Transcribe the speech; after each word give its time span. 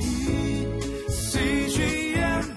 이 0.00 1.10
CGM 1.10 2.56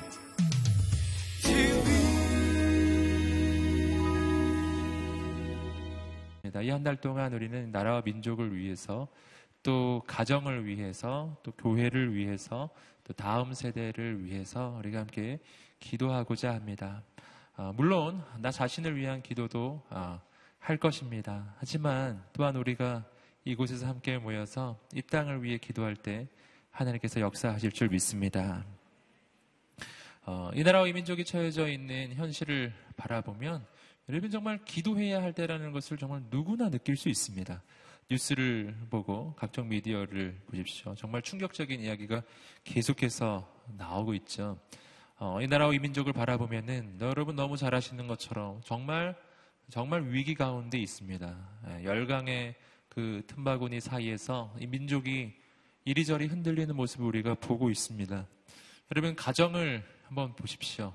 이한 6.63 6.83
달 6.83 6.95
동안 6.97 7.33
우리는 7.33 7.71
나라와 7.71 8.02
민족을 8.05 8.55
위해서 8.55 9.07
또 9.63 10.03
가정을 10.05 10.65
위해서 10.65 11.35
또 11.43 11.51
교회를 11.53 12.13
위해서 12.13 12.69
또 13.03 13.13
다음 13.13 13.53
세대를 13.53 14.23
위해서 14.23 14.75
우리가 14.79 14.99
함께 14.99 15.39
기도하고자 15.79 16.53
합니다. 16.53 17.01
아, 17.55 17.73
물론 17.75 18.23
나 18.38 18.51
자신을 18.51 18.95
위한 18.95 19.21
기도도 19.21 19.81
아, 19.89 20.21
할 20.62 20.78
것입니다. 20.78 21.54
하지만 21.57 22.23
또한 22.34 22.55
우리가 22.55 23.04
이곳에서 23.43 23.88
함께 23.88 24.20
모여서 24.20 24.79
이 24.93 25.02
땅을 25.02 25.43
위해 25.43 25.57
기도할 25.57 25.96
때 25.96 26.28
하나님께서 26.69 27.19
역사하실 27.19 27.71
줄 27.71 27.89
믿습니다. 27.89 28.64
어, 30.24 30.52
이 30.54 30.64
나라와 30.64 30.88
이 30.88 30.93
민족이 30.93 31.25
처해져 31.25 31.68
있는 31.68 32.14
현실을 32.14 32.72
바라보면 32.96 33.66
여러분 34.08 34.30
정말 34.30 34.64
기도해야 34.64 35.22
할 35.22 35.34
때라는 35.34 35.72
것을 35.72 35.98
정말 35.98 36.22
누구나 36.30 36.70
느낄 36.70 36.96
수 36.96 37.10
있습니다. 37.10 37.62
뉴스를 38.12 38.76
보고 38.91 39.34
각종 39.36 39.68
미디어를 39.68 40.38
보십시오. 40.46 40.94
정말 40.94 41.24
충격적인 41.24 41.82
이야기가 41.82 42.22
계속해서 42.64 43.52
나오고 43.78 44.14
있죠. 44.14 44.60
어, 45.18 45.41
이 45.41 45.48
나라와 45.48 45.74
이 45.74 45.80
민족을 45.80 46.14
바라보면은 46.14 46.98
여러분 47.02 47.36
너무 47.36 47.58
잘 47.58 47.74
아시는 47.74 48.08
것처럼 48.08 48.62
정말 48.64 49.16
정말 49.72 50.04
위기 50.12 50.36
가운데 50.36 50.78
있습니다. 50.78 51.50
예, 51.70 51.86
열강의 51.86 52.56
그 52.90 53.24
틈바구니 53.26 53.80
사이에서 53.80 54.54
이 54.60 54.68
민족이 54.68 55.32
이리저리 55.86 56.28
흔들리는 56.28 56.76
모습을 56.76 57.05
우리가 57.05 57.36
보고 57.36 57.70
있습니다. 57.70 58.28
여러분 58.94 59.16
가정을 59.16 59.82
한번 60.04 60.36
보십시오. 60.36 60.94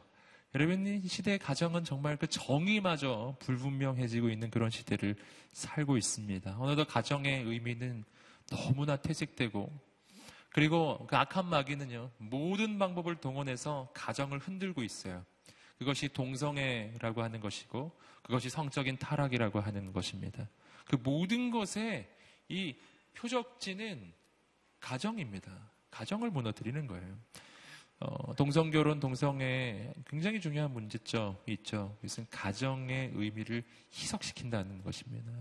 여러분 0.55 0.87
이 0.87 1.09
시대의 1.09 1.39
가정은 1.39 1.85
정말 1.85 2.19
그 2.19 2.27
정의마저 2.27 3.37
불분명해지고 3.39 4.29
있는 4.29 4.51
그런 4.51 4.69
시대를 4.69 5.17
살고 5.53 5.97
있습니다. 5.97 6.57
어느덧 6.59 6.85
가정의 6.85 7.45
의미는 7.45 8.05
너무나 8.51 8.97
퇴색되고 8.97 9.73
그리고 10.51 11.07
그 11.09 11.17
악한 11.17 11.47
마귀는요 11.47 12.11
모든 12.19 12.79
방법을 12.79 13.17
동원해서 13.17 13.89
가정을 13.95 14.39
흔들고 14.39 14.83
있어요. 14.83 15.25
그것이 15.79 16.09
동성애라고 16.09 17.23
하는 17.23 17.41
것이고 17.41 17.93
그것이 18.23 18.49
성적인 18.49 18.97
타락이라고 18.99 19.61
하는 19.61 19.93
것입니다. 19.93 20.49
그 20.87 20.97
모든 20.97 21.51
것에 21.51 22.09
이 22.49 22.77
표적지는 23.15 24.13
가정입니다. 24.81 25.53
가정을 25.91 26.31
무너뜨리는 26.31 26.87
거예요. 26.87 27.19
어, 27.99 28.35
동성결혼, 28.35 29.01
동성애 29.01 29.93
굉장히 30.07 30.41
중요한 30.41 30.71
문제점이 30.73 31.39
있죠. 31.49 31.97
그것은 31.97 32.27
가정의 32.31 33.13
의미를 33.15 33.65
희석시킨다는 33.93 34.83
것입니다. 34.83 35.33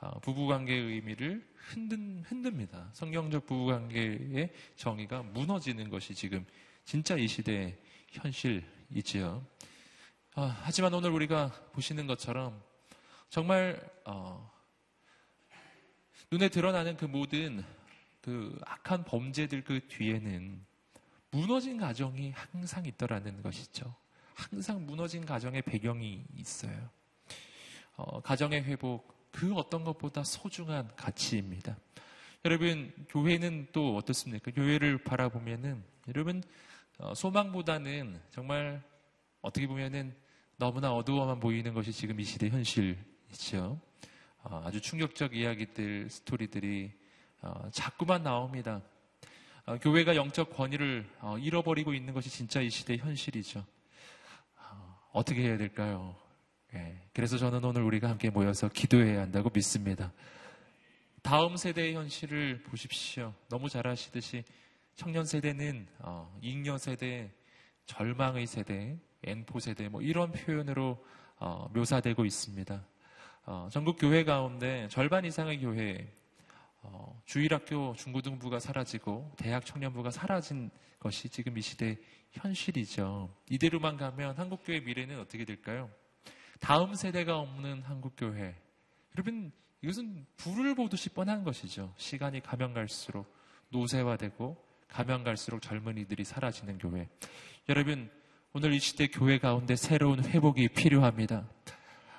어, 0.00 0.18
부부관계의 0.20 0.82
의미를 0.82 1.48
흔든, 1.54 2.22
흔듭니다. 2.26 2.90
성경적 2.92 3.46
부부관계의 3.46 4.52
정의가 4.76 5.22
무너지는 5.22 5.88
것이 5.88 6.14
지금 6.14 6.44
진짜 6.84 7.16
이 7.16 7.28
시대의 7.28 7.78
현실이지요. 8.10 9.46
어, 10.36 10.52
하지만 10.62 10.92
오늘 10.92 11.10
우리가 11.10 11.52
보시는 11.70 12.08
것처럼 12.08 12.60
정말 13.30 13.80
어, 14.04 14.50
눈에 16.28 16.48
드러나는 16.48 16.96
그 16.96 17.04
모든 17.04 17.62
그 18.20 18.58
악한 18.64 19.04
범죄들 19.04 19.62
그 19.62 19.86
뒤에는 19.86 20.60
무너진 21.30 21.78
가정이 21.78 22.32
항상 22.32 22.84
있더라는 22.84 23.42
것이죠. 23.42 23.94
항상 24.34 24.84
무너진 24.84 25.24
가정의 25.24 25.62
배경이 25.62 26.24
있어요. 26.34 26.90
어, 27.94 28.20
가정의 28.20 28.64
회복, 28.64 29.30
그 29.30 29.54
어떤 29.54 29.84
것보다 29.84 30.24
소중한 30.24 30.90
가치입니다. 30.96 31.76
여러분, 32.44 32.92
교회는 33.08 33.68
또 33.70 33.96
어떻습니까? 33.96 34.50
교회를 34.50 34.98
바라보면은, 35.04 35.84
여러분, 36.08 36.42
어, 36.98 37.14
소망보다는 37.14 38.20
정말 38.32 38.82
어떻게 39.40 39.68
보면은 39.68 40.23
너무나 40.56 40.92
어두워만 40.92 41.40
보이는 41.40 41.74
것이 41.74 41.92
지금 41.92 42.20
이 42.20 42.24
시대 42.24 42.48
현실이죠. 42.48 43.80
어, 44.42 44.62
아주 44.64 44.80
충격적 44.80 45.34
이야기들, 45.34 46.08
스토리들이 46.08 46.92
어, 47.42 47.68
자꾸만 47.72 48.22
나옵니다. 48.22 48.80
어, 49.66 49.78
교회가 49.78 50.14
영적 50.14 50.54
권위를 50.54 51.08
어, 51.20 51.38
잃어버리고 51.38 51.92
있는 51.92 52.14
것이 52.14 52.30
진짜 52.30 52.60
이 52.60 52.70
시대의 52.70 52.98
현실이죠. 53.00 53.64
어, 55.12 55.24
떻게 55.24 55.42
해야 55.42 55.56
될까요? 55.56 56.14
예, 56.74 57.00
그래서 57.12 57.38
저는 57.38 57.64
오늘 57.64 57.82
우리가 57.82 58.08
함께 58.08 58.30
모여서 58.30 58.68
기도해야 58.68 59.22
한다고 59.22 59.50
믿습니다. 59.52 60.12
다음 61.22 61.56
세대의 61.56 61.94
현실을 61.94 62.62
보십시오. 62.64 63.32
너무 63.48 63.68
잘 63.68 63.86
아시듯이 63.86 64.44
청년 64.94 65.24
세대는 65.24 65.88
어, 66.00 66.36
잉여 66.42 66.78
세대, 66.78 67.32
절망의 67.86 68.46
세대, 68.46 68.98
N포 69.26 69.60
세대 69.60 69.88
뭐 69.88 70.02
이런 70.02 70.32
표현으로 70.32 71.04
어, 71.36 71.68
묘사되고 71.74 72.24
있습니다. 72.24 72.84
어, 73.46 73.68
전국 73.70 73.96
교회 73.98 74.24
가운데 74.24 74.88
절반 74.88 75.24
이상의 75.24 75.60
교회 75.60 76.10
어, 76.82 77.20
주일학교 77.24 77.94
중고등부가 77.96 78.58
사라지고 78.58 79.32
대학 79.36 79.64
청년부가 79.64 80.10
사라진 80.10 80.70
것이 80.98 81.28
지금 81.28 81.56
이 81.58 81.60
시대 81.60 81.98
현실이죠. 82.32 83.34
이대로만 83.50 83.96
가면 83.96 84.36
한국 84.36 84.62
교회 84.64 84.80
미래는 84.80 85.20
어떻게 85.20 85.44
될까요? 85.44 85.90
다음 86.60 86.94
세대가 86.94 87.38
없는 87.38 87.82
한국 87.82 88.14
교회. 88.16 88.54
여러분, 89.14 89.52
이것은 89.82 90.26
불을 90.38 90.74
보듯이 90.74 91.10
뻔한 91.10 91.44
것이죠. 91.44 91.92
시간이 91.96 92.40
가면 92.40 92.72
갈수록 92.72 93.26
노쇠화되고 93.68 94.56
가면 94.88 95.24
갈수록 95.24 95.60
젊은이들이 95.60 96.24
사라지는 96.24 96.78
교회. 96.78 97.08
여러분, 97.68 98.10
오늘 98.56 98.72
이 98.72 98.78
시대 98.78 99.08
교회 99.08 99.38
가운데 99.38 99.74
새로운 99.74 100.24
회복이 100.24 100.68
필요합니다. 100.68 101.44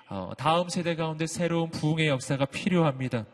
어, 0.10 0.34
다음 0.38 0.68
세대 0.68 0.94
가운데 0.94 1.28
새로운 1.28 1.70
부흥의 1.70 2.10
역사가 2.10 2.44
필요합니다. 2.44 3.26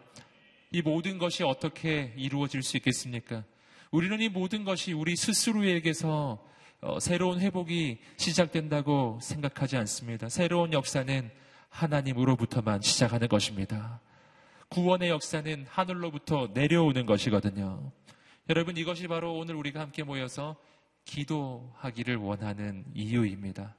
이 0.70 0.84
모든 0.84 1.18
것이 1.18 1.44
어떻게 1.44 2.14
이루어질 2.16 2.62
수 2.62 2.78
있겠습니까? 2.78 3.44
우리는 3.90 4.22
이 4.22 4.30
모든 4.30 4.64
것이 4.64 4.94
우리 4.94 5.16
스스로에게서 5.16 6.46
어, 6.82 7.00
새로운 7.00 7.40
회복이 7.40 7.98
시작된다고 8.18 9.18
생각하지 9.20 9.78
않습니다. 9.78 10.30
새로운 10.30 10.72
역사는 10.72 11.32
하나님으로부터만 11.70 12.82
시작하는 12.82 13.28
것입니다. 13.28 14.00
구원의 14.70 15.10
역사는 15.10 15.66
하늘로부터 15.68 16.52
내려오는 16.54 17.08
것이거든요. 17.08 17.92
여러분 18.48 18.78
이것이 18.78 19.08
바로 19.08 19.34
오늘 19.34 19.56
우리가 19.56 19.80
함께 19.80 20.04
모여서 20.04 20.56
기도하기를 21.06 22.16
원하는 22.18 22.86
이유입니다. 22.94 23.76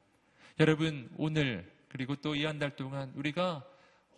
여러분 0.61 1.11
오늘 1.17 1.71
그리고 1.89 2.15
또 2.17 2.35
이 2.35 2.45
한 2.45 2.59
달 2.59 2.77
동안 2.77 3.13
우리가 3.15 3.65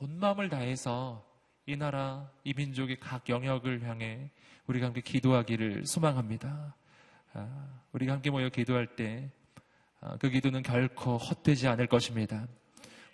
온 0.00 0.18
마음을 0.18 0.48
다해서 0.48 1.24
이 1.66 1.76
나라, 1.76 2.30
이 2.44 2.52
민족의 2.54 2.98
각 3.00 3.28
영역을 3.28 3.82
향해 3.88 4.30
우리가 4.66 4.86
함께 4.86 5.00
기도하기를 5.00 5.86
소망합니다. 5.86 6.74
아, 7.32 7.80
우리가 7.92 8.12
함께 8.14 8.30
모여 8.30 8.48
기도할 8.48 8.86
때그 8.96 9.30
아, 10.00 10.16
기도는 10.18 10.62
결코 10.62 11.16
헛되지 11.16 11.68
않을 11.68 11.86
것입니다. 11.86 12.46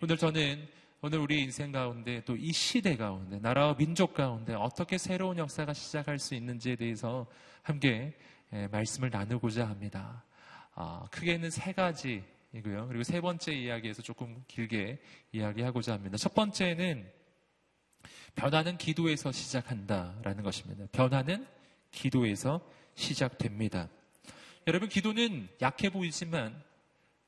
오늘 0.03 0.17
저는 0.17 0.67
오늘 1.03 1.19
우리 1.19 1.43
인생 1.43 1.73
가운데 1.73 2.23
또 2.25 2.35
이 2.37 2.53
시대 2.53 2.97
가운데 2.97 3.39
나라와 3.39 3.75
민족 3.77 4.15
가운데 4.15 4.55
어떻게 4.55 4.99
새로운 4.99 5.39
역사가 5.39 5.73
시작할 5.73 6.19
수 6.19 6.35
있는지에 6.35 6.77
대해서 6.77 7.27
함께 7.63 7.91
예, 8.09 8.15
말씀을 8.51 9.11
나누고자 9.11 9.69
합니다. 9.69 10.25
아, 10.75 11.07
크게는 11.11 11.51
세 11.51 11.73
가지이고요. 11.73 12.89
그리고 12.89 13.03
세 13.03 13.21
번째 13.21 13.53
이야기에서 13.53 14.03
조금 14.03 14.43
길게 14.49 14.99
이야기하고자 15.33 15.93
합니다. 15.93 16.17
첫 16.17 16.35
번째는 16.35 17.11
변화는 18.35 18.79
기도에서 18.79 19.33
시작한다라는 19.33 20.43
것입니다. 20.43 20.87
변화는 20.93 21.47
기도에서 21.91 22.61
시작됩니다. 22.95 23.89
여러분, 24.67 24.89
기도는 24.89 25.49
약해 25.63 25.91
보이지만 25.91 26.63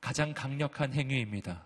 가장 0.00 0.34
강력한 0.34 0.92
행위입니다. 0.92 1.64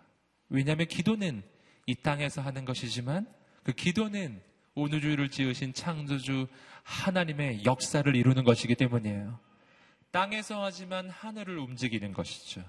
왜냐하면 0.48 0.86
기도는 0.86 1.42
이 1.86 1.94
땅에서 1.94 2.40
하는 2.40 2.64
것이지만 2.64 3.26
그 3.62 3.72
기도는 3.72 4.40
오늘주를 4.74 5.30
지으신 5.30 5.72
창조주 5.72 6.46
하나님의 6.82 7.64
역사를 7.64 8.14
이루는 8.14 8.44
것이기 8.44 8.74
때문이에요. 8.74 9.45
땅에서 10.10 10.62
하지만 10.62 11.10
하늘을 11.10 11.58
움직이는 11.58 12.12
것이죠. 12.12 12.62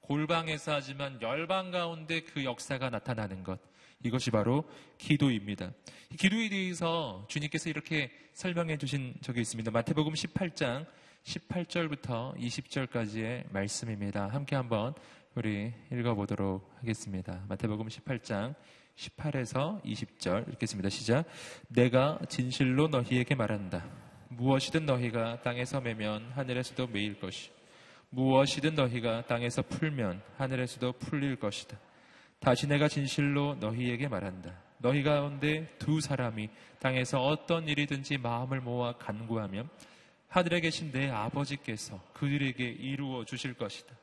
골방에서 0.00 0.74
하지만 0.74 1.20
열방 1.22 1.70
가운데 1.70 2.20
그 2.20 2.44
역사가 2.44 2.90
나타나는 2.90 3.44
것. 3.44 3.60
이것이 4.02 4.30
바로 4.30 4.64
기도입니다. 4.98 5.72
기도에 6.18 6.48
대해서 6.48 7.24
주님께서 7.28 7.68
이렇게 7.68 8.10
설명해 8.32 8.78
주신 8.78 9.14
적이 9.20 9.42
있습니다. 9.42 9.70
마태복음 9.70 10.14
18장 10.14 10.86
18절부터 11.24 12.36
20절까지의 12.36 13.52
말씀입니다. 13.52 14.26
함께 14.28 14.56
한번 14.56 14.94
우리 15.34 15.72
읽어보도록 15.92 16.74
하겠습니다. 16.78 17.44
마태복음 17.48 17.88
18장 17.88 18.54
18에서 18.96 19.82
20절 19.84 20.52
읽겠습니다. 20.54 20.88
시작. 20.88 21.24
내가 21.68 22.18
진실로 22.28 22.88
너희에게 22.88 23.34
말한다. 23.34 23.99
무엇이든 24.30 24.86
너희가 24.86 25.42
땅에서 25.42 25.80
매면 25.80 26.30
하늘에서도 26.34 26.86
매일 26.88 27.18
것이. 27.18 27.50
무엇이든 28.10 28.74
너희가 28.74 29.26
땅에서 29.26 29.62
풀면 29.62 30.22
하늘에서도 30.36 30.92
풀릴 30.92 31.36
것이다. 31.36 31.76
다시 32.38 32.66
내가 32.66 32.88
진실로 32.88 33.56
너희에게 33.56 34.08
말한다. 34.08 34.54
너희 34.78 35.02
가운데 35.02 35.68
두 35.78 36.00
사람이 36.00 36.48
땅에서 36.78 37.22
어떤 37.22 37.68
일이든지 37.68 38.18
마음을 38.18 38.60
모아 38.60 38.92
간구하면 38.96 39.68
하늘에 40.28 40.60
계신 40.60 40.90
내 40.92 41.10
아버지께서 41.10 42.00
그들에게 42.14 42.64
이루어 42.64 43.24
주실 43.24 43.54
것이다. 43.54 43.94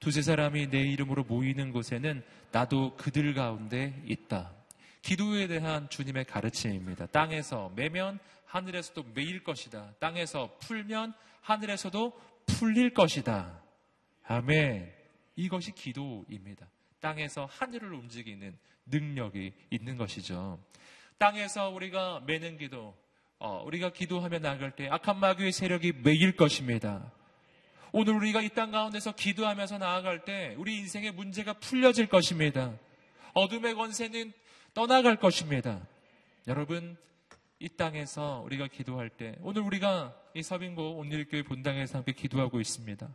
두세 0.00 0.22
사람이 0.22 0.70
내 0.70 0.80
이름으로 0.80 1.24
모이는 1.24 1.70
곳에는 1.70 2.22
나도 2.50 2.96
그들 2.96 3.34
가운데 3.34 4.02
있다. 4.06 4.52
기도에 5.06 5.46
대한 5.46 5.88
주님의 5.88 6.24
가르침입니다. 6.24 7.06
땅에서 7.06 7.70
매면 7.76 8.18
하늘에서도 8.44 9.04
매일 9.14 9.44
것이다. 9.44 9.94
땅에서 10.00 10.56
풀면 10.58 11.14
하늘에서도 11.42 12.20
풀릴 12.46 12.92
것이다. 12.92 13.62
아멘. 14.24 14.92
이것이 15.36 15.70
기도입니다. 15.76 16.66
땅에서 16.98 17.48
하늘을 17.48 17.92
움직이는 17.92 18.58
능력이 18.86 19.52
있는 19.70 19.96
것이죠. 19.96 20.58
땅에서 21.18 21.68
우리가 21.68 22.24
매는 22.26 22.58
기도, 22.58 22.92
어, 23.38 23.62
우리가 23.64 23.92
기도하며 23.92 24.40
나갈 24.40 24.74
때 24.74 24.88
악한 24.88 25.20
마귀의 25.20 25.52
세력이 25.52 25.92
매일 26.02 26.34
것입니다. 26.34 27.12
오늘 27.92 28.14
우리가 28.14 28.42
이 28.42 28.48
땅 28.48 28.72
가운데서 28.72 29.12
기도하면서 29.14 29.78
나아갈 29.78 30.24
때 30.24 30.56
우리 30.58 30.78
인생의 30.78 31.12
문제가 31.12 31.52
풀려질 31.52 32.08
것입니다. 32.08 32.76
어둠의 33.34 33.74
권세는 33.74 34.32
떠나갈 34.76 35.16
것입니다. 35.16 35.80
여러분, 36.46 36.98
이 37.58 37.66
땅에서 37.66 38.42
우리가 38.44 38.68
기도할 38.68 39.08
때 39.08 39.34
오늘 39.40 39.62
우리가 39.62 40.14
이 40.34 40.42
서빙고 40.42 40.98
온일교회 40.98 41.44
본당에서 41.44 41.96
함께 41.96 42.12
기도하고 42.12 42.60
있습니다. 42.60 43.08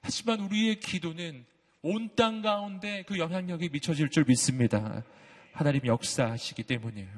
하지만 0.00 0.40
우리의 0.40 0.80
기도는 0.80 1.44
온 1.82 2.16
땅 2.16 2.40
가운데 2.40 3.02
그 3.06 3.18
영향력이 3.18 3.68
미쳐질 3.68 4.08
줄 4.08 4.24
믿습니다. 4.26 5.04
하나님 5.52 5.84
역사하시기 5.84 6.62
때문이에요. 6.62 7.10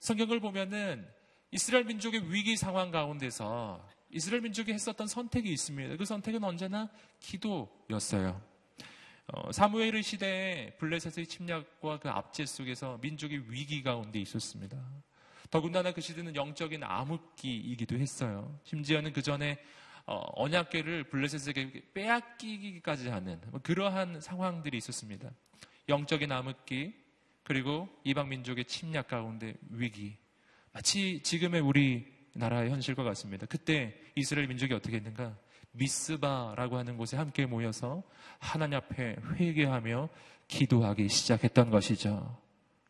성경을 0.00 0.40
보면은 0.40 1.06
이스라엘 1.52 1.84
민족의 1.84 2.32
위기 2.32 2.56
상황 2.56 2.90
가운데서 2.90 3.88
이스라엘 4.10 4.42
민족이 4.42 4.72
했었던 4.72 5.06
선택이 5.06 5.48
있습니다. 5.48 5.96
그 5.96 6.04
선택은 6.04 6.42
언제나 6.42 6.90
기도였어요. 7.20 8.42
어, 9.32 9.50
사무엘의 9.50 10.02
시대에 10.02 10.70
블레셋의 10.76 11.26
침략과 11.26 12.00
그 12.00 12.10
압제 12.10 12.44
속에서 12.44 12.98
민족이 13.00 13.44
위기 13.48 13.82
가운데 13.82 14.20
있었습니다. 14.20 14.76
더군다나 15.50 15.92
그 15.92 16.02
시대는 16.02 16.36
영적인 16.36 16.84
암흑기이기도 16.84 17.96
했어요. 17.96 18.58
심지어는 18.64 19.14
그 19.14 19.22
전에 19.22 19.58
어, 20.04 20.22
언약계를 20.34 21.04
블레셋에게 21.04 21.92
빼앗기기까지 21.94 23.08
하는 23.08 23.40
뭐 23.50 23.60
그러한 23.62 24.20
상황들이 24.20 24.76
있었습니다. 24.76 25.30
영적인 25.88 26.30
암흑기 26.30 26.92
그리고 27.42 27.88
이방 28.04 28.28
민족의 28.28 28.66
침략 28.66 29.08
가운데 29.08 29.54
위기 29.70 30.14
마치 30.72 31.22
지금의 31.22 31.62
우리 31.62 32.12
나라의 32.34 32.70
현실과 32.70 33.02
같습니다. 33.02 33.46
그때 33.46 33.98
이스라엘 34.14 34.46
민족이 34.48 34.74
어떻게 34.74 34.96
했는가? 34.96 35.36
미스바라고 35.72 36.76
하는 36.78 36.96
곳에 36.96 37.16
함께 37.16 37.46
모여서 37.46 38.02
하나님 38.38 38.78
앞에 38.78 39.16
회개하며 39.34 40.08
기도하기 40.48 41.08
시작했던 41.08 41.70
것이죠. 41.70 42.38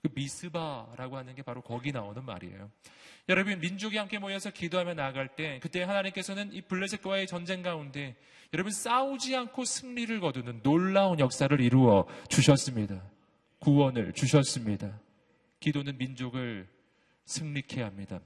그 0.02 0.08
미스바라고 0.14 1.16
하는 1.16 1.34
게 1.34 1.42
바로 1.42 1.62
거기 1.62 1.92
나오는 1.92 2.24
말이에요. 2.24 2.70
여러분 3.28 3.60
민족이 3.60 3.96
함께 3.96 4.18
모여서 4.18 4.50
기도하며 4.50 4.94
나아갈 4.94 5.28
때 5.36 5.60
그때 5.62 5.82
하나님께서는 5.82 6.52
이 6.52 6.60
블레셋과의 6.62 7.28
전쟁 7.28 7.62
가운데 7.62 8.16
여러분 8.52 8.72
싸우지 8.72 9.36
않고 9.36 9.64
승리를 9.64 10.18
거두는 10.20 10.62
놀라운 10.62 11.20
역사를 11.20 11.58
이루어 11.60 12.06
주셨습니다. 12.28 13.02
구원을 13.60 14.12
주셨습니다. 14.12 14.98
기도는 15.60 15.96
민족을 15.98 16.68
승리케 17.26 17.80
합니다. 17.80 18.20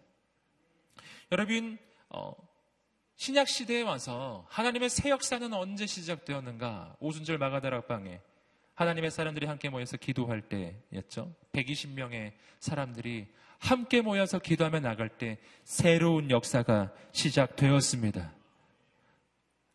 여러분 1.31 1.77
어, 2.09 2.33
신약 3.17 3.49
시대에 3.49 3.83
와서 3.83 4.47
하나님의 4.51 4.91
새 4.91 5.09
역사는 5.09 5.53
언제 5.55 5.87
시작되었는가? 5.87 6.97
오순절 7.01 7.39
마가다락방에 7.39 8.21
하나님의 8.75 9.11
사람들이 9.11 9.47
함께 9.47 9.71
모여서 9.71 9.97
기도할 9.97 10.43
때였죠. 10.43 11.35
120명의 11.53 12.33
사람들이 12.61 13.27
함께 13.59 14.03
모여서 14.03 14.39
기도하며 14.39 14.81
나갈 14.81 15.09
때 15.09 15.39
새로운 15.65 16.31
역사가 16.31 16.93
시작되었습니다. 17.13 18.35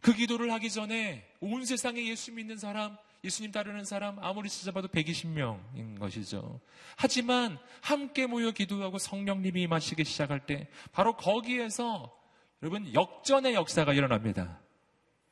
그 0.01 0.13
기도를 0.13 0.51
하기 0.53 0.69
전에 0.69 1.27
온 1.39 1.65
세상에 1.65 2.05
예수 2.07 2.31
믿는 2.31 2.57
사람, 2.57 2.95
예수님 3.23 3.51
따르는 3.51 3.85
사람 3.85 4.19
아무리 4.19 4.49
찾아봐도 4.49 4.87
120명인 4.89 5.99
것이죠. 5.99 6.59
하지만 6.95 7.57
함께 7.81 8.27
모여 8.27 8.51
기도하고 8.51 8.99
성령님이 8.99 9.63
임하시기 9.63 10.03
시작할 10.03 10.45
때 10.45 10.67
바로 10.91 11.17
거기에서 11.17 12.15
여러분 12.61 12.93
역전의 12.93 13.53
역사가 13.55 13.93
일어납니다. 13.93 14.59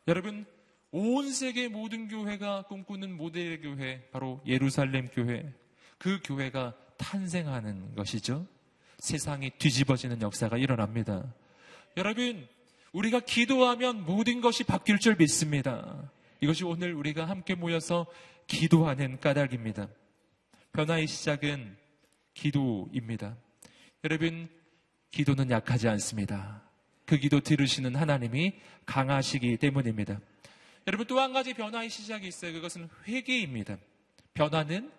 여러분 0.08 0.46
온 0.92 1.32
세계 1.32 1.68
모든 1.68 2.08
교회가 2.08 2.64
꿈꾸는 2.64 3.16
모델 3.16 3.62
교회, 3.62 4.02
바로 4.12 4.42
예루살렘 4.46 5.10
교회, 5.10 5.54
그 6.00 6.20
교회가 6.24 6.76
탄생하는 6.98 7.96
것이죠. 7.96 8.48
세상이 8.98 9.52
뒤집어지는 9.52 10.22
역사가 10.22 10.58
일어납니다. 10.58 11.34
여러분, 11.96 12.48
우리가 12.92 13.20
기도하면 13.20 14.04
모든 14.06 14.42
것이 14.42 14.64
바뀔 14.64 14.98
줄 14.98 15.16
믿습니다. 15.16 16.12
이것이 16.42 16.66
오늘 16.66 16.94
우리가 16.94 17.26
함께 17.26 17.54
모여서 17.54 18.08
기도하는 18.48 19.20
까닭입니다. 19.20 19.88
변화의 20.74 21.06
시작은 21.08 21.78
기도입니다. 22.34 23.38
여러분, 24.04 24.50
기도는 25.12 25.52
약하지 25.52 25.88
않습니다. 25.88 26.69
그 27.10 27.18
기도 27.18 27.40
들으시는 27.40 27.96
하나님이 27.96 28.54
강하시기 28.86 29.58
때문입니다. 29.58 30.20
여러분 30.86 31.08
또 31.08 31.18
한 31.20 31.34
가지 31.34 31.56
변화의 31.56 31.90
시작이 31.90 32.28
있어요. 32.28 32.54
그것은 32.54 32.88
회개입니다. 33.08 33.80
변화는 34.36 34.92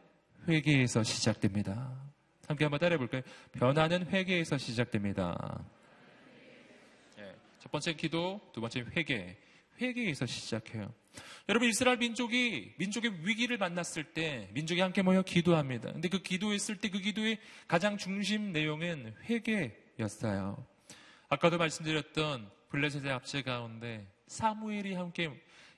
회개에서 0.49 1.05
시작됩니다. 1.05 1.97
함께 2.49 2.65
한번 2.65 2.81
따라해 2.81 2.99
볼까요? 2.99 3.23
변화는 3.53 4.09
회개에서 4.09 4.59
시작됩니다. 4.59 5.65
네, 7.17 7.33
첫 7.61 7.71
번째 7.71 7.93
기도, 7.95 8.41
두 8.53 8.61
번째 8.61 8.85
회개. 8.97 9.37
회개에서 9.81 10.27
시작해요. 10.27 10.93
여러분 11.49 11.69
이스라엘 11.69 11.97
민족이 11.99 12.75
민족의 12.77 13.25
위기를 13.25 13.57
만났을 13.57 14.03
때 14.03 14.49
민족이 14.53 14.81
함께 14.81 15.03
모여 15.03 15.23
기도합니다. 15.23 15.93
근데 15.93 16.09
그 16.09 16.19
기도했을 16.23 16.77
때 16.79 16.89
그 16.89 16.99
기도의 16.99 17.39
가장 17.69 17.97
중심 17.97 18.51
내용은 18.53 19.15
회개였어요. 19.29 20.67
아까도 21.33 21.59
말씀드렸던 21.59 22.51
블레셋의 22.71 23.13
압제 23.13 23.43
가운데 23.43 24.05
사무엘이 24.27 24.95
함께 24.95 25.31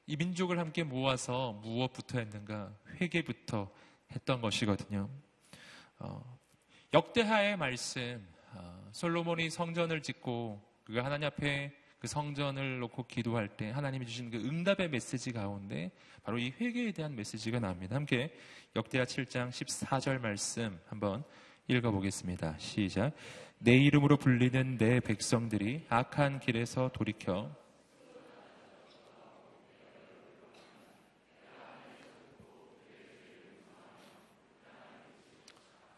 이 0.07 0.17
민족을 0.17 0.59
함께 0.59 0.83
모아서 0.83 1.53
무엇부터 1.63 2.21
했는가? 2.21 2.75
회개부터 2.99 3.71
했던 4.13 4.41
것이거든요. 4.41 5.11
어, 5.99 6.39
역대하의 6.95 7.59
말씀, 7.59 8.27
어, 8.55 8.89
솔로몬이 8.93 9.51
성전을 9.51 10.01
짓고 10.01 10.59
그 10.85 10.97
하나님 10.97 11.27
앞에 11.27 11.77
그 11.99 12.07
성전을 12.07 12.79
놓고 12.81 13.07
기도할 13.07 13.49
때 13.49 13.71
하나님이 13.71 14.07
주신 14.07 14.31
그 14.31 14.39
응답의 14.39 14.89
메시지 14.89 15.33
가운데 15.33 15.93
바로 16.23 16.39
이 16.39 16.55
회개에 16.59 16.93
대한 16.93 17.15
메시지가 17.15 17.61
나옵니다. 17.61 17.95
함께 17.95 18.35
역대하 18.75 19.05
7장 19.05 19.51
14절 19.51 20.19
말씀 20.19 20.81
한번 20.87 21.23
읽어보겠습니다. 21.69 22.57
시작. 22.59 23.13
내 23.59 23.77
이름으로 23.77 24.17
불리는 24.17 24.77
내 24.79 25.01
백성들이 25.01 25.87
악한 25.89 26.41
길에서 26.41 26.91
돌이켜 26.93 27.51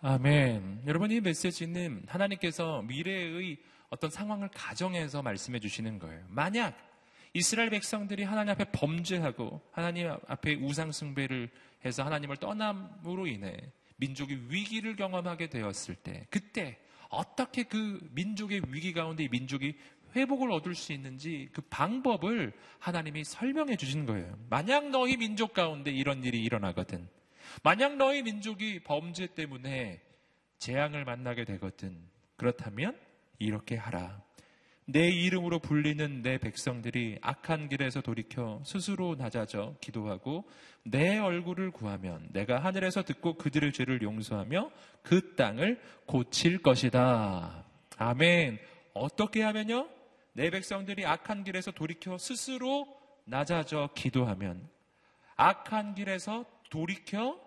아멘. 0.02 0.82
여러분 0.86 1.10
이 1.10 1.18
메시지는 1.22 2.02
하나님께서 2.06 2.82
미래의 2.82 3.56
어떤 3.88 4.10
상황을 4.10 4.50
가정해서 4.52 5.22
말씀해 5.22 5.60
주시는 5.60 5.98
거예요. 5.98 6.22
만약 6.28 6.76
이스라엘 7.32 7.70
백성들이 7.70 8.22
하나님 8.24 8.52
앞에 8.52 8.66
범죄하고 8.70 9.62
하나님 9.72 10.14
앞에 10.28 10.56
우상 10.56 10.92
숭배를 10.92 11.48
해서 11.86 12.04
하나님을 12.04 12.36
떠남으로 12.36 13.26
인해 13.26 13.56
민족이 13.96 14.46
위기를 14.48 14.96
경험하게 14.96 15.48
되었을 15.48 15.94
때, 15.94 16.26
그때 16.30 16.78
어떻게 17.08 17.62
그 17.62 18.00
민족의 18.12 18.62
위기 18.68 18.92
가운데 18.92 19.24
이 19.24 19.28
민족이 19.28 19.76
회복을 20.16 20.50
얻을 20.52 20.74
수 20.74 20.92
있는지 20.92 21.48
그 21.52 21.60
방법을 21.62 22.52
하나님이 22.78 23.24
설명해 23.24 23.76
주신 23.76 24.06
거예요. 24.06 24.36
만약 24.48 24.90
너희 24.90 25.16
민족 25.16 25.52
가운데 25.52 25.90
이런 25.90 26.24
일이 26.24 26.42
일어나거든. 26.42 27.08
만약 27.62 27.96
너희 27.96 28.22
민족이 28.22 28.80
범죄 28.80 29.26
때문에 29.26 30.00
재앙을 30.58 31.04
만나게 31.04 31.44
되거든. 31.44 32.08
그렇다면 32.36 32.98
이렇게 33.38 33.76
하라. 33.76 34.23
내 34.86 35.08
이름으로 35.08 35.60
불리는 35.60 36.22
내 36.22 36.36
백성들이 36.36 37.18
악한 37.22 37.68
길에서 37.70 38.02
돌이켜 38.02 38.60
스스로 38.66 39.14
낮아져 39.14 39.76
기도하고 39.80 40.44
내 40.82 41.18
얼굴을 41.18 41.70
구하면 41.70 42.28
내가 42.32 42.58
하늘에서 42.58 43.02
듣고 43.02 43.34
그들의 43.34 43.72
죄를 43.72 44.02
용서하며 44.02 44.70
그 45.02 45.34
땅을 45.36 45.80
고칠 46.06 46.60
것이다. 46.60 47.64
아멘. 47.96 48.58
어떻게 48.92 49.42
하면요? 49.42 49.88
내 50.34 50.50
백성들이 50.50 51.06
악한 51.06 51.44
길에서 51.44 51.70
돌이켜 51.70 52.18
스스로 52.18 52.86
낮아져 53.24 53.88
기도하면 53.94 54.68
악한 55.36 55.94
길에서 55.94 56.44
돌이켜 56.68 57.40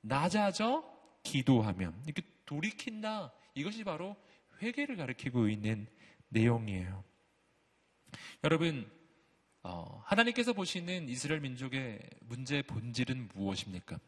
낮아져 0.00 0.84
기도하면 1.24 1.94
이렇게 2.04 2.22
돌이킨다. 2.44 3.32
이것이 3.54 3.82
바로 3.82 4.14
회개를 4.62 4.96
가리키고 4.96 5.48
있는 5.48 5.88
내용이에요. 6.28 7.04
여러분, 8.44 8.90
어, 9.62 10.02
하나님께서 10.04 10.52
보시는 10.52 11.08
이스라엘 11.08 11.40
민족의 11.40 12.00
문제의 12.20 12.62
본질은 12.62 13.30
무엇입니까? 13.34 13.98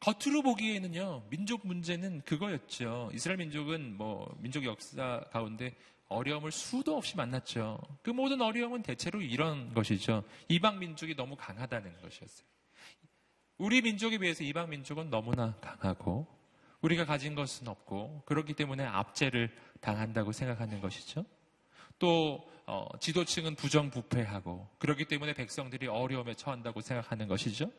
겉으로 0.00 0.42
보기에는요, 0.42 1.26
민족 1.30 1.66
문제는 1.66 2.22
그거였죠. 2.22 3.10
이스라엘 3.12 3.38
민족은 3.38 3.96
뭐, 3.96 4.36
민족 4.40 4.64
역사 4.64 5.24
가운데 5.30 5.76
어려움을 6.08 6.52
수도 6.52 6.96
없이 6.96 7.16
만났죠. 7.16 7.80
그 8.02 8.10
모든 8.10 8.40
어려움은 8.40 8.82
대체로 8.82 9.20
이런 9.20 9.74
것이죠. 9.74 10.22
이방 10.48 10.78
민족이 10.78 11.16
너무 11.16 11.36
강하다는 11.36 12.00
것이었어요. 12.00 12.46
우리 13.58 13.80
민족에 13.80 14.18
비해서 14.18 14.44
이방 14.44 14.70
민족은 14.70 15.10
너무나 15.10 15.54
강하고 15.56 16.26
우리가 16.82 17.04
가진 17.04 17.34
것은 17.34 17.66
없고 17.66 18.22
그렇기 18.26 18.54
때문에 18.54 18.84
압제를 18.84 19.50
당한다고 19.80 20.32
생각하는 20.32 20.80
것이죠. 20.80 21.24
또 21.98 22.46
어, 22.68 22.88
지도층은 22.98 23.54
부정부패하고 23.54 24.68
그렇기 24.78 25.04
때문에 25.04 25.34
백성들이 25.34 25.86
어려움에 25.86 26.34
처한다고 26.34 26.80
생각하는 26.80 27.28
것이죠. 27.28 27.70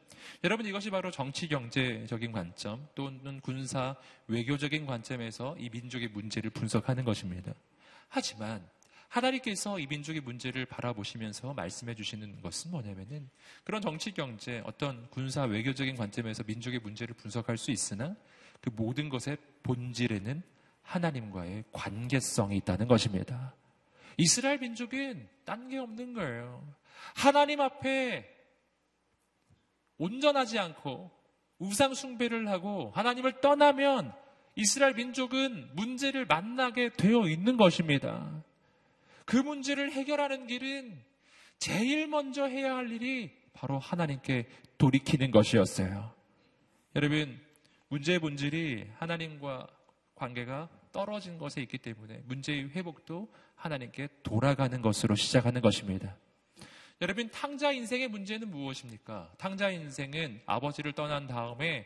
여러분 0.46 0.66
이것이 0.66 0.90
바로 0.90 1.12
정치 1.12 1.50
경제적인 1.50 2.32
관점 2.32 2.88
또는 2.96 3.42
군사 3.42 3.98
외교적인 4.28 4.86
관점에서 4.86 5.58
이 5.60 5.70
민족의 5.70 6.08
문제를 6.08 6.52
분석하는 6.52 7.04
것입니다. 7.04 7.54
하지만 8.08 8.66
하나님께서 9.10 9.78
이 9.80 9.88
민족의 9.88 10.22
문제를 10.22 10.66
바라보시면서 10.66 11.54
말씀해 11.54 11.94
주시는 11.96 12.42
것은 12.42 12.72
뭐냐면은 12.72 13.30
그런 13.66 13.82
정치 13.82 14.12
경제 14.12 14.62
어떤 14.66 15.10
군사 15.10 15.44
외교적인 15.44 15.98
관점에서 15.98 16.44
민족의 16.44 16.80
문제를 16.80 17.14
분석할 17.16 17.58
수 17.58 17.72
있으나 17.72 18.16
그 18.62 18.70
모든 18.74 19.10
것의 19.10 19.38
본질에는 19.64 20.44
하나님과의 20.88 21.66
관계성이 21.74 22.58
있다는 22.58 22.88
것입니다. 22.88 23.54
이스라엘 24.18 24.60
민족은 24.60 25.28
딴 25.46 25.68
게 25.70 25.78
없는 25.78 26.14
거예요. 26.14 26.66
하나님 27.16 27.62
앞에 27.62 28.26
온전하지 29.98 30.58
않고 30.60 31.12
우상 31.60 31.94
숭배를 31.94 32.48
하고 32.50 32.92
하나님을 32.96 33.42
떠나면 33.42 34.14
이스라엘 34.56 34.94
민족은 34.94 35.70
문제를 35.76 36.26
만나게 36.26 36.90
되어 36.90 37.28
있는 37.28 37.58
것입니다. 37.58 38.44
그 39.26 39.36
문제를 39.36 39.92
해결하는 39.92 40.48
길은 40.48 41.04
제일 41.60 42.08
먼저 42.08 42.46
해야 42.46 42.76
할 42.76 42.92
일이 42.92 43.32
바로 43.54 43.78
하나님께 43.78 44.48
돌이키는 44.78 45.32
것이었어요. 45.32 46.14
여러분, 46.96 47.40
문제의 47.90 48.20
본질이 48.20 48.90
하나님과 48.98 49.68
관계가 50.18 50.70
떨어진 50.92 51.38
것에 51.38 51.62
있기 51.62 51.78
때문에 51.78 52.22
문제의 52.26 52.70
회복도 52.72 53.32
하나님께 53.56 54.10
돌아가는 54.24 54.82
것으로 54.82 55.16
시작하는 55.16 55.62
것입니다. 55.62 56.18
여러분, 57.00 57.30
탕자 57.30 57.72
인생의 57.72 58.08
문제는 58.08 58.50
무엇입니까? 58.50 59.32
탕자 59.38 59.70
인생은 59.70 60.42
아버지를 60.46 60.94
떠난 60.94 61.28
다음에 61.28 61.86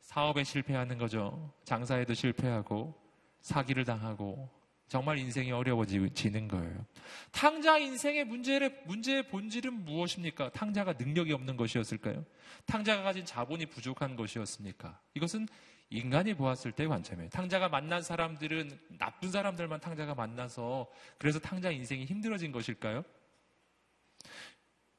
사업에 0.00 0.42
실패하는 0.42 0.98
거죠. 0.98 1.52
장사에도 1.64 2.14
실패하고 2.14 2.94
사기를 3.40 3.84
당하고 3.84 4.48
정말 4.88 5.18
인생이 5.18 5.52
어려워지는 5.52 6.48
거예요. 6.48 6.86
탕자 7.30 7.78
인생의 7.78 8.24
문제의, 8.24 8.74
문제의 8.86 9.28
본질은 9.28 9.84
무엇입니까? 9.84 10.50
탕자가 10.50 10.94
능력이 10.94 11.32
없는 11.34 11.56
것이었을까요? 11.56 12.24
탕자가 12.66 13.02
가진 13.02 13.24
자본이 13.24 13.66
부족한 13.66 14.16
것이었습니까? 14.16 14.98
이것은 15.14 15.46
인간이 15.90 16.34
보았을 16.34 16.72
때의 16.72 16.88
관점이에요. 16.88 17.30
탕자가 17.30 17.68
만난 17.68 18.02
사람들은 18.02 18.78
나쁜 18.98 19.30
사람들만 19.30 19.80
탕자가 19.80 20.14
만나서 20.14 20.86
그래서 21.16 21.38
탕자 21.38 21.70
인생이 21.70 22.04
힘들어진 22.04 22.52
것일까요? 22.52 23.04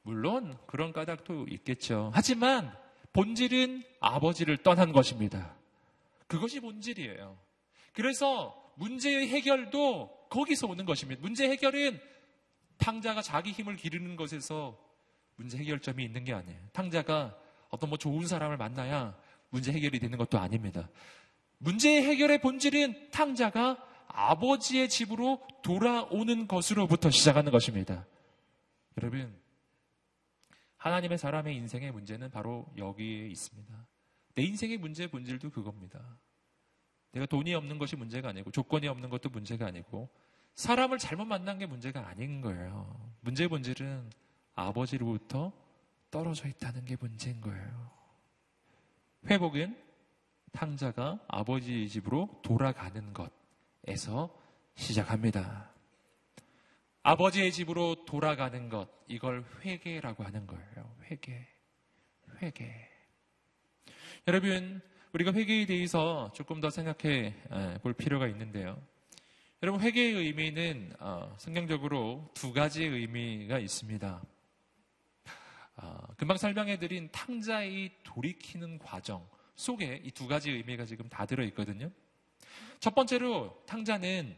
물론 0.02 0.56
그런 0.66 0.92
까닭도 0.92 1.46
있겠죠. 1.48 2.10
하지만 2.14 2.76
본질은 3.12 3.84
아버지를 4.00 4.56
떠난 4.58 4.92
것입니다. 4.92 5.54
그것이 6.26 6.60
본질이에요. 6.60 7.38
그래서 7.92 8.72
문제의 8.76 9.28
해결도 9.28 10.26
거기서 10.30 10.68
오는 10.68 10.84
것입니다. 10.84 11.20
문제 11.20 11.48
해결은 11.48 12.00
탕자가 12.78 13.20
자기 13.20 13.50
힘을 13.50 13.76
기르는 13.76 14.16
것에서 14.16 14.78
문제 15.36 15.58
해결점이 15.58 16.02
있는 16.04 16.24
게 16.24 16.32
아니에요. 16.32 16.58
탕자가 16.72 17.36
어떤 17.68 17.90
뭐 17.90 17.98
좋은 17.98 18.26
사람을 18.26 18.56
만나야 18.56 19.16
문제 19.50 19.72
해결이 19.72 19.98
되는 19.98 20.18
것도 20.18 20.38
아닙니다. 20.38 20.88
문제 21.58 22.02
해결의 22.02 22.40
본질은 22.40 23.10
탕자가 23.10 23.86
아버지의 24.08 24.88
집으로 24.88 25.40
돌아오는 25.62 26.48
것으로부터 26.48 27.10
시작하는 27.10 27.52
것입니다. 27.52 28.06
여러분, 28.96 29.38
하나님의 30.76 31.18
사람의 31.18 31.54
인생의 31.56 31.92
문제는 31.92 32.30
바로 32.30 32.66
여기에 32.76 33.28
있습니다. 33.28 33.86
내 34.34 34.42
인생의 34.42 34.78
문제의 34.78 35.08
본질도 35.08 35.50
그겁니다. 35.50 36.00
내가 37.12 37.26
돈이 37.26 37.54
없는 37.54 37.78
것이 37.78 37.96
문제가 37.96 38.30
아니고 38.30 38.50
조건이 38.50 38.88
없는 38.88 39.10
것도 39.10 39.28
문제가 39.30 39.66
아니고 39.66 40.08
사람을 40.54 40.98
잘못 40.98 41.24
만난 41.24 41.58
게 41.58 41.66
문제가 41.66 42.08
아닌 42.08 42.40
거예요. 42.40 43.10
문제의 43.20 43.48
본질은 43.48 44.10
아버지로부터 44.54 45.52
떨어져 46.10 46.48
있다는 46.48 46.84
게 46.84 46.96
문제인 46.98 47.40
거예요. 47.40 47.90
회복은 49.26 49.76
탕자가 50.52 51.20
아버지 51.28 51.88
집으로 51.88 52.40
돌아가는 52.42 53.12
것에서 53.12 54.34
시작합니다. 54.74 55.70
아버지의 57.02 57.52
집으로 57.52 58.04
돌아가는 58.04 58.68
것, 58.68 58.88
이걸 59.08 59.44
회개라고 59.64 60.22
하는 60.24 60.46
거예요. 60.46 60.96
회개. 61.04 61.46
회개. 62.42 62.88
여러분, 64.28 64.80
우리가 65.12 65.32
회개에 65.32 65.66
대해서 65.66 66.30
조금 66.34 66.60
더 66.60 66.70
생각해 66.70 67.34
볼 67.82 67.94
필요가 67.94 68.26
있는데요. 68.28 68.80
여러분, 69.62 69.80
회개의 69.80 70.14
의미는 70.14 70.92
어, 71.00 71.34
성경적으로 71.38 72.30
두 72.34 72.52
가지의 72.52 72.88
의미가 72.88 73.58
있습니다. 73.58 74.22
어, 75.82 76.06
금방 76.16 76.36
설명해드린 76.36 77.08
탕자의 77.12 77.90
돌이키는 78.04 78.78
과정 78.78 79.26
속에 79.56 80.02
이 80.04 80.10
두 80.10 80.26
가지 80.28 80.50
의미가 80.50 80.84
지금 80.84 81.08
다 81.08 81.24
들어있거든요. 81.26 81.90
첫 82.80 82.94
번째로 82.94 83.62
탕자는 83.66 84.36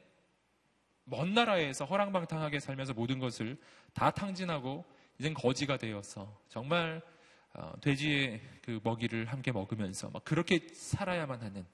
먼 1.05 1.35
나라에서 1.35 1.85
허랑방탕하게 1.85 2.61
살면서 2.61 2.95
모든 2.95 3.19
것을 3.19 3.59
다 3.93 4.11
탕진하고 4.11 4.85
이젠 5.19 5.35
거지가 5.35 5.77
되어서 5.79 6.41
정말 6.49 7.03
어, 7.55 7.73
돼지의 7.81 8.41
그 8.63 8.81
먹이를 8.83 9.27
함께 9.27 9.53
먹으면서 9.53 10.11
막 10.11 10.25
그렇게 10.25 10.69
살아야만 10.73 11.43
하는 11.43 11.67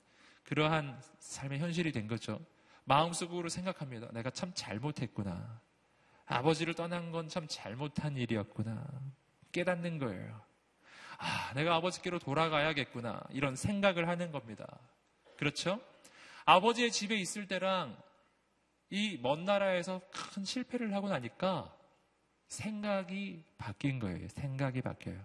그러한 0.44 1.00
삶의 1.18 1.58
현실이 1.60 1.92
된 1.92 2.08
거죠. 2.08 2.40
마음속으로 2.84 3.48
생각합니다. 3.50 4.10
내가 4.12 4.30
참 4.30 4.50
잘못했구나. 4.54 5.60
아버지를 6.26 6.74
떠난 6.74 7.12
건 7.12 7.28
참 7.28 7.46
잘못한 7.48 8.16
일이었구나. 8.16 8.86
깨닫는 9.52 9.98
거예요. 9.98 10.40
아, 11.18 11.52
내가 11.54 11.74
아버지께로 11.76 12.18
돌아가야겠구나. 12.18 13.20
이런 13.30 13.56
생각을 13.56 14.08
하는 14.08 14.30
겁니다. 14.30 14.66
그렇죠? 15.36 15.80
아버지의 16.44 16.90
집에 16.92 17.16
있을 17.16 17.46
때랑 17.46 17.96
이 18.90 19.18
먼 19.20 19.44
나라에서 19.44 20.00
큰 20.12 20.44
실패를 20.44 20.94
하고 20.94 21.08
나니까 21.08 21.74
생각이 22.48 23.42
바뀐 23.58 23.98
거예요. 23.98 24.28
생각이 24.28 24.80
바뀌어요. 24.80 25.22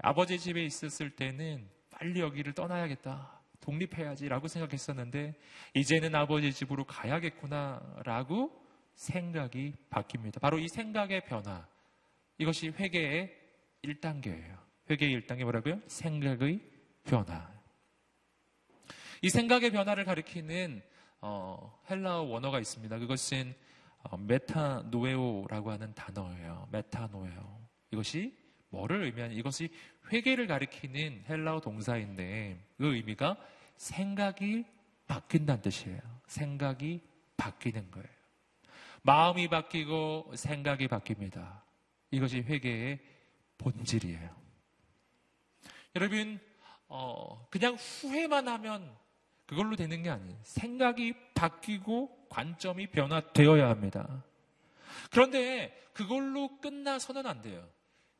아버지 0.00 0.38
집에 0.38 0.64
있었을 0.64 1.10
때는 1.10 1.68
빨리 1.90 2.20
여기를 2.20 2.54
떠나야겠다. 2.54 3.40
독립해야지라고 3.60 4.48
생각했었는데 4.48 5.34
이제는 5.74 6.14
아버지 6.16 6.52
집으로 6.52 6.84
가야겠구나라고 6.84 8.60
생각이 8.96 9.74
바뀝니다. 9.90 10.40
바로 10.40 10.58
이 10.58 10.66
생각의 10.68 11.26
변화. 11.26 11.64
이것이 12.38 12.68
회개의 12.70 13.32
1단계예요. 13.84 14.58
회개의 14.90 15.20
1단계 15.20 15.42
뭐라고요? 15.42 15.80
생각의 15.86 16.60
변화. 17.04 17.52
이 19.20 19.30
생각의 19.30 19.70
변화를 19.70 20.04
가리키는 20.04 20.82
어, 21.20 21.80
헬라어 21.88 22.22
원어가 22.22 22.58
있습니다. 22.58 22.98
그것은 22.98 23.54
어, 24.02 24.16
μετανοέω라고 24.16 25.70
하는 25.70 25.94
단어예요. 25.94 26.68
μετανοέω. 26.72 27.60
이것이 27.92 28.36
뭐를 28.70 29.04
의미하냐? 29.04 29.34
이것이 29.34 29.68
회개를 30.12 30.46
가리키는 30.46 31.24
헬라어 31.28 31.60
동사인데 31.60 32.58
그 32.78 32.94
의미가 32.94 33.36
생각이 33.76 34.64
바뀐다는 35.06 35.62
뜻이에요. 35.62 36.00
생각이 36.26 37.00
바뀌는 37.36 37.90
거예요. 37.90 38.08
마음이 39.02 39.48
바뀌고 39.48 40.32
생각이 40.34 40.88
바뀝니다. 40.88 41.60
이것이 42.12 42.42
회개의 42.42 43.00
본질이에요. 43.58 44.30
여러분, 45.96 46.38
어, 46.88 47.46
그냥 47.50 47.74
후회만 47.74 48.46
하면 48.46 48.94
그걸로 49.46 49.76
되는 49.76 50.02
게 50.02 50.10
아니에요. 50.10 50.38
생각이 50.42 51.14
바뀌고 51.34 52.28
관점이 52.28 52.88
변화되어야 52.88 53.68
합니다. 53.68 54.22
그런데 55.10 55.76
그걸로 55.92 56.60
끝나서는 56.60 57.26
안 57.26 57.40
돼요. 57.42 57.66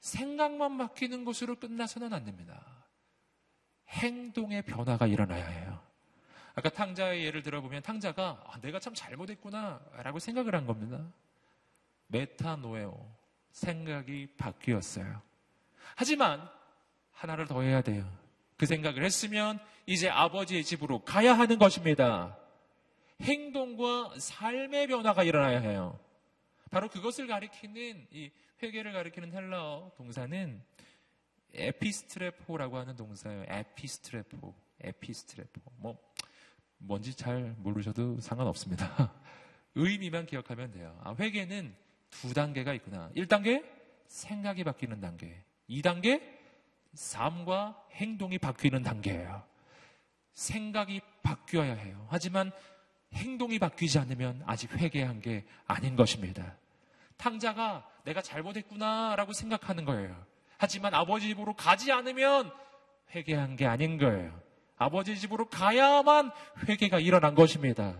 생각만 0.00 0.78
바뀌는 0.78 1.24
것으로 1.24 1.56
끝나서는 1.56 2.12
안 2.12 2.24
됩니다. 2.24 2.64
행동의 3.88 4.62
변화가 4.62 5.06
일어나야 5.06 5.46
해요. 5.46 5.80
아까 6.54 6.68
탕자의 6.68 7.24
예를 7.24 7.42
들어보면 7.42 7.82
탕자가 7.82 8.44
아, 8.46 8.60
내가 8.60 8.78
참 8.78 8.94
잘못했구나 8.94 9.80
라고 10.02 10.18
생각을 10.18 10.54
한 10.54 10.66
겁니다. 10.66 11.06
메타노에오. 12.08 13.21
생각이 13.52 14.28
바뀌었어요. 14.36 15.22
하지만 15.94 16.48
하나를 17.12 17.46
더 17.46 17.62
해야 17.62 17.82
돼요. 17.82 18.10
그 18.56 18.66
생각을 18.66 19.04
했으면 19.04 19.58
이제 19.86 20.08
아버지의 20.08 20.64
집으로 20.64 21.04
가야 21.04 21.38
하는 21.38 21.58
것입니다. 21.58 22.36
행동과 23.20 24.14
삶의 24.18 24.88
변화가 24.88 25.22
일어나야 25.22 25.60
해요. 25.60 25.98
바로 26.70 26.88
그것을 26.88 27.26
가리키는 27.26 28.08
이 28.10 28.30
회개를 28.62 28.92
가리키는 28.92 29.32
헬라어 29.32 29.92
동사는 29.96 30.62
에피스트레포라고 31.54 32.78
하는 32.78 32.96
동사예요. 32.96 33.44
에피스트레포, 33.46 34.54
에피스트레포. 34.80 35.60
뭐 35.76 35.98
뭔지 36.78 37.14
잘 37.14 37.54
모르셔도 37.58 38.20
상관없습니다. 38.20 39.12
의미만 39.74 40.26
기억하면 40.26 40.70
돼요. 40.72 40.98
아, 41.04 41.14
회개는 41.18 41.74
두 42.12 42.32
단계가 42.32 42.72
있구나. 42.74 43.10
1단계 43.16 43.64
생각이 44.06 44.62
바뀌는 44.62 45.00
단계. 45.00 45.42
2단계 45.68 46.22
삶과 46.94 47.82
행동이 47.92 48.38
바뀌는 48.38 48.82
단계예요. 48.82 49.42
생각이 50.34 51.00
바뀌어야 51.22 51.74
해요. 51.74 52.06
하지만 52.10 52.52
행동이 53.14 53.58
바뀌지 53.58 53.98
않으면 53.98 54.42
아직 54.46 54.72
회개한 54.72 55.20
게 55.20 55.44
아닌 55.66 55.96
것입니다. 55.96 56.56
탕자가 57.16 57.86
내가 58.04 58.22
잘못했구나라고 58.22 59.32
생각하는 59.32 59.84
거예요. 59.84 60.14
하지만 60.58 60.94
아버지 60.94 61.28
집으로 61.28 61.54
가지 61.54 61.92
않으면 61.92 62.52
회개한 63.14 63.56
게 63.56 63.66
아닌 63.66 63.98
거예요. 63.98 64.40
아버지 64.76 65.18
집으로 65.18 65.48
가야만 65.48 66.30
회개가 66.68 66.98
일어난 66.98 67.34
것입니다. 67.34 67.96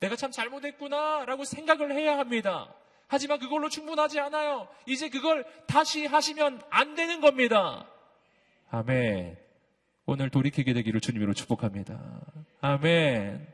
내가 0.00 0.14
참 0.16 0.30
잘못했구나라고 0.30 1.44
생각을 1.44 1.92
해야 1.92 2.18
합니다. 2.18 2.74
하지만 3.08 3.38
그걸로 3.38 3.68
충분하지 3.68 4.18
않아요. 4.20 4.68
이제 4.86 5.08
그걸 5.08 5.44
다시 5.66 6.06
하시면 6.06 6.62
안 6.70 6.94
되는 6.94 7.20
겁니다. 7.20 7.88
아멘. 8.70 9.36
오늘 10.06 10.30
돌이키게 10.30 10.72
되기를 10.72 11.00
주님으로 11.00 11.34
축복합니다. 11.34 12.20
아멘. 12.60 13.46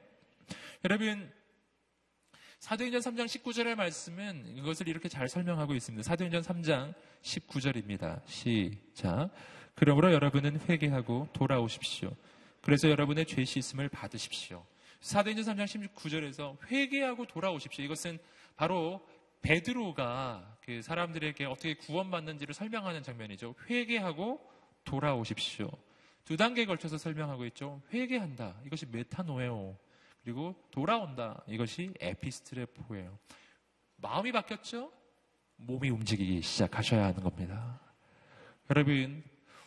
여러분, 0.85 1.31
사도행전 2.59 3.01
3장 3.01 3.25
19절의 3.27 3.75
말씀은 3.75 4.57
이것을 4.57 4.89
이렇게 4.89 5.09
잘 5.09 5.29
설명하고 5.29 5.75
있습니다. 5.75 6.03
사도행전 6.03 6.43
3장 6.43 6.95
19절입니다. 7.23 8.21
시작. 8.27 9.31
그러므로 9.75 10.13
여러분은 10.13 10.61
회개하고 10.69 11.29
돌아오십시오. 11.33 12.15
그래서 12.61 12.89
여러분의 12.89 13.27
죄 13.27 13.45
씻음을 13.45 13.89
받으십시오. 13.89 14.65
사도행전 15.01 15.57
3장 15.57 15.65
19절에서 15.65 16.57
회개하고 16.71 17.27
돌아오십시오. 17.27 17.85
이것은 17.85 18.19
바로 18.57 19.05
베드로가 19.43 20.57
그 20.65 20.81
사람들에게 20.83 21.45
어떻게 21.45 21.75
구원받는지를 21.75 22.55
설명하는 22.55 23.03
장면이죠. 23.03 23.55
회개하고 23.69 24.41
돌아오십시오. 24.85 25.71
두 26.25 26.37
단계에 26.37 26.65
걸쳐서 26.67 26.99
설명하고 26.99 27.45
있죠. 27.47 27.83
회개한다. 27.93 28.55
이것이 28.65 28.87
메타노에오. 28.87 29.77
그리고 30.23 30.55
돌아온다. 30.71 31.43
이것이 31.49 31.93
에피스트레포예요. 32.01 33.19
마음이 33.97 34.31
바뀌었죠? 34.33 34.93
몸이 35.57 35.91
움직이기 35.91 36.43
시작하셔야 36.43 37.07
하는 37.07 37.23
겁니다. 37.23 37.81
여러분, 38.71 39.23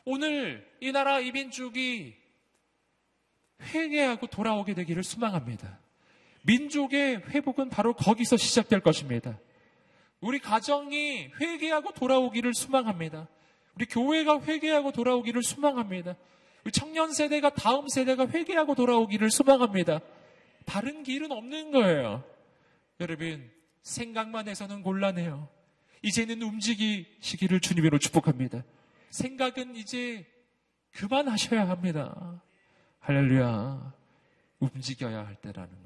오늘 0.05 0.69
이 0.79 0.91
나라 0.91 1.19
이민족이 1.19 2.15
회개하고 3.61 4.27
돌아오게 4.27 4.73
되기를 4.73 5.03
소망합니다. 5.03 5.79
민족의 6.43 7.17
회복은 7.29 7.69
바로 7.69 7.93
거기서 7.93 8.37
시작될 8.37 8.81
것입니다. 8.81 9.37
우리 10.25 10.39
가정이 10.39 11.29
회개하고 11.39 11.91
돌아오기를 11.91 12.55
소망합니다. 12.55 13.27
우리 13.75 13.85
교회가 13.85 14.41
회개하고 14.41 14.91
돌아오기를 14.91 15.43
소망합니다. 15.43 16.15
우리 16.63 16.71
청년 16.71 17.13
세대가 17.13 17.51
다음 17.51 17.87
세대가 17.87 18.27
회개하고 18.27 18.73
돌아오기를 18.73 19.29
소망합니다. 19.29 19.99
다른 20.65 21.03
길은 21.03 21.31
없는 21.31 21.69
거예요. 21.69 22.23
여러분, 22.99 23.51
생각만 23.83 24.47
해서는 24.47 24.81
곤란해요. 24.81 25.47
이제는 26.01 26.41
움직이시기를 26.41 27.59
주님으로 27.59 27.99
축복합니다. 27.99 28.63
생각은 29.11 29.75
이제 29.75 30.25
그만하셔야 30.93 31.69
합니다. 31.69 32.41
할렐루야. 32.99 33.93
움직여야 34.57 35.27
할 35.27 35.35
때라는. 35.35 35.84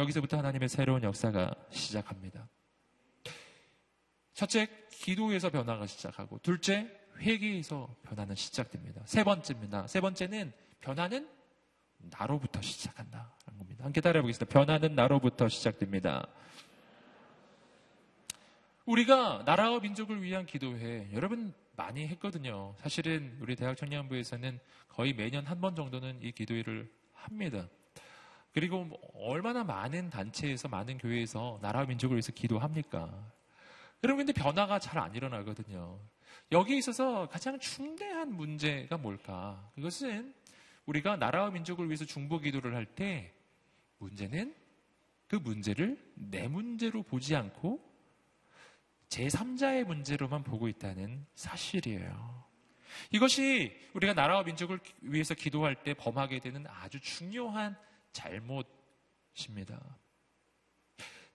여기서부터 0.00 0.38
하나님의 0.38 0.68
새로운 0.68 1.02
역사가 1.02 1.54
시작합니다. 1.70 2.48
첫째, 4.34 4.68
기도에서 4.90 5.50
변화가 5.50 5.86
시작하고, 5.86 6.38
둘째, 6.38 6.90
회개에서 7.18 7.94
변화는 8.04 8.34
시작됩니다. 8.34 9.02
세 9.04 9.22
번째입니다. 9.24 9.86
세 9.86 10.00
번째는 10.00 10.52
변화는 10.80 11.28
나로부터 11.98 12.62
시작한다는 12.62 13.26
겁니다. 13.58 13.84
함께 13.84 14.00
따라해 14.00 14.22
보겠습니다. 14.22 14.50
변화는 14.50 14.94
나로부터 14.94 15.48
시작됩니다. 15.48 16.26
우리가 18.86 19.42
나라와 19.44 19.78
민족을 19.80 20.22
위한 20.22 20.46
기도회 20.46 21.10
여러분 21.12 21.52
많이 21.76 22.06
했거든요. 22.08 22.74
사실은 22.78 23.36
우리 23.40 23.54
대학 23.56 23.76
청년부에서는 23.76 24.58
거의 24.88 25.12
매년 25.12 25.44
한 25.46 25.60
번 25.60 25.76
정도는 25.76 26.20
이 26.22 26.32
기도회를 26.32 26.90
합니다. 27.12 27.68
그리고 28.52 28.84
뭐 28.84 28.98
얼마나 29.14 29.62
많은 29.64 30.10
단체에서 30.10 30.68
많은 30.68 30.98
교회에서 30.98 31.58
나라와 31.62 31.86
민족을 31.86 32.16
위해서 32.16 32.32
기도합니까? 32.32 33.08
여러분 34.02 34.26
근데 34.26 34.32
변화가 34.32 34.78
잘 34.78 34.98
안 34.98 35.14
일어나거든요. 35.14 35.98
여기에 36.52 36.78
있어서 36.78 37.28
가장 37.28 37.58
중대한 37.60 38.34
문제가 38.34 38.96
뭘까? 38.96 39.70
그것은 39.76 40.34
우리가 40.86 41.16
나라와 41.16 41.50
민족을 41.50 41.86
위해서 41.86 42.04
중보 42.04 42.38
기도를 42.40 42.74
할 42.74 42.86
때 42.86 43.32
문제는 43.98 44.54
그 45.28 45.36
문제를 45.36 45.96
내 46.14 46.48
문제로 46.48 47.02
보지 47.02 47.36
않고 47.36 47.78
제3자의 49.10 49.84
문제로만 49.84 50.42
보고 50.42 50.66
있다는 50.68 51.26
사실이에요. 51.34 52.44
이것이 53.12 53.76
우리가 53.94 54.14
나라와 54.14 54.42
민족을 54.42 54.80
위해서 55.02 55.34
기도할 55.34 55.76
때 55.84 55.94
범하게 55.94 56.40
되는 56.40 56.66
아주 56.66 56.98
중요한 57.00 57.76
잘못입니다. 58.12 59.98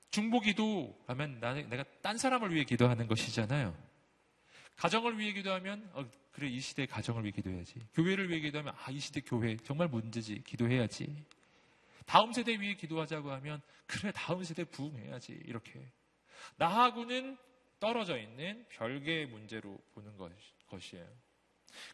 중보 0.09 0.39
기도 0.39 0.97
하면 1.07 1.39
내가 1.69 1.83
딴 2.01 2.17
사람을 2.17 2.53
위해 2.53 2.63
기도하는 2.63 3.07
것이잖아요. 3.07 3.75
가정을 4.77 5.17
위해 5.19 5.33
기도하면 5.33 5.89
어, 5.93 6.05
그래 6.31 6.47
이 6.47 6.59
시대 6.59 6.85
가정을 6.85 7.23
위해 7.23 7.31
기도해야지. 7.31 7.85
교회를 7.93 8.29
위해 8.29 8.39
기도하면 8.39 8.73
아 8.77 8.91
이 8.91 8.99
시대 8.99 9.21
교회 9.21 9.57
정말 9.57 9.87
문제지 9.87 10.41
기도해야지. 10.43 11.23
다음 12.05 12.33
세대 12.33 12.59
위해 12.59 12.75
기도하자고 12.75 13.31
하면 13.31 13.61
그래 13.87 14.11
다음 14.13 14.43
세대 14.43 14.63
부흥해야지 14.63 15.33
이렇게 15.45 15.91
나하고는 16.57 17.37
떨어져 17.79 18.17
있는 18.17 18.65
별개의 18.69 19.27
문제로 19.27 19.77
보는 19.93 20.15
것, 20.17 20.31
것이에요. 20.67 21.05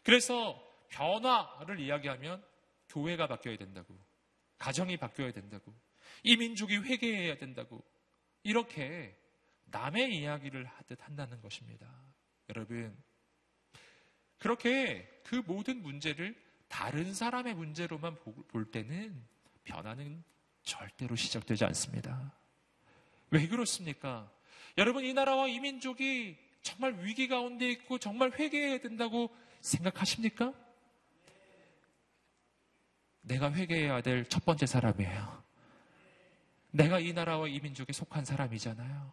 그래서 0.04 0.62
변화를 0.90 1.80
이야기하면 1.80 2.44
교회가 2.88 3.26
바뀌어야 3.26 3.56
된다고. 3.56 3.96
가정이 4.62 4.96
바뀌어야 4.96 5.32
된다고. 5.32 5.74
이 6.22 6.36
민족이 6.36 6.76
회개해야 6.76 7.36
된다고. 7.36 7.84
이렇게 8.44 9.18
남의 9.64 10.16
이야기를 10.16 10.64
하듯 10.66 11.04
한다는 11.04 11.40
것입니다. 11.40 11.88
여러분, 12.48 12.96
그렇게 14.38 15.08
그 15.24 15.42
모든 15.46 15.82
문제를 15.82 16.40
다른 16.68 17.12
사람의 17.12 17.54
문제로만 17.54 18.16
볼 18.48 18.70
때는 18.70 19.20
변화는 19.64 20.22
절대로 20.62 21.16
시작되지 21.16 21.64
않습니다. 21.64 22.32
왜 23.30 23.48
그렇습니까? 23.48 24.32
여러분, 24.78 25.04
이 25.04 25.12
나라와 25.12 25.48
이 25.48 25.58
민족이 25.58 26.38
정말 26.62 27.02
위기 27.02 27.26
가운데 27.26 27.68
있고 27.72 27.98
정말 27.98 28.30
회개해야 28.30 28.78
된다고 28.78 29.34
생각하십니까? 29.60 30.54
내가 33.22 33.52
회개해야 33.52 34.00
될 34.02 34.24
첫 34.28 34.44
번째 34.44 34.66
사람이에요. 34.66 35.42
내가 36.70 36.98
이 36.98 37.12
나라와 37.12 37.48
이 37.48 37.60
민족에 37.60 37.92
속한 37.92 38.24
사람이잖아요. 38.24 39.12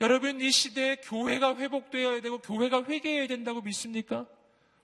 여러분, 0.00 0.40
이 0.40 0.50
시대에 0.50 0.96
교회가 0.96 1.56
회복되어야 1.56 2.20
되고 2.20 2.38
교회가 2.40 2.84
회개해야 2.84 3.26
된다고 3.26 3.60
믿습니까? 3.62 4.26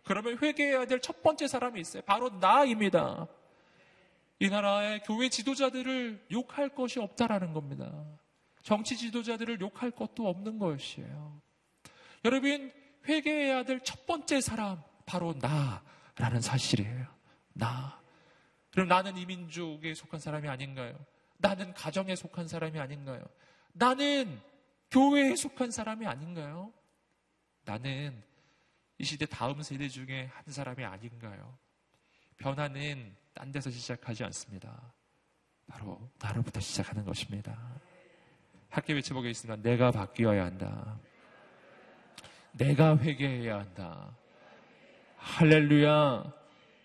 그러면 0.05 0.39
회개해야 0.41 0.87
될 0.87 1.01
첫 1.01 1.23
번째 1.23 1.47
사람이 1.47 1.81
있어요. 1.81 2.03
바로 2.03 2.31
나입니다. 2.31 3.27
이 4.41 4.49
나라의 4.49 5.03
교회 5.05 5.29
지도자들을 5.29 6.27
욕할 6.33 6.69
것이 6.71 7.01
없다라는 7.01 7.53
겁니다. 7.53 7.91
정치 8.63 8.97
지도자들을 8.97 9.61
욕할 9.61 9.91
것도 9.91 10.27
없는 10.29 10.59
것이에요. 10.59 11.41
여러분, 12.25 12.73
회개해야 13.07 13.65
될 13.65 13.81
첫 13.85 14.07
번째 14.07 14.41
사람, 14.41 14.83
바로 15.07 15.35
나라는 15.35 16.41
사실이에요. 16.41 17.07
나. 17.55 17.98
그럼 18.73 18.89
나는 18.89 19.17
이 19.17 19.27
민족에 19.27 19.95
속한 19.95 20.21
사람이 20.21 20.49
아닌가요? 20.49 20.99
나는 21.39 21.73
가정에 21.75 22.17
속한 22.17 22.49
사람이 22.49 22.79
아닌가요? 22.79 23.25
나는 23.73 24.41
교회에 24.91 25.37
속한 25.37 25.71
사람이 25.71 26.07
아닌가요? 26.07 26.73
나는 27.65 28.23
이 28.99 29.05
시대 29.05 29.27
다음 29.27 29.63
세대 29.63 29.89
중에 29.89 30.31
한 30.33 30.45
사람이 30.47 30.85
아닌가요? 30.85 31.57
변화는 32.39 33.15
딴 33.35 33.53
데서 33.53 33.71
시작하지 33.71 34.25
않습니다. 34.25 34.93
바로 35.67 36.11
나로부터 36.19 36.61
시작하는 36.61 37.05
것입니다. 37.05 37.81
학교 38.71 38.95
외쳐보겠습니다. 38.95 39.63
내가 39.63 39.91
바뀌어야 39.91 40.47
한다. 40.47 40.99
내가 42.53 42.97
회개해야 42.99 43.59
한다. 43.59 44.17
할렐루야. 45.17 46.33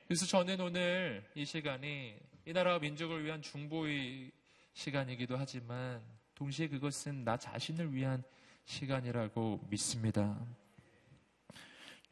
그래서 0.08 0.26
저는 0.26 0.60
오늘 0.60 1.24
이 1.34 1.46
시간이 1.46 2.16
이 2.46 2.54
나라와 2.54 2.78
민족을 2.80 3.24
위한 3.24 3.42
중보의 3.42 4.32
시간이기도 4.74 5.38
하지만 5.38 6.04
동시에 6.36 6.68
그것은 6.68 7.24
나 7.24 7.38
자신을 7.38 7.94
위한 7.94 8.24
시간이라고 8.66 9.68
믿습니다. 9.70 10.46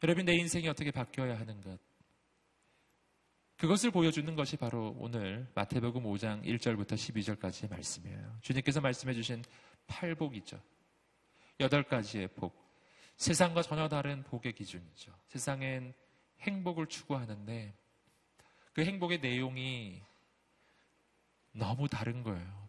여러분, 0.02 0.24
내 0.24 0.34
인생이 0.34 0.68
어떻게 0.68 0.90
바뀌어야 0.90 1.38
하는 1.38 1.60
것. 1.60 1.78
그것을 3.56 3.90
보여주는 3.90 4.34
것이 4.34 4.56
바로 4.56 4.96
오늘 4.98 5.46
마태복음 5.54 6.02
5장 6.02 6.44
1절부터 6.44 6.94
12절까지의 6.94 7.70
말씀이에요. 7.70 8.38
주님께서 8.40 8.80
말씀해 8.80 9.14
주신 9.14 9.44
팔복이죠. 9.86 10.60
여덟 11.60 11.84
가지의 11.84 12.28
복. 12.28 12.60
세상과 13.16 13.62
전혀 13.62 13.88
다른 13.88 14.24
복의 14.24 14.54
기준이죠. 14.54 15.12
세상엔 15.28 15.94
행복을 16.40 16.86
추구하는데 16.86 17.81
그 18.72 18.84
행복의 18.84 19.20
내용이 19.20 20.00
너무 21.52 21.88
다른 21.88 22.22
거예요. 22.22 22.68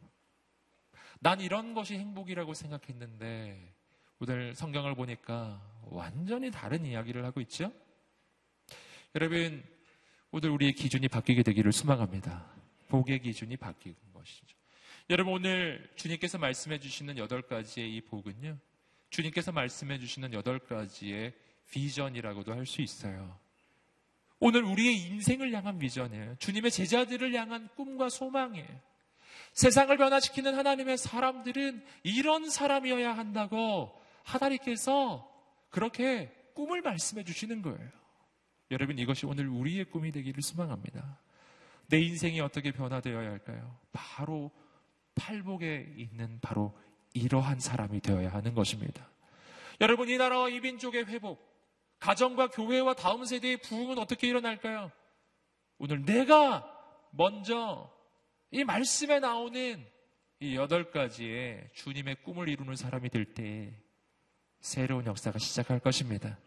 난 1.19 1.39
이런 1.39 1.73
것이 1.73 1.95
행복이라고 1.95 2.53
생각했는데 2.53 3.73
오늘 4.19 4.53
성경을 4.55 4.95
보니까 4.95 5.61
완전히 5.83 6.51
다른 6.51 6.85
이야기를 6.85 7.23
하고 7.25 7.39
있죠? 7.41 7.71
여러분, 9.15 9.63
오늘 10.31 10.49
우리의 10.49 10.73
기준이 10.73 11.07
바뀌게 11.07 11.43
되기를 11.43 11.71
소망합니다. 11.71 12.51
복의 12.89 13.21
기준이 13.21 13.55
바뀌는 13.57 13.95
것이죠. 14.13 14.57
여러분, 15.09 15.33
오늘 15.33 15.91
주님께서 15.95 16.37
말씀해 16.37 16.79
주시는 16.79 17.17
여덟 17.17 17.41
가지의 17.41 17.95
이 17.95 18.01
복은요, 18.01 18.57
주님께서 19.09 19.51
말씀해 19.51 19.99
주시는 19.99 20.33
여덟 20.33 20.59
가지의 20.59 21.33
비전이라고도 21.69 22.53
할 22.53 22.65
수 22.65 22.81
있어요. 22.81 23.37
오늘 24.45 24.63
우리의 24.65 24.97
인생을 24.97 25.53
향한 25.53 25.79
비전이에요. 25.79 26.35
주님의 26.37 26.69
제자들을 26.69 27.33
향한 27.33 27.69
꿈과 27.77 28.09
소망이에요. 28.09 28.67
세상을 29.53 29.95
변화시키는 29.95 30.53
하나님의 30.57 30.97
사람들은 30.97 31.81
이런 32.03 32.49
사람이어야 32.49 33.15
한다고 33.15 33.97
하나님께서 34.23 35.25
그렇게 35.69 36.29
꿈을 36.55 36.81
말씀해 36.81 37.23
주시는 37.23 37.61
거예요. 37.61 37.89
여러분 38.69 38.99
이것이 38.99 39.25
오늘 39.25 39.47
우리의 39.47 39.85
꿈이 39.85 40.11
되기를 40.11 40.43
소망합니다. 40.43 41.19
내 41.87 42.01
인생이 42.01 42.41
어떻게 42.41 42.73
변화되어야 42.73 43.29
할까요? 43.29 43.79
바로 43.93 44.51
팔복에 45.15 45.93
있는 45.95 46.39
바로 46.41 46.77
이러한 47.13 47.61
사람이 47.61 48.01
되어야 48.01 48.33
하는 48.33 48.53
것입니다. 48.53 49.07
여러분 49.79 50.09
이 50.09 50.17
나라와 50.17 50.49
이 50.49 50.59
민족의 50.59 51.05
회복, 51.05 51.52
가정과 52.03 52.47
교회와 52.47 52.95
다음 52.95 53.23
세대의 53.23 53.57
부흥은 53.61 53.97
어떻게 53.97 54.27
일어날까요? 54.27 54.91
오늘 55.77 56.03
내가 56.03 56.69
먼저 57.11 57.89
이 58.51 58.65
말씀에 58.65 59.21
나오는 59.21 59.85
이 60.41 60.55
여덟 60.57 60.91
가지의 60.91 61.69
주님의 61.73 62.17
꿈을 62.23 62.49
이루는 62.49 62.75
사람이 62.75 63.07
될 63.09 63.33
때 63.33 63.73
새로운 64.59 65.05
역사가 65.05 65.39
시작할 65.39 65.79
것입니다. 65.79 66.37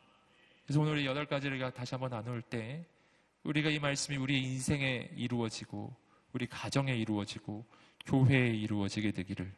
그래서 0.66 0.78
오늘 0.78 0.98
이 0.98 1.06
여덟 1.06 1.24
가지를 1.24 1.58
다시 1.72 1.94
한번 1.94 2.10
나눌 2.10 2.42
때 2.42 2.84
우리가 3.42 3.70
이 3.70 3.78
말씀이 3.78 4.18
우리 4.18 4.42
인생에 4.42 5.08
이루어지고 5.16 5.96
우리 6.34 6.46
가정에 6.46 6.94
이루어지고 6.94 7.64
교회에 8.04 8.50
이루어지게 8.50 9.12
되기를 9.12 9.50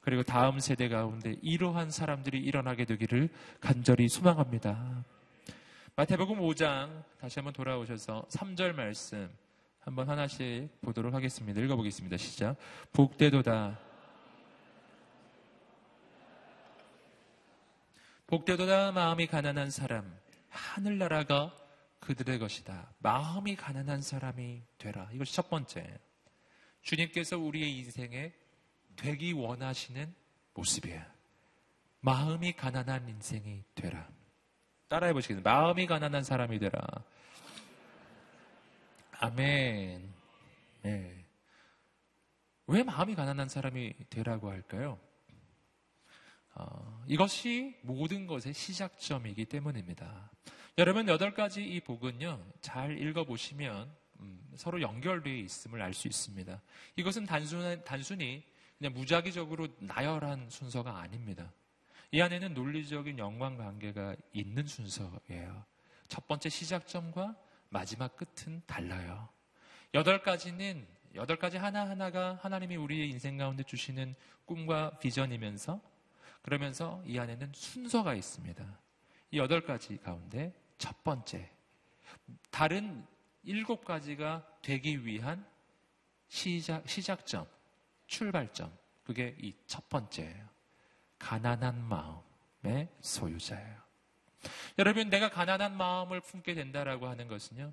그리고 0.00 0.22
다음 0.22 0.60
세대 0.60 0.88
가운데 0.88 1.34
이러한 1.42 1.90
사람들이 1.90 2.38
일어나게 2.38 2.84
되기를 2.84 3.28
간절히 3.60 4.08
소망합니다. 4.08 5.04
마태복음 5.98 6.40
5장 6.40 7.04
다시 7.18 7.38
한번 7.38 7.54
돌아오셔서 7.54 8.26
3절 8.28 8.74
말씀 8.74 9.34
한번 9.80 10.10
하나씩 10.10 10.68
보도록 10.82 11.14
하겠습니다. 11.14 11.58
읽어보겠습니다. 11.58 12.18
시작. 12.18 12.56
복대도다. 12.92 13.80
복대도다 18.26 18.92
마음이 18.92 19.26
가난한 19.26 19.70
사람. 19.70 20.14
하늘나라가 20.50 21.56
그들의 22.00 22.40
것이다. 22.40 22.92
마음이 22.98 23.56
가난한 23.56 24.02
사람이 24.02 24.64
되라. 24.76 25.08
이것이 25.14 25.34
첫 25.34 25.48
번째. 25.48 25.98
주님께서 26.82 27.38
우리의 27.38 27.74
인생에 27.74 28.34
되기 28.96 29.32
원하시는 29.32 30.14
모습이에요. 30.52 31.02
마음이 32.00 32.52
가난한 32.52 33.08
인생이 33.08 33.64
되라. 33.74 34.06
따라해 34.88 35.12
보시겠습니다. 35.12 35.50
마음이 35.50 35.86
가난한 35.86 36.22
사람이 36.22 36.58
되라. 36.58 36.80
아멘. 39.18 40.12
네. 40.82 41.24
왜 42.68 42.82
마음이 42.82 43.14
가난한 43.14 43.48
사람이 43.48 43.94
되라고 44.10 44.50
할까요? 44.50 44.98
어, 46.54 47.04
이것이 47.06 47.76
모든 47.82 48.26
것의 48.26 48.54
시작점이기 48.54 49.46
때문입니다. 49.46 50.30
여러분, 50.78 51.08
여덟 51.08 51.34
가지 51.34 51.64
이 51.64 51.80
복은요, 51.80 52.44
잘 52.60 52.98
읽어보시면, 52.98 53.90
음, 54.20 54.52
서로 54.56 54.80
연결되어 54.80 55.34
있음을 55.34 55.82
알 55.82 55.92
수 55.92 56.06
있습니다. 56.06 56.60
이것은 56.96 57.26
단순, 57.26 57.82
단순히 57.84 58.44
그냥 58.78 58.92
무작위적으로 58.92 59.68
나열한 59.78 60.48
순서가 60.50 60.98
아닙니다. 60.98 61.52
이 62.12 62.20
안에는 62.20 62.54
논리적인 62.54 63.18
연관 63.18 63.56
관계가 63.56 64.16
있는 64.32 64.66
순서예요. 64.66 65.64
첫 66.08 66.26
번째 66.28 66.48
시작점과 66.48 67.36
마지막 67.68 68.16
끝은 68.16 68.62
달라요. 68.66 69.28
여덟 69.94 70.22
가지는 70.22 70.86
여덟 71.14 71.36
가지 71.38 71.56
하나하나가 71.56 72.38
하나님이 72.42 72.76
우리의 72.76 73.10
인생 73.10 73.36
가운데 73.36 73.62
주시는 73.62 74.14
꿈과 74.44 74.98
비전이면서 74.98 75.80
그러면서 76.42 77.02
이 77.06 77.18
안에는 77.18 77.50
순서가 77.54 78.14
있습니다. 78.14 78.78
이 79.32 79.38
여덟 79.38 79.64
가지 79.64 79.96
가운데 79.96 80.52
첫 80.78 81.02
번째 81.02 81.50
다른 82.50 83.04
일곱 83.42 83.84
가지가 83.84 84.46
되기 84.62 85.04
위한 85.04 85.44
시작, 86.28 86.88
시작점, 86.88 87.46
출발점. 88.06 88.72
그게 89.04 89.36
이 89.40 89.52
첫 89.66 89.88
번째예요. 89.88 90.55
가난한 91.18 91.82
마음의 91.82 92.88
소유자예요. 93.00 93.76
여러분, 94.78 95.08
내가 95.08 95.30
가난한 95.30 95.76
마음을 95.76 96.20
품게 96.20 96.54
된다라고 96.54 97.08
하는 97.08 97.28
것은요. 97.28 97.72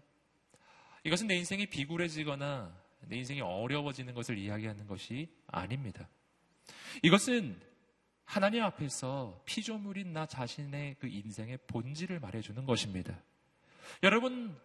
이것은 1.03 1.27
내 1.27 1.35
인생이 1.35 1.67
비굴해지거나 1.67 2.73
내 3.01 3.17
인생이 3.17 3.41
어려워지는 3.41 4.13
것을 4.13 4.37
이야기하는 4.37 4.87
것이 4.87 5.29
아닙니다. 5.47 6.07
이것은 7.01 7.59
하나님 8.25 8.63
앞에서 8.63 9.41
피조물인 9.45 10.13
나 10.13 10.25
자신의 10.25 10.95
그 10.99 11.07
인생의 11.07 11.59
본질을 11.67 12.19
말해주는 12.19 12.65
것입니다. 12.65 13.21
여러분, 14.01 14.57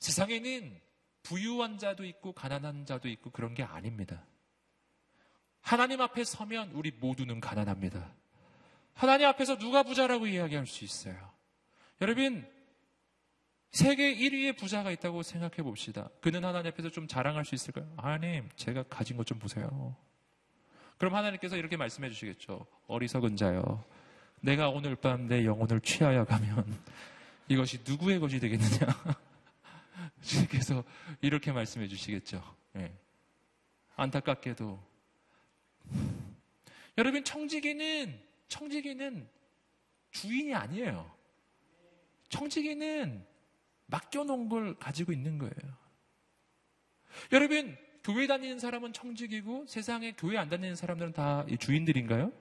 세상에는 0.00 0.80
부유한 1.22 1.78
자도 1.78 2.04
있고 2.04 2.32
가난한 2.32 2.84
자도 2.84 3.08
있고 3.08 3.30
그런 3.30 3.54
게 3.54 3.62
아닙니다. 3.62 4.26
하나님 5.64 6.00
앞에 6.02 6.24
서면 6.24 6.70
우리 6.74 6.90
모두는 6.90 7.40
가난합니다. 7.40 8.12
하나님 8.92 9.26
앞에서 9.28 9.56
누가 9.56 9.82
부자라고 9.82 10.26
이야기할 10.26 10.66
수 10.66 10.84
있어요? 10.84 11.16
여러분, 12.02 12.46
세계 13.70 14.14
1위의 14.14 14.56
부자가 14.58 14.90
있다고 14.92 15.22
생각해 15.22 15.56
봅시다. 15.62 16.10
그는 16.20 16.44
하나님 16.44 16.70
앞에서 16.70 16.90
좀 16.90 17.08
자랑할 17.08 17.44
수 17.46 17.54
있을까요? 17.54 17.90
하나님, 17.96 18.48
제가 18.56 18.84
가진 18.84 19.16
것 19.16 19.24
좀 19.24 19.38
보세요. 19.38 19.96
그럼 20.98 21.14
하나님께서 21.14 21.56
이렇게 21.56 21.76
말씀해 21.78 22.10
주시겠죠. 22.10 22.66
어리석은 22.86 23.36
자요. 23.36 23.82
내가 24.42 24.68
오늘 24.68 24.94
밤 24.94 25.26
내 25.26 25.44
영혼을 25.46 25.80
취하여 25.80 26.24
가면 26.26 26.78
이것이 27.48 27.80
누구의 27.86 28.20
것이 28.20 28.38
되겠느냐? 28.38 28.86
주님께서 30.22 30.84
이렇게 31.22 31.50
말씀해 31.52 31.88
주시겠죠. 31.88 32.42
네. 32.74 32.94
안타깝게도 33.96 34.93
여러분 36.96 37.24
청지기는 37.24 38.20
청지기는 38.48 39.28
주인이 40.10 40.54
아니에요. 40.54 41.12
청지기는 42.28 43.24
맡겨놓은 43.86 44.48
걸 44.48 44.78
가지고 44.78 45.12
있는 45.12 45.38
거예요. 45.38 45.54
여러분 47.32 47.76
교회 48.02 48.26
다니는 48.26 48.58
사람은 48.58 48.92
청직이고 48.92 49.66
세상에 49.66 50.12
교회 50.12 50.36
안 50.36 50.48
다니는 50.48 50.76
사람들은 50.76 51.12
다 51.12 51.46
주인들인가요? 51.58 52.32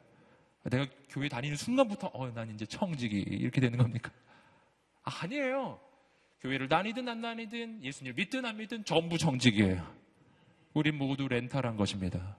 내가 0.69 0.87
교회 1.09 1.29
다니는 1.29 1.57
순간부터 1.57 2.07
어, 2.13 2.31
난 2.31 2.49
이제 2.51 2.65
청직이 2.65 3.19
이렇게 3.19 3.59
되는 3.59 3.77
겁니까? 3.77 4.11
아니에요. 5.03 5.79
교회를 6.41 6.67
다니든 6.67 7.07
안 7.07 7.21
다니든 7.21 7.83
예수님을 7.83 8.15
믿든 8.15 8.45
안 8.45 8.57
믿든 8.57 8.83
전부 8.83 9.17
청직이에요. 9.17 9.85
우리 10.73 10.91
모두 10.91 11.27
렌탈한 11.27 11.77
것입니다. 11.77 12.37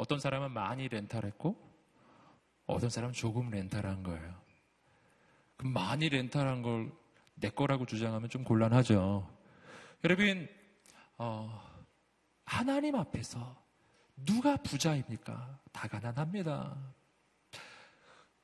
어떤 0.00 0.18
사람은 0.18 0.52
많이 0.52 0.88
렌탈했고 0.88 1.56
어떤 2.66 2.90
사람은 2.90 3.12
조금 3.12 3.50
렌탈한 3.50 4.02
거예요. 4.02 4.40
그럼 5.56 5.72
많이 5.72 6.08
렌탈한 6.08 6.62
걸 6.62 7.00
내 7.40 7.48
거라고 7.48 7.86
주장하면 7.86 8.28
좀 8.28 8.44
곤란하죠. 8.44 9.28
여러분, 10.04 10.48
어, 11.16 11.62
하나님 12.44 12.94
앞에서 12.94 13.56
누가 14.16 14.56
부자입니까? 14.58 15.58
다 15.72 15.88
가난합니다. 15.88 16.76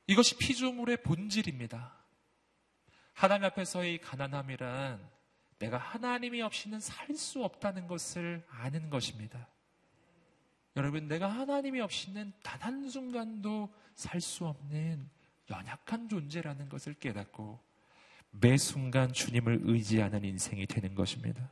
이것이 0.07 0.37
피조물의 0.37 1.03
본질입니다. 1.03 1.93
하나님 3.13 3.45
앞에서의 3.45 3.99
가난함이란 4.01 5.07
내가 5.59 5.77
하나님이 5.77 6.41
없이는 6.41 6.79
살 6.79 7.15
수 7.15 7.43
없다는 7.43 7.87
것을 7.87 8.45
아는 8.49 8.89
것입니다. 8.89 9.47
여러분, 10.77 11.07
내가 11.07 11.27
하나님이 11.27 11.81
없이는 11.81 12.31
단 12.43 12.61
한순간도 12.61 13.73
살 13.95 14.21
수 14.21 14.45
없는 14.45 15.09
연약한 15.49 16.07
존재라는 16.07 16.69
것을 16.69 16.93
깨닫고 16.93 17.59
매 18.29 18.57
순간 18.57 19.11
주님을 19.11 19.61
의지하는 19.63 20.23
인생이 20.23 20.67
되는 20.67 20.93
것입니다. 20.93 21.51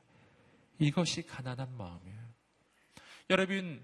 이것이 0.78 1.26
가난한 1.26 1.76
마음이에요. 1.76 2.20
여러분, 3.32 3.84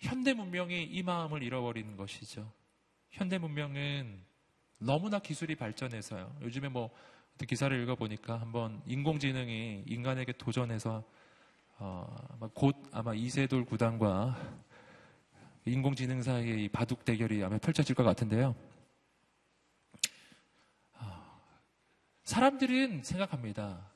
현대 0.00 0.32
문명이 0.34 0.82
이 0.82 1.02
마음을 1.04 1.44
잃어버리는 1.44 1.96
것이죠. 1.96 2.52
현대 3.10 3.38
문명은 3.38 4.20
너무나 4.78 5.20
기술이 5.20 5.54
발전해서요. 5.54 6.38
요즘에 6.42 6.68
뭐 6.68 6.90
기사를 7.46 7.80
읽어보니까 7.82 8.40
한번 8.40 8.82
인공지능이 8.86 9.84
인간에게 9.86 10.32
도전해서 10.32 11.04
어, 11.80 12.50
곧 12.54 12.76
아마 12.92 13.14
이세돌 13.14 13.64
구단과 13.64 14.36
인공지능 15.64 16.22
사이의 16.22 16.68
바둑 16.68 17.04
대결이 17.04 17.42
아마 17.44 17.58
펼쳐질 17.58 17.94
것 17.94 18.02
같은데요. 18.02 18.54
사람들은 22.24 23.04
생각합니다. 23.04 23.90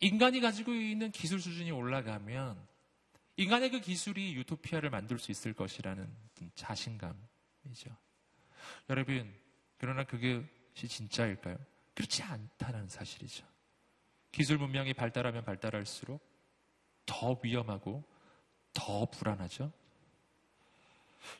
인간이 0.00 0.40
가지고 0.40 0.72
있는 0.72 1.12
기술 1.12 1.40
수준이 1.40 1.70
올라가면 1.70 2.58
인간의 3.36 3.70
그 3.70 3.80
기술이 3.80 4.34
유토피아를 4.34 4.90
만들 4.90 5.18
수 5.18 5.30
있을 5.30 5.52
것이라는 5.52 6.08
자신감이죠. 6.56 7.96
여러분, 8.90 9.32
그러나 9.78 10.02
그것이 10.02 10.88
진짜일까요? 10.88 11.56
그렇지 11.94 12.22
않다는 12.24 12.88
사실이죠. 12.88 13.46
기술 14.32 14.58
문명이 14.58 14.94
발달하면 14.94 15.44
발달할수록 15.44 16.31
더 17.06 17.38
위험하고 17.42 18.04
더 18.72 19.06
불안하죠. 19.06 19.72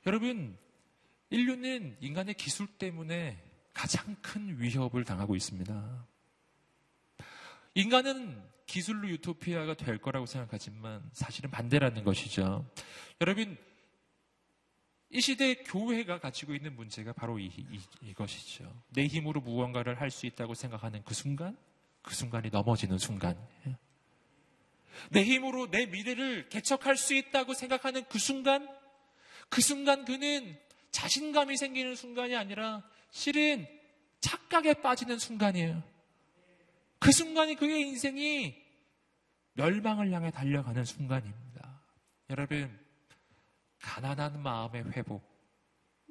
여러분, 0.06 0.56
인류는 1.30 1.96
인간의 2.00 2.34
기술 2.34 2.66
때문에 2.66 3.42
가장 3.72 4.14
큰 4.22 4.60
위협을 4.60 5.04
당하고 5.04 5.34
있습니다. 5.34 6.06
인간은 7.74 8.42
기술로 8.66 9.08
유토피아가 9.08 9.74
될 9.74 9.98
거라고 9.98 10.26
생각하지만 10.26 11.08
사실은 11.12 11.50
반대라는 11.50 12.04
것이죠. 12.04 12.70
여러분, 13.20 13.56
이 15.10 15.20
시대 15.20 15.54
교회가 15.54 16.20
가지고 16.20 16.54
있는 16.54 16.74
문제가 16.74 17.12
바로 17.12 17.38
이, 17.38 17.50
이, 18.00 18.14
것이죠내 18.14 19.06
힘으로 19.08 19.40
무언가를 19.42 20.00
할 20.00 20.10
수 20.10 20.26
있다고 20.26 20.54
생각하는 20.54 21.02
그 21.04 21.12
순간, 21.12 21.56
그 22.00 22.14
순간이 22.14 22.48
넘어지는 22.50 22.98
순간. 22.98 23.36
내 25.10 25.24
힘으로 25.24 25.70
내 25.70 25.86
미래를 25.86 26.48
개척할 26.48 26.96
수 26.96 27.14
있다고 27.14 27.54
생각하는 27.54 28.04
그 28.08 28.18
순간, 28.18 28.68
그 29.48 29.60
순간 29.60 30.04
그는 30.04 30.58
자신감이 30.90 31.56
생기는 31.56 31.94
순간이 31.94 32.36
아니라 32.36 32.82
실은 33.10 33.66
착각에 34.20 34.74
빠지는 34.74 35.18
순간이에요. 35.18 35.82
그 36.98 37.10
순간이 37.10 37.56
그의 37.56 37.80
인생이 37.82 38.54
멸망을 39.54 40.12
향해 40.12 40.30
달려가는 40.30 40.84
순간입니다. 40.84 41.80
여러분, 42.30 42.78
가난한 43.80 44.40
마음의 44.42 44.84
회복. 44.92 45.22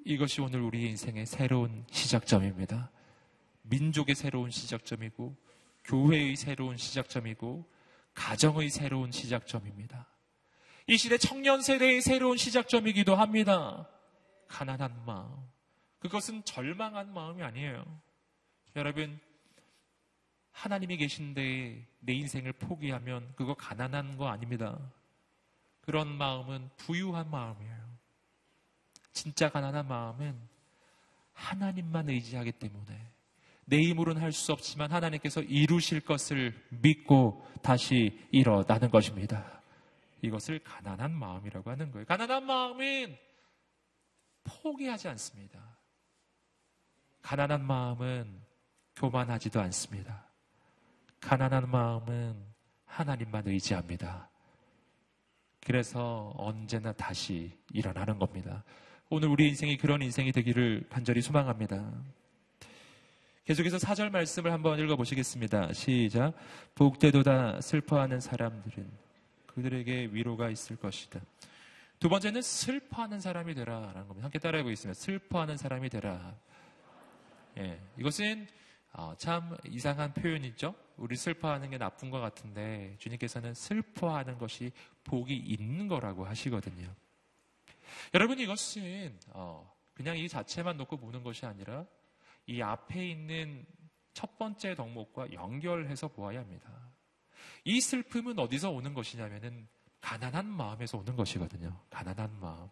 이것이 0.05 0.41
오늘 0.41 0.61
우리 0.61 0.87
인생의 0.89 1.25
새로운 1.25 1.85
시작점입니다. 1.89 2.91
민족의 3.63 4.15
새로운 4.15 4.51
시작점이고, 4.51 5.35
교회의 5.85 6.35
새로운 6.35 6.77
시작점이고, 6.77 7.65
가정의 8.13 8.69
새로운 8.69 9.11
시작점입니다. 9.11 10.07
이 10.87 10.97
시대 10.97 11.17
청년 11.17 11.61
세대의 11.61 12.01
새로운 12.01 12.37
시작점이기도 12.37 13.15
합니다. 13.15 13.87
가난한 14.47 15.05
마음. 15.05 15.51
그것은 15.99 16.43
절망한 16.43 17.13
마음이 17.13 17.43
아니에요. 17.43 17.85
여러분, 18.75 19.19
하나님이 20.51 20.97
계신데 20.97 21.87
내 21.99 22.13
인생을 22.13 22.53
포기하면 22.53 23.33
그거 23.35 23.53
가난한 23.53 24.17
거 24.17 24.27
아닙니다. 24.27 24.77
그런 25.81 26.07
마음은 26.07 26.69
부유한 26.77 27.29
마음이에요. 27.29 27.91
진짜 29.13 29.49
가난한 29.49 29.87
마음은 29.87 30.49
하나님만 31.33 32.09
의지하기 32.09 32.53
때문에 32.53 33.10
내 33.71 33.81
힘으로는 33.83 34.21
할 34.21 34.33
수 34.33 34.51
없지만 34.51 34.91
하나님께서 34.91 35.41
이루실 35.41 36.01
것을 36.01 36.53
믿고 36.69 37.47
다시 37.61 38.19
일어나는 38.29 38.91
것입니다. 38.91 39.61
이것을 40.21 40.59
가난한 40.59 41.13
마음이라고 41.13 41.71
하는 41.71 41.89
거예요. 41.91 42.05
가난한 42.05 42.45
마음은 42.45 43.17
포기하지 44.43 45.07
않습니다. 45.07 45.59
가난한 47.21 47.65
마음은 47.65 48.41
교만하지도 48.97 49.61
않습니다. 49.61 50.25
가난한 51.21 51.69
마음은 51.69 52.35
하나님만 52.85 53.47
의지합니다. 53.47 54.29
그래서 55.61 56.33
언제나 56.35 56.91
다시 56.91 57.57
일어나는 57.71 58.19
겁니다. 58.19 58.65
오늘 59.09 59.29
우리 59.29 59.47
인생이 59.47 59.77
그런 59.77 60.01
인생이 60.01 60.33
되기를 60.33 60.87
간절히 60.89 61.21
소망합니다. 61.21 61.89
계속해서 63.51 63.79
사절 63.79 64.09
말씀을 64.11 64.53
한번 64.53 64.79
읽어보시겠습니다. 64.79 65.73
시작. 65.73 66.33
복되도다 66.73 67.59
슬퍼하는 67.59 68.21
사람들은 68.21 68.89
그들에게 69.47 70.07
위로가 70.13 70.49
있을 70.49 70.77
것이다. 70.77 71.19
두 71.99 72.07
번째는 72.07 72.41
슬퍼하는 72.41 73.19
사람이 73.19 73.53
되라라는 73.53 74.07
겁니다. 74.07 74.23
함께 74.23 74.39
따라해 74.39 74.63
보겠습니다. 74.63 74.97
슬퍼하는 74.97 75.57
사람이 75.57 75.89
되라. 75.89 76.33
예, 77.57 77.77
이것은 77.97 78.47
어, 78.93 79.15
참 79.17 79.57
이상한 79.65 80.13
표현이죠. 80.13 80.73
우리 80.95 81.17
슬퍼하는 81.17 81.71
게 81.71 81.77
나쁜 81.77 82.09
것 82.09 82.21
같은데 82.21 82.95
주님께서는 82.99 83.53
슬퍼하는 83.53 84.37
것이 84.37 84.71
복이 85.03 85.35
있는 85.35 85.89
거라고 85.89 86.23
하시거든요. 86.23 86.87
여러분 88.13 88.39
이것은 88.39 89.19
어, 89.31 89.69
그냥 89.93 90.17
이 90.17 90.29
자체만 90.29 90.77
놓고 90.77 90.95
보는 90.95 91.21
것이 91.21 91.45
아니라 91.45 91.85
이 92.47 92.61
앞에 92.61 93.09
있는 93.09 93.65
첫 94.13 94.37
번째 94.37 94.75
덕목과 94.75 95.33
연결해서 95.33 96.09
보아야 96.09 96.39
합니다. 96.39 96.69
이 97.63 97.79
슬픔은 97.79 98.39
어디서 98.39 98.71
오는 98.71 98.93
것이냐면은 98.93 99.67
가난한 100.01 100.47
마음에서 100.47 100.97
오는 100.97 101.15
것이거든요. 101.15 101.79
가난한 101.89 102.39
마음. 102.39 102.69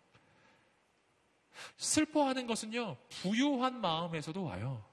슬퍼하는 1.77 2.47
것은요, 2.47 2.97
부유한 3.10 3.82
마음에서도 3.82 4.43
와요. 4.43 4.84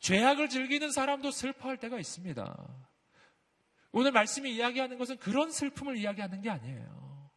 죄악을 0.00 0.48
즐기는 0.48 0.90
사람도 0.90 1.30
슬퍼할 1.30 1.78
때가 1.78 1.98
있습니다. 1.98 2.56
오늘 3.92 4.10
말씀이 4.10 4.52
이야기하는 4.54 4.98
것은 4.98 5.18
그런 5.18 5.52
슬픔을 5.52 5.96
이야기하는 5.96 6.40
게 6.40 6.50
아니에요. 6.50 7.30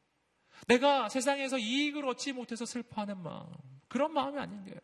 내가 0.67 1.09
세상에서 1.09 1.57
이익을 1.59 2.07
얻지 2.07 2.33
못해서 2.33 2.65
슬퍼하는 2.65 3.21
마음. 3.21 3.45
그런 3.87 4.13
마음이 4.13 4.39
아닌 4.39 4.63
거예요. 4.63 4.79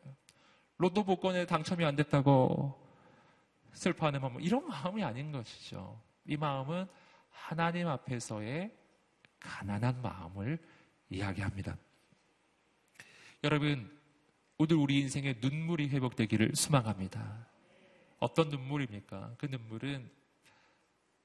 로또 0.81 1.03
복권에 1.03 1.45
당첨이 1.45 1.85
안 1.85 1.95
됐다고 1.95 2.75
슬퍼하는 3.73 4.19
마음. 4.19 4.41
이런 4.41 4.67
마음이 4.67 5.03
아닌 5.03 5.31
것이죠. 5.31 6.01
이 6.25 6.35
마음은 6.35 6.87
하나님 7.29 7.87
앞에서의 7.87 8.75
가난한 9.39 10.01
마음을 10.01 10.57
이야기합니다. 11.11 11.77
여러분, 13.43 13.95
오늘 14.57 14.75
우리 14.75 14.99
인생의 15.01 15.37
눈물이 15.39 15.89
회복되기를 15.89 16.55
소망합니다. 16.55 17.47
어떤 18.17 18.49
눈물입니까? 18.49 19.35
그 19.37 19.45
눈물은 19.45 20.09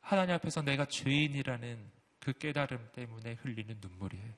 하나님 0.00 0.34
앞에서 0.34 0.60
내가 0.60 0.84
죄인이라는 0.84 1.90
그 2.20 2.34
깨달음 2.34 2.90
때문에 2.92 3.34
흘리는 3.40 3.78
눈물이에요. 3.80 4.34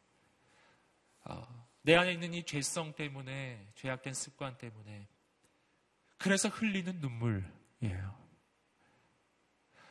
어, 1.24 1.67
내 1.82 1.94
안에 1.94 2.12
있는 2.12 2.34
이 2.34 2.44
죄성 2.44 2.94
때문에, 2.94 3.66
죄악된 3.74 4.14
습관 4.14 4.58
때문에, 4.58 5.08
그래서 6.18 6.48
흘리는 6.48 7.00
눈물이에요. 7.00 8.18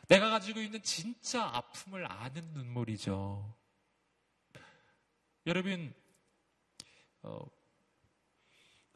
내가 0.07 0.29
가지고 0.29 0.61
있는 0.61 0.81
진짜 0.83 1.43
아픔을 1.43 2.09
아는 2.09 2.43
눈물이죠. 2.53 3.55
여러분, 5.45 5.93
어, 7.23 7.45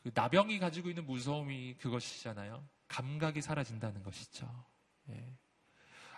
그 0.03 0.11
나병이 0.13 0.59
가지고 0.59 0.89
있는 0.89 1.05
무서움이 1.05 1.75
그것이잖아요. 1.75 2.67
감각이 2.87 3.41
사라진다는 3.41 4.03
것이죠. 4.03 4.65
예. 5.09 5.37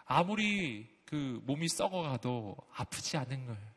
아무리 0.05 0.89
그 1.05 1.41
몸이 1.45 1.67
썩어가도 1.67 2.57
아프지 2.73 3.17
않은 3.17 3.45
거예요. 3.45 3.73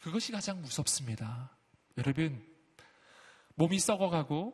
그것이 0.00 0.32
가장 0.32 0.60
무섭습니다. 0.60 1.53
여러분, 1.98 2.44
몸이 3.54 3.78
썩어가고 3.78 4.52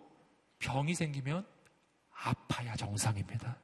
병이 0.58 0.94
생기면 0.94 1.46
아파야 2.12 2.76
정상입니다. 2.76 3.56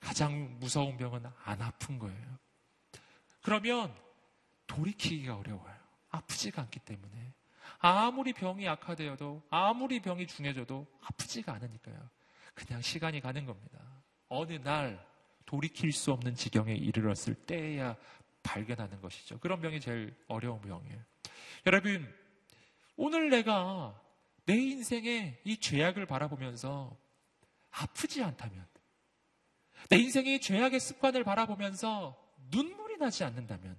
가장 0.00 0.58
무서운 0.60 0.96
병은 0.96 1.24
안 1.44 1.62
아픈 1.62 1.98
거예요. 1.98 2.38
그러면 3.42 3.94
돌이키기가 4.66 5.36
어려워요. 5.36 5.74
아프지가 6.10 6.62
않기 6.62 6.80
때문에. 6.80 7.32
아무리 7.78 8.32
병이 8.32 8.68
악화되어도, 8.68 9.42
아무리 9.50 10.00
병이 10.00 10.26
중해져도 10.26 10.86
아프지가 11.00 11.54
않으니까요. 11.54 12.10
그냥 12.54 12.80
시간이 12.82 13.20
가는 13.20 13.44
겁니다. 13.46 13.78
어느 14.28 14.52
날 14.54 15.04
돌이킬 15.46 15.92
수 15.92 16.12
없는 16.12 16.34
지경에 16.34 16.74
이르렀을 16.74 17.34
때야 17.34 17.96
발견하는 18.42 19.00
것이죠. 19.00 19.38
그런 19.38 19.60
병이 19.60 19.80
제일 19.80 20.14
어려운 20.28 20.60
병이에요. 20.60 20.98
여러분, 21.66 22.14
오늘 22.96 23.30
내가 23.30 24.00
내 24.46 24.54
인생의 24.56 25.40
이 25.44 25.56
죄악을 25.58 26.06
바라보면서 26.06 26.96
아프지 27.70 28.22
않다면, 28.22 28.66
내 29.88 29.96
인생의 29.98 30.40
죄악의 30.40 30.80
습관을 30.80 31.24
바라보면서 31.24 32.16
눈물이 32.50 32.98
나지 32.98 33.24
않는다면, 33.24 33.76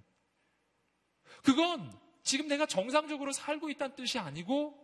그건 1.43 1.91
지금 2.23 2.47
내가 2.47 2.65
정상적으로 2.65 3.31
살고 3.31 3.69
있다는 3.69 3.95
뜻이 3.95 4.17
아니고 4.17 4.75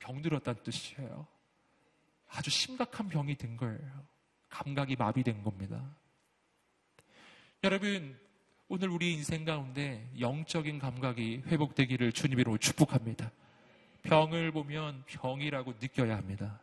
병들었다는 0.00 0.62
뜻이에요. 0.62 1.26
아주 2.28 2.50
심각한 2.50 3.08
병이 3.08 3.36
된 3.36 3.56
거예요. 3.56 4.06
감각이 4.50 4.96
마비된 4.96 5.42
겁니다. 5.42 5.96
여러분, 7.64 8.18
오늘 8.68 8.88
우리 8.88 9.12
인생 9.14 9.44
가운데 9.44 10.10
영적인 10.18 10.78
감각이 10.78 11.42
회복되기를 11.46 12.12
주님으로 12.12 12.58
축복합니다. 12.58 13.32
병을 14.02 14.52
보면 14.52 15.04
병이라고 15.06 15.74
느껴야 15.80 16.16
합니다. 16.16 16.60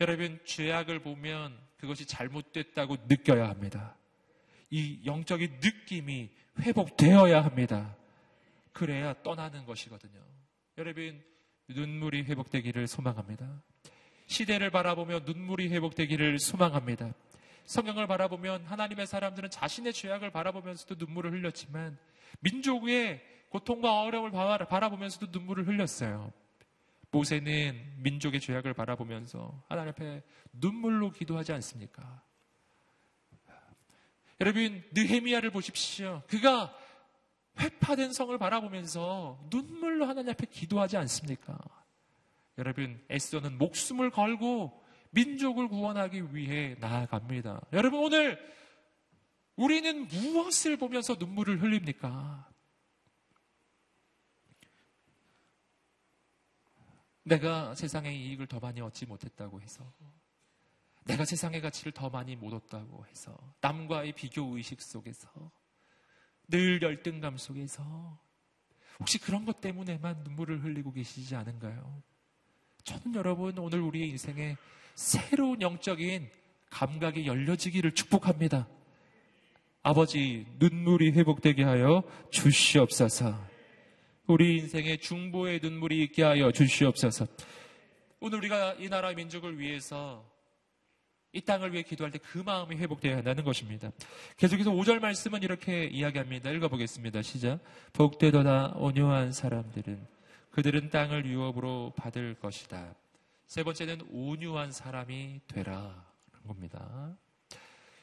여러분, 0.00 0.40
죄악을 0.44 1.00
보면 1.00 1.56
그것이 1.76 2.06
잘못됐다고 2.06 2.96
느껴야 3.08 3.48
합니다. 3.48 3.96
이 4.70 5.00
영적인 5.04 5.60
느낌이 5.62 6.30
회복되어야 6.60 7.44
합니다. 7.44 7.96
그래야 8.72 9.14
떠나는 9.22 9.66
것이거든요. 9.66 10.20
여러분, 10.78 11.22
눈물이 11.68 12.22
회복되기를 12.24 12.86
소망합니다. 12.86 13.62
시대를 14.26 14.70
바라보며 14.70 15.20
눈물이 15.20 15.68
회복되기를 15.68 16.38
소망합니다. 16.38 17.12
성경을 17.66 18.06
바라보면 18.06 18.64
하나님의 18.64 19.06
사람들은 19.06 19.50
자신의 19.50 19.92
죄악을 19.92 20.30
바라보면서도 20.30 20.96
눈물을 20.98 21.32
흘렸지만 21.32 21.98
민족의 22.40 23.22
고통과 23.52 24.00
어려움을 24.00 24.30
바라보면서도 24.66 25.26
눈물을 25.30 25.68
흘렸어요. 25.68 26.32
모세는 27.10 27.96
민족의 27.98 28.40
죄악을 28.40 28.72
바라보면서 28.72 29.62
하나님 29.68 29.90
앞에 29.90 30.22
눈물로 30.52 31.10
기도하지 31.10 31.52
않습니까? 31.52 32.22
여러분, 34.40 34.82
느헤미야를 34.92 35.50
보십시오. 35.50 36.22
그가 36.28 36.74
회파된 37.60 38.14
성을 38.14 38.36
바라보면서 38.38 39.38
눈물로 39.50 40.06
하나님 40.06 40.30
앞에 40.30 40.46
기도하지 40.46 40.96
않습니까? 40.96 41.58
여러분, 42.56 43.04
에스더는 43.10 43.58
목숨을 43.58 44.10
걸고 44.10 44.82
민족을 45.10 45.68
구원하기 45.68 46.34
위해 46.34 46.74
나아갑니다. 46.80 47.60
여러분, 47.74 48.00
오늘 48.00 48.40
우리는 49.56 50.08
무엇을 50.08 50.78
보면서 50.78 51.16
눈물을 51.18 51.60
흘립니까? 51.60 52.51
내가 57.24 57.74
세상의 57.74 58.16
이익을 58.20 58.46
더 58.46 58.58
많이 58.58 58.80
얻지 58.80 59.06
못했다고 59.06 59.60
해서, 59.60 59.84
내가 61.04 61.24
세상의 61.24 61.60
가치를 61.60 61.92
더 61.92 62.10
많이 62.10 62.36
못 62.36 62.52
얻다고 62.52 63.06
해서, 63.06 63.36
남과의 63.60 64.12
비교 64.12 64.56
의식 64.56 64.80
속에서, 64.80 65.28
늘 66.48 66.82
열등감 66.82 67.36
속에서, 67.36 68.18
혹시 68.98 69.18
그런 69.18 69.44
것 69.44 69.60
때문에만 69.60 70.22
눈물을 70.24 70.62
흘리고 70.62 70.92
계시지 70.92 71.34
않은가요? 71.34 72.02
저는 72.84 73.14
여러분 73.14 73.56
오늘 73.58 73.80
우리의 73.80 74.08
인생에 74.10 74.56
새로운 74.94 75.60
영적인 75.62 76.28
감각이 76.70 77.26
열려지기를 77.26 77.94
축복합니다. 77.94 78.68
아버지 79.82 80.46
눈물이 80.58 81.12
회복되게 81.12 81.64
하여 81.64 82.02
주시옵소서. 82.30 83.51
우리 84.26 84.58
인생에 84.58 84.98
중보의 84.98 85.60
눈물이 85.62 86.02
있게 86.04 86.22
하여 86.22 86.52
주시옵소서. 86.52 87.26
오늘 88.20 88.38
우리가 88.38 88.74
이 88.74 88.88
나라 88.88 89.12
민족을 89.12 89.58
위해서 89.58 90.24
이 91.32 91.40
땅을 91.40 91.72
위해 91.72 91.82
기도할 91.82 92.12
때 92.12 92.18
그 92.18 92.38
마음이 92.38 92.76
회복되어야 92.76 93.16
한다는 93.16 93.42
것입니다. 93.42 93.90
계속해서 94.36 94.70
5절 94.70 95.00
말씀은 95.00 95.42
이렇게 95.42 95.86
이야기합니다. 95.86 96.50
읽어보겠습니다. 96.50 97.22
시작. 97.22 97.58
복되도다 97.92 98.74
온유한 98.76 99.32
사람들은 99.32 100.06
그들은 100.50 100.90
땅을 100.90 101.26
유업으로 101.26 101.94
받을 101.96 102.34
것이다. 102.34 102.94
세 103.46 103.64
번째는 103.64 104.02
온유한 104.10 104.70
사람이 104.70 105.40
되라. 105.48 106.06
그런 106.30 106.46
겁니다. 106.46 107.16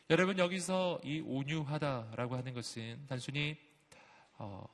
여러분 0.10 0.38
여기서 0.38 1.00
이 1.04 1.22
온유하다라고 1.26 2.36
하는 2.36 2.54
것은 2.54 3.06
단순히 3.08 3.56
어, 4.38 4.66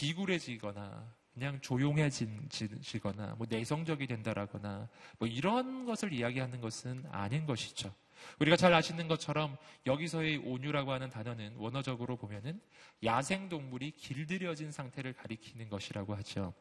비굴해지거나 0.00 1.14
그냥 1.34 1.60
조용해지거나 1.60 3.34
뭐 3.36 3.46
내성적이 3.48 4.06
된다라거나 4.06 4.88
뭐 5.18 5.28
이런 5.28 5.84
것을 5.84 6.12
이야기하는 6.14 6.60
것은 6.62 7.04
아닌 7.10 7.44
것이죠. 7.44 7.94
우리가 8.38 8.56
잘 8.56 8.72
아시는 8.72 9.08
것처럼 9.08 9.56
여기서의 9.86 10.38
온유라고 10.38 10.92
하는 10.92 11.10
단어는 11.10 11.54
원어적으로 11.56 12.16
보면은 12.16 12.60
야생 13.04 13.48
동물이 13.50 13.92
길들여진 13.92 14.72
상태를 14.72 15.12
가리키는 15.12 15.68
것이라고 15.68 16.14
하죠. 16.16 16.54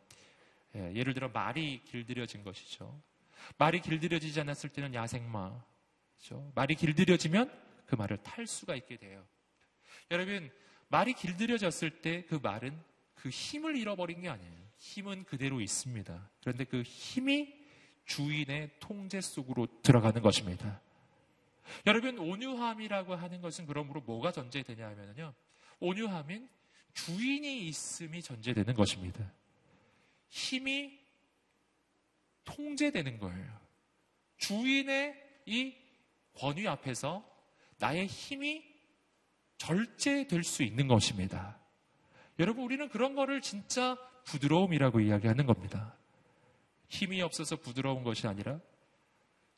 예, 0.75 0.93
예를 0.93 1.13
들어 1.13 1.29
말이 1.29 1.81
길들여진 1.85 2.43
것이죠. 2.43 3.01
말이 3.57 3.79
길들여지지 3.79 4.41
않았을 4.41 4.69
때는 4.69 4.93
야생마. 4.93 5.63
그렇죠? 6.17 6.51
말이 6.55 6.75
길들여지면 6.75 7.51
그 7.85 7.95
말을 7.95 8.17
탈 8.17 8.45
수가 8.45 8.75
있게 8.75 8.97
돼요. 8.97 9.25
여러분, 10.11 10.51
말이 10.89 11.13
길들여졌을 11.13 12.01
때 12.01 12.25
그 12.27 12.35
말은 12.41 12.89
그 13.21 13.29
힘을 13.29 13.75
잃어버린 13.75 14.21
게 14.21 14.29
아니에요. 14.29 14.69
힘은 14.77 15.25
그대로 15.25 15.59
있습니다. 15.59 16.29
그런데 16.41 16.63
그 16.63 16.81
힘이 16.83 17.53
주인의 18.05 18.71
통제 18.79 19.21
속으로 19.21 19.67
들어가는 19.83 20.21
것입니다. 20.21 20.81
여러분, 21.85 22.17
온유함이라고 22.17 23.15
하는 23.15 23.41
것은 23.41 23.67
그러므로 23.67 24.01
뭐가 24.01 24.31
전제되냐 24.31 24.87
하면요. 24.87 25.33
온유함은 25.79 26.49
주인이 26.93 27.67
있음이 27.67 28.21
전제되는 28.23 28.73
것입니다. 28.73 29.31
힘이 30.29 30.99
통제되는 32.45 33.19
거예요. 33.19 33.59
주인의 34.37 35.41
이 35.45 35.75
권위 36.33 36.67
앞에서 36.67 37.23
나의 37.77 38.07
힘이 38.07 38.65
절제될 39.57 40.43
수 40.43 40.63
있는 40.63 40.87
것입니다. 40.87 41.58
여러분, 42.39 42.63
우리는 42.63 42.87
그런 42.87 43.15
거를 43.15 43.41
진짜 43.41 43.97
부드러움이라고 44.23 45.01
이야기하는 45.01 45.45
겁니다. 45.45 45.93
힘이 46.87 47.21
없어서 47.21 47.57
부드러운 47.57 48.03
것이 48.03 48.27
아니라 48.27 48.59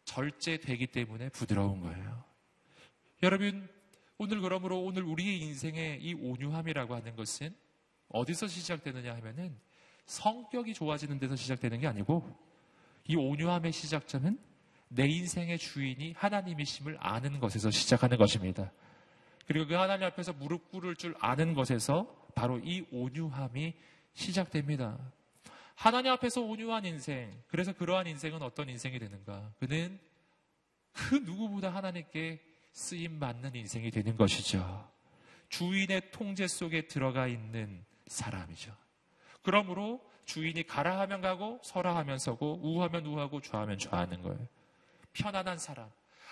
절제되기 0.05 0.88
때문에 0.88 1.29
부드러운 1.29 1.79
거예요. 1.82 2.23
여러분, 3.23 3.69
오늘 4.17 4.41
그러므로 4.41 4.82
오늘 4.82 5.03
우리의 5.03 5.39
인생의 5.39 6.01
이 6.01 6.13
온유함이라고 6.15 6.95
하는 6.95 7.15
것은 7.15 7.55
어디서 8.09 8.47
시작되느냐 8.47 9.15
하면은 9.15 9.57
성격이 10.05 10.73
좋아지는 10.73 11.19
데서 11.19 11.36
시작되는 11.36 11.79
게 11.79 11.88
아니고 11.88 12.36
이 13.07 13.15
온유함의 13.15 13.71
시작점은 13.71 14.39
내 14.89 15.07
인생의 15.07 15.57
주인이 15.57 16.13
하나님이심을 16.17 16.97
아는 16.99 17.39
것에서 17.39 17.71
시작하는 17.71 18.17
것입니다. 18.17 18.71
그리고 19.47 19.67
그 19.67 19.73
하나님 19.75 20.05
앞에서 20.07 20.34
무릎 20.34 20.69
꿇을 20.71 20.95
줄 20.95 21.15
아는 21.19 21.53
것에서 21.53 22.20
바로 22.36 22.59
이 22.59 22.86
온유함이 22.91 23.73
시작됩니다. 24.13 24.97
하나님 25.75 26.11
앞에서 26.11 26.41
온유한 26.41 26.86
인생. 26.86 27.32
그래서 27.47 27.73
그러한 27.73 28.07
인생은 28.07 28.41
어떤 28.41 28.69
인생이 28.69 28.99
되는가? 28.99 29.51
그는 29.59 29.99
그 30.93 31.15
누구보다 31.15 31.73
하나님께 31.73 32.39
쓰임 32.71 33.19
받는 33.19 33.55
인생이 33.55 33.91
되는 33.91 34.15
것이죠. 34.15 34.89
주인의 35.49 36.11
통제 36.11 36.47
속에 36.47 36.88
들어가 36.88 37.27
있는 37.27 37.84
사람이죠. 38.07 38.75
그러므로 39.41 40.01
주인이 40.25 40.63
가라 40.63 40.99
하면 41.01 41.21
가고 41.21 41.59
서라 41.63 41.95
하면 41.97 42.17
서고 42.17 42.59
우하면 42.61 43.05
우하고 43.05 43.41
좌하면 43.41 43.77
좌하는 43.77 44.21
거예요. 44.21 44.47
편안한 45.13 45.57
사람. 45.57 45.89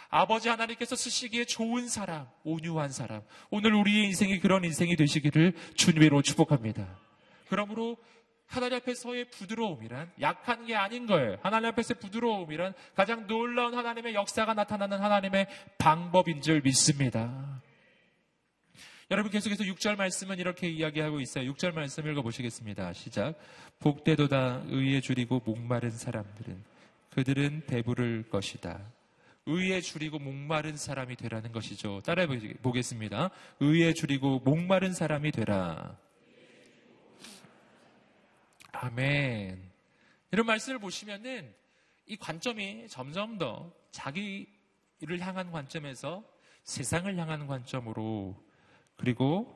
아버지 0.09 0.49
하나님께서 0.49 0.95
쓰시기에 0.95 1.45
좋은 1.45 1.87
사람, 1.87 2.27
온유한 2.43 2.91
사람. 2.91 3.21
오늘 3.51 3.73
우리의 3.73 4.05
인생이 4.05 4.39
그런 4.39 4.63
인생이 4.63 4.95
되시기를 4.95 5.53
주님으로 5.75 6.21
축복합니다. 6.23 6.87
그러므로 7.47 7.97
하나님 8.47 8.77
앞에서의 8.77 9.25
부드러움이란 9.29 10.11
약한 10.21 10.65
게 10.65 10.75
아닌 10.75 11.05
거예요. 11.05 11.37
하나님 11.43 11.69
앞에서의 11.69 11.99
부드러움이란 11.99 12.73
가장 12.95 13.27
놀라운 13.27 13.75
하나님의 13.75 14.15
역사가 14.15 14.55
나타나는 14.55 14.99
하나님의 14.99 15.47
방법인 15.77 16.41
줄 16.41 16.61
믿습니다. 16.61 17.61
여러분 19.11 19.31
계속해서 19.31 19.63
6절 19.63 19.95
말씀은 19.97 20.39
이렇게 20.39 20.67
이야기하고 20.69 21.19
있어요. 21.19 21.51
6절 21.53 21.73
말씀 21.73 22.07
읽어보시겠습니다. 22.07 22.93
시작. 22.93 23.35
복대도다 23.79 24.63
의에 24.67 25.01
줄이고 25.01 25.41
목마른 25.45 25.91
사람들은 25.91 26.63
그들은 27.11 27.63
배부를 27.67 28.29
것이다. 28.29 28.79
의에 29.49 29.81
줄이고 29.81 30.19
목마른 30.19 30.77
사람이 30.77 31.15
되라는 31.15 31.51
것이죠. 31.51 32.01
따라해 32.05 32.27
보겠습니다. 32.61 33.31
의에 33.59 33.93
줄이고 33.93 34.39
목마른 34.39 34.93
사람이 34.93 35.31
되라. 35.31 35.97
아멘. 38.71 39.59
이런 40.31 40.45
말씀을 40.45 40.77
보시면은 40.77 41.51
이 42.05 42.15
관점이 42.15 42.87
점점 42.89 43.39
더 43.39 43.73
자기를 43.91 45.19
향한 45.19 45.51
관점에서 45.51 46.23
세상을 46.63 47.17
향한 47.17 47.47
관점으로 47.47 48.35
그리고 48.97 49.55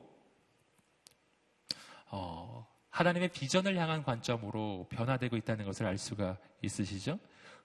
어, 2.10 2.66
하나님의 2.90 3.28
비전을 3.28 3.76
향한 3.76 4.02
관점으로 4.02 4.88
변화되고 4.90 5.36
있다는 5.36 5.64
것을 5.64 5.86
알 5.86 5.98
수가 5.98 6.36
있으시죠? 6.62 7.18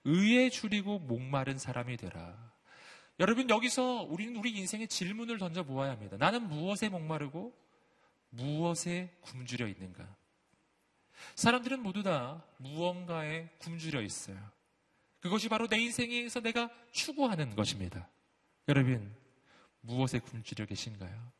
의에 0.06 0.50
줄이고 0.50 1.00
목마른 1.00 1.58
사람이 1.58 1.98
되라. 1.98 2.50
여러분 3.20 3.50
여기서 3.50 4.04
우리는 4.04 4.36
우리 4.38 4.52
인생의 4.52 4.88
질문을 4.88 5.38
던져 5.38 5.64
보아야 5.64 5.92
합니다. 5.92 6.16
나는 6.18 6.48
무엇에 6.48 6.90
목마르고 6.90 7.54
무엇에 8.30 9.14
굶주려 9.22 9.68
있는가? 9.68 10.08
사람들은 11.36 11.82
모두 11.82 12.02
다 12.02 12.46
무언가에 12.58 13.50
굶주려 13.60 14.02
있어요. 14.02 14.38
그것이 15.20 15.50
바로 15.50 15.68
내 15.68 15.78
인생에서 15.80 16.40
내가 16.40 16.70
추구하는 16.92 17.56
것입니다. 17.56 18.08
여러분, 18.70 19.14
무엇에 19.82 20.20
굶주려 20.20 20.66
계신가요? 20.66 21.32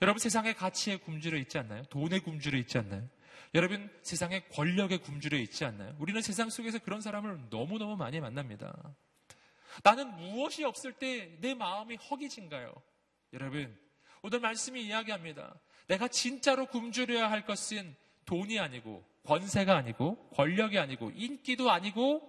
여러분 0.00 0.18
세상의 0.18 0.54
가치에 0.54 0.96
굶주려 0.96 1.38
있지 1.38 1.58
않나요? 1.58 1.84
돈에 1.84 2.18
굶주려 2.18 2.58
있지 2.58 2.78
않나요? 2.78 3.08
여러분 3.54 3.90
세상의 4.02 4.48
권력에 4.50 4.96
굶주려 4.98 5.38
있지 5.38 5.64
않나요? 5.64 5.94
우리는 5.98 6.20
세상 6.22 6.48
속에서 6.48 6.78
그런 6.78 7.00
사람을 7.00 7.38
너무너무 7.50 7.96
많이 7.96 8.18
만납니다. 8.20 8.74
나는 9.82 10.14
무엇이 10.16 10.64
없을 10.64 10.92
때 10.92 11.36
내 11.40 11.54
마음이 11.54 11.96
허기진가요? 11.96 12.72
여러분, 13.32 13.74
오늘 14.22 14.40
말씀이 14.40 14.82
이야기합니다. 14.84 15.54
내가 15.88 16.08
진짜로 16.08 16.66
굶주려야 16.66 17.30
할 17.30 17.44
것은 17.44 17.94
돈이 18.24 18.58
아니고 18.58 19.04
권세가 19.24 19.76
아니고 19.76 20.28
권력이 20.30 20.78
아니고 20.78 21.10
인기도 21.14 21.70
아니고 21.70 22.22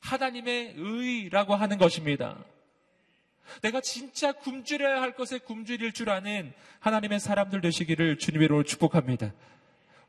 하나님의 0.00 0.74
의라고 0.76 1.54
하는 1.54 1.78
것입니다. 1.78 2.42
내가 3.62 3.80
진짜 3.80 4.32
굶주려야 4.32 5.00
할 5.02 5.14
것에 5.14 5.38
굶주릴 5.38 5.92
줄 5.92 6.10
아는 6.10 6.52
하나님의 6.78 7.20
사람들 7.20 7.60
되시기를 7.60 8.18
주님으로 8.18 8.62
축복합니다. 8.64 9.32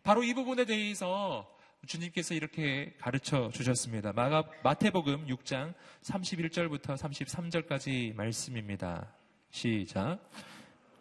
바로 0.04 0.24
이 0.24 0.34
부분에 0.34 0.66
대해서 0.66 1.48
주님께서 1.86 2.34
이렇게 2.34 2.94
가르쳐 3.00 3.50
주셨습니다. 3.52 4.14
마가, 4.14 4.44
마태복음 4.64 5.28
6장 5.28 5.74
31절부터 6.02 6.98
33절까지 6.98 8.16
말씀입니다. 8.16 9.14
시작. 9.50 10.20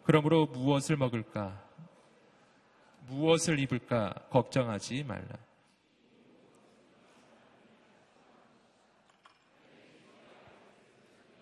그러므로 0.03 0.45
무엇을 0.47 0.97
먹을까? 0.97 1.63
무엇을 3.07 3.59
입을까? 3.59 4.13
걱정하지 4.29 5.03
말라. 5.03 5.37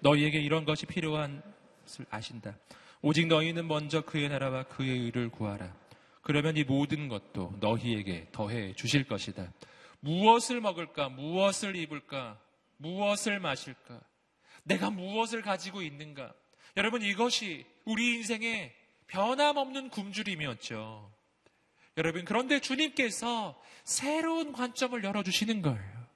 너희에게 0.01 0.39
이런 0.39 0.64
것이 0.64 0.86
필요한 0.86 1.41
것을 1.84 2.05
아신다. 2.10 2.57
오직 3.01 3.28
너희는 3.28 3.68
먼저 3.68 4.01
그의 4.01 4.30
나라와 4.30 4.64
그의 4.64 4.89
의를 4.89 5.30
구하라. 5.30 5.78
그러면 6.30 6.57
이 6.57 6.63
모든 6.63 7.07
것도 7.07 7.55
너희에게 7.59 8.27
더해 8.32 8.75
주실 8.75 9.05
것이다. 9.05 9.51
무엇을 9.99 10.61
먹을까? 10.61 11.09
무엇을 11.09 11.75
입을까? 11.75 12.39
무엇을 12.77 13.39
마실까? 13.39 13.99
내가 14.61 14.91
무엇을 14.91 15.41
가지고 15.41 15.82
있는가? 15.82 16.32
여러분 16.77 17.01
이것이 17.01 17.65
우리 17.84 18.13
인생의 18.13 18.71
변함없는 19.07 19.89
굶주림이었죠. 19.89 21.11
여러분 21.97 22.25
그런데 22.25 22.59
주님께서 22.59 23.59
새로운 23.84 24.51
관점을 24.51 25.03
열어주시는 25.03 25.63
거예요. 25.63 26.07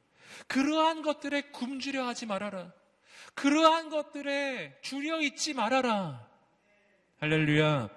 그러한 0.48 1.02
것들에 1.02 1.42
굶주려 1.50 2.06
하지 2.06 2.28
말아라. 2.28 2.72
그러한 3.34 3.90
것들에 3.90 4.78
줄여 4.84 5.22
있지 5.22 5.56
말아라. 5.56 6.24
할렐루야. 7.20 7.90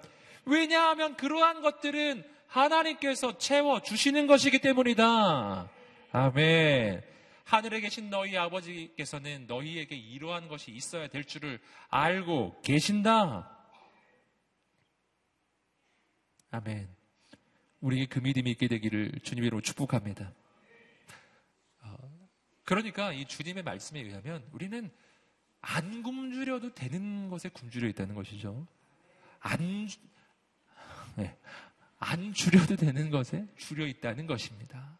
왜냐하면 0.47 1.15
그러한 1.17 1.61
것들은 1.61 2.23
하나님께서 2.47 3.37
채워 3.37 3.81
주시는 3.81 4.27
것이기 4.27 4.59
때문이다. 4.59 5.69
아멘. 6.13 7.03
하늘에 7.43 7.81
계신 7.81 8.09
너희 8.09 8.37
아버지께서는 8.37 9.45
너희에게 9.47 9.95
이러한 9.95 10.47
것이 10.47 10.71
있어야 10.71 11.07
될 11.07 11.25
줄을 11.25 11.59
알고 11.89 12.61
계신다. 12.61 13.53
아멘. 16.51 16.89
우리에게 17.81 18.05
그 18.07 18.19
믿음이 18.19 18.51
있게 18.51 18.67
되기를 18.67 19.19
주님으로 19.23 19.61
축복합니다. 19.61 20.33
어, 21.83 21.95
그러니까 22.63 23.11
이 23.11 23.25
주님의 23.25 23.63
말씀에 23.63 23.99
의하면 23.99 24.45
우리는 24.51 24.89
안 25.59 26.03
굶주려도 26.03 26.73
되는 26.73 27.29
것에 27.29 27.49
굶주려 27.49 27.87
있다는 27.89 28.15
것이죠. 28.15 28.65
안, 29.39 29.59
네, 29.59 29.87
안 31.99 32.33
줄여도 32.33 32.75
되는 32.75 33.09
것에 33.09 33.45
줄여 33.57 33.87
있다는 33.87 34.27
것입니다. 34.27 34.97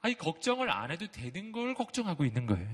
아니, 0.00 0.14
걱정을 0.14 0.70
안 0.70 0.90
해도 0.90 1.06
되는 1.10 1.52
걸 1.52 1.74
걱정하고 1.74 2.24
있는 2.24 2.46
거예요. 2.46 2.68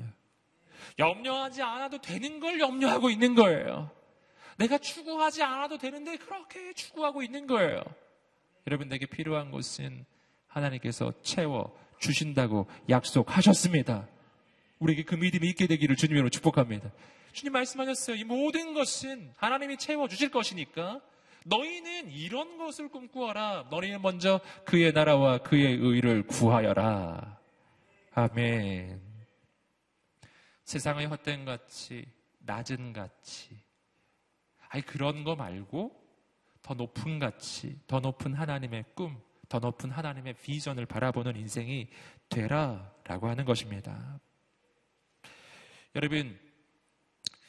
염려하지 0.99 1.63
않아도 1.63 2.01
되는 2.01 2.41
걸 2.41 2.61
염려하고 2.61 3.11
있는 3.11 3.35
거예요. 3.35 3.91
내가 4.59 4.79
추구하지 4.79 5.43
않아도 5.43 5.77
되는데 5.77 6.17
그렇게 6.17 6.73
추구하고 6.73 7.23
있는 7.23 7.47
거예요. 7.47 7.83
여러분, 8.67 8.89
내게 8.89 9.07
필요한 9.07 9.51
것은 9.51 10.07
하나님께서 10.47 11.13
채워 11.23 11.77
주신다고 11.99 12.69
약속하셨습니다. 12.89 14.09
우리에게 14.79 15.05
그 15.05 15.15
믿음이 15.15 15.49
있게 15.49 15.67
되기를 15.67 15.97
주님으로 15.97 16.31
축복합니다. 16.31 16.91
주님 17.33 17.53
말씀하셨어요. 17.53 18.17
이 18.17 18.25
모든 18.25 18.73
것은 18.73 19.33
하나님이 19.37 19.77
채워 19.77 20.09
주실 20.09 20.31
것이니까 20.31 21.01
너희는 21.47 22.11
이런 22.11 22.59
것을 22.59 22.89
꿈꾸어라. 22.89 23.69
너희는 23.71 24.03
먼저 24.03 24.41
그의 24.65 24.93
나라와 24.93 25.39
그의 25.39 25.77
의를 25.77 26.27
구하여라. 26.27 27.39
아멘. 28.13 29.01
세상의 30.65 31.07
헛된 31.07 31.45
가치, 31.45 32.05
낮은 32.41 32.93
가치. 32.93 33.57
아니, 34.69 34.83
그런 34.83 35.23
거 35.23 35.37
말고 35.37 35.93
더 36.63 36.75
높은 36.75 37.21
가치, 37.21 37.79
더 37.87 38.01
높은 38.01 38.35
하나님의 38.35 38.85
꿈, 38.95 39.17
더 39.49 39.61
높은 39.61 39.91
하나님의 39.91 40.35
비전을 40.35 40.87
바라보는 40.87 41.37
인생이 41.37 41.89
되라. 42.29 42.93
라고 43.05 43.29
하는 43.29 43.45
것입니다. 43.45 44.19
여러분, 45.95 46.37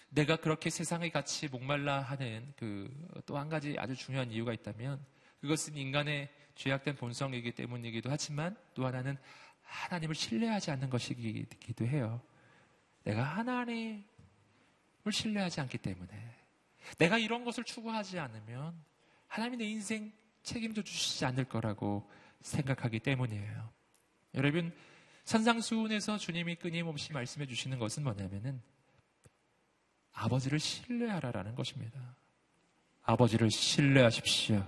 내가 0.10 0.38
그렇게 0.38 0.70
세상의 0.70 1.12
가치 1.12 1.47
목말라 1.47 2.01
하는 2.01 2.53
그 2.58 2.89
또 3.26 3.38
한 3.38 3.49
가지 3.49 3.76
아주 3.78 3.95
중요한 3.95 4.32
이유가 4.32 4.53
있다면 4.53 5.03
그것은 5.41 5.76
인간의 5.76 6.30
죄악된 6.55 6.95
본성이기 6.95 7.51
때문이기도 7.51 8.10
하지만 8.10 8.55
또 8.74 8.86
하나는 8.86 9.18
하나님을 9.62 10.16
신뢰하지 10.16 10.72
않는 10.72 10.89
것이기도 10.89 11.86
해요. 11.86 12.22
내가 13.03 13.24
하나님을 13.24 14.03
신뢰하지 15.12 15.62
않기 15.62 15.78
때문에 15.78 16.36
내가 16.97 17.18
이런 17.18 17.43
것을 17.43 17.64
추구하지 17.64 18.18
않으면 18.20 18.82
하나님이 19.28 19.58
내 19.58 19.66
인생 19.66 20.12
책임져 20.41 20.82
주시지 20.82 21.26
않을 21.26 21.45
거라고 21.45 22.10
생각하기 22.41 22.99
때문이에요. 22.99 23.70
여러분 24.36 24.74
산상수훈에서 25.26 26.18
주님이 26.18 26.55
끊임없이 26.55 27.12
말씀해 27.12 27.45
주시는 27.45 27.78
것은 27.78 28.03
뭐냐면은 28.03 28.62
아버지를 30.22 30.59
신뢰하라라는 30.59 31.53
것입니다. 31.53 32.15
아버지를 33.03 33.51
신뢰하십시오. 33.51 34.68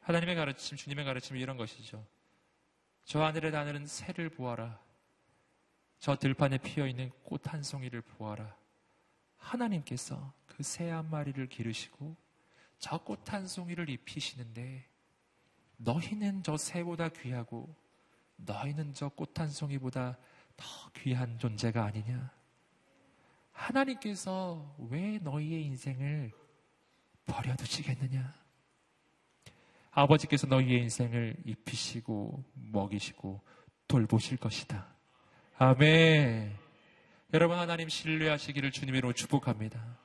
하나님의 0.00 0.36
가르침, 0.36 0.76
주님의 0.76 1.04
가르침이 1.04 1.40
이런 1.40 1.56
것이죠. 1.56 2.06
저 3.04 3.22
하늘에 3.22 3.50
나는 3.50 3.84
새를 3.86 4.28
보아라. 4.30 4.78
저 5.98 6.16
들판에 6.16 6.58
피어 6.58 6.86
있는 6.86 7.10
꽃 7.24 7.42
한 7.50 7.62
송이를 7.62 8.00
보아라. 8.02 8.54
하나님께서 9.38 10.32
그 10.46 10.60
새 10.62 10.88
한 10.90 11.10
마리를 11.10 11.44
기르시고 11.48 12.16
저 12.78 12.98
꽃 12.98 13.32
한 13.32 13.46
송이를 13.48 13.88
입히시는데 13.90 14.86
너희는 15.78 16.42
저 16.44 16.56
새보다 16.56 17.08
귀하고 17.08 17.74
너희는 18.36 18.94
저 18.94 19.08
꽃 19.08 19.40
한 19.40 19.48
송이보다 19.50 20.16
더 20.56 20.90
귀한 20.94 21.38
존재가 21.40 21.84
아니냐? 21.84 22.30
하나님께서 23.54 24.76
왜 24.90 25.18
너희의 25.18 25.64
인생을 25.64 26.32
버려두시겠느냐? 27.26 28.34
아버지께서 29.92 30.46
너희의 30.46 30.82
인생을 30.82 31.36
입히시고 31.44 32.44
먹이시고 32.54 33.40
돌보실 33.88 34.36
것이다. 34.38 34.86
아멘. 35.56 36.56
여러분 37.32 37.58
하나님 37.58 37.88
신뢰하시기를 37.88 38.72
주님으로 38.72 39.12
축복합니다. 39.12 39.98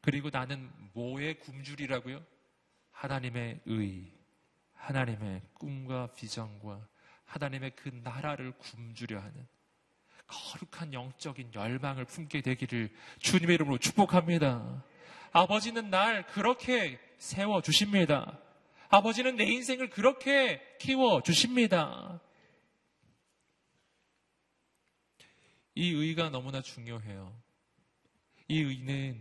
그리고 0.00 0.30
나는 0.30 0.70
뭐의 0.92 1.38
굶주리라고요? 1.40 2.22
하나님의 2.90 3.60
의, 3.66 4.12
하나님의 4.74 5.42
꿈과 5.54 6.12
비전과 6.14 6.86
하나님의 7.24 7.72
그 7.76 7.88
나라를 8.02 8.52
굶주려 8.58 9.18
하는 9.18 9.46
거룩한 10.26 10.92
영적인 10.92 11.52
열망을 11.54 12.04
품게 12.04 12.40
되기를 12.40 12.90
주님의 13.20 13.54
이름으로 13.54 13.78
축복합니다. 13.78 14.84
아버지는 15.32 15.90
날 15.90 16.26
그렇게 16.26 16.98
세워 17.18 17.60
주십니다. 17.60 18.38
아버지는 18.88 19.36
내 19.36 19.44
인생을 19.44 19.90
그렇게 19.90 20.60
키워 20.78 21.22
주십니다. 21.22 22.20
이 25.74 25.90
의가 25.90 26.30
너무나 26.30 26.62
중요해요. 26.62 27.36
이 28.46 28.60
의는 28.60 29.20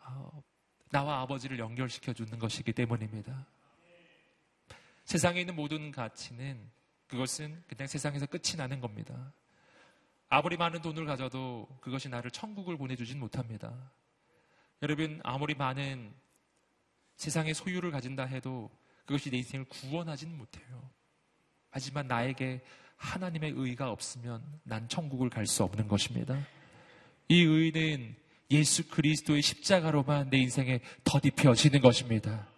어, 0.00 0.42
나와 0.90 1.20
아버지를 1.22 1.58
연결시켜 1.58 2.12
주는 2.12 2.38
것이기 2.38 2.72
때문입니다. 2.72 3.46
세상에 5.04 5.40
있는 5.40 5.54
모든 5.54 5.92
가치는 5.92 6.70
그것은 7.06 7.62
그냥 7.68 7.86
세상에서 7.86 8.26
끝이 8.26 8.56
나는 8.56 8.80
겁니다. 8.80 9.32
아무리 10.28 10.56
많은 10.56 10.82
돈을 10.82 11.06
가져도 11.06 11.68
그것이 11.80 12.08
나를 12.08 12.30
천국을 12.30 12.76
보내주진 12.76 13.18
못합니다. 13.20 13.72
여러분, 14.82 15.20
아무리 15.22 15.54
많은 15.54 16.12
세상의 17.16 17.54
소유를 17.54 17.90
가진다 17.90 18.24
해도 18.24 18.70
그것이 19.06 19.30
내 19.30 19.38
인생을 19.38 19.66
구원하진 19.66 20.36
못해요. 20.36 20.90
하지만 21.70 22.08
나에게 22.08 22.62
하나님의 22.96 23.52
의가 23.54 23.90
없으면 23.90 24.42
난 24.62 24.88
천국을 24.88 25.30
갈 25.30 25.46
수 25.46 25.62
없는 25.62 25.88
것입니다. 25.88 26.46
이 27.28 27.42
의는 27.42 28.16
예수 28.50 28.88
그리스도의 28.88 29.42
십자가로만 29.42 30.30
내 30.30 30.38
인생에 30.38 30.80
덧입혀지는 31.04 31.80
것입니다. 31.80 32.48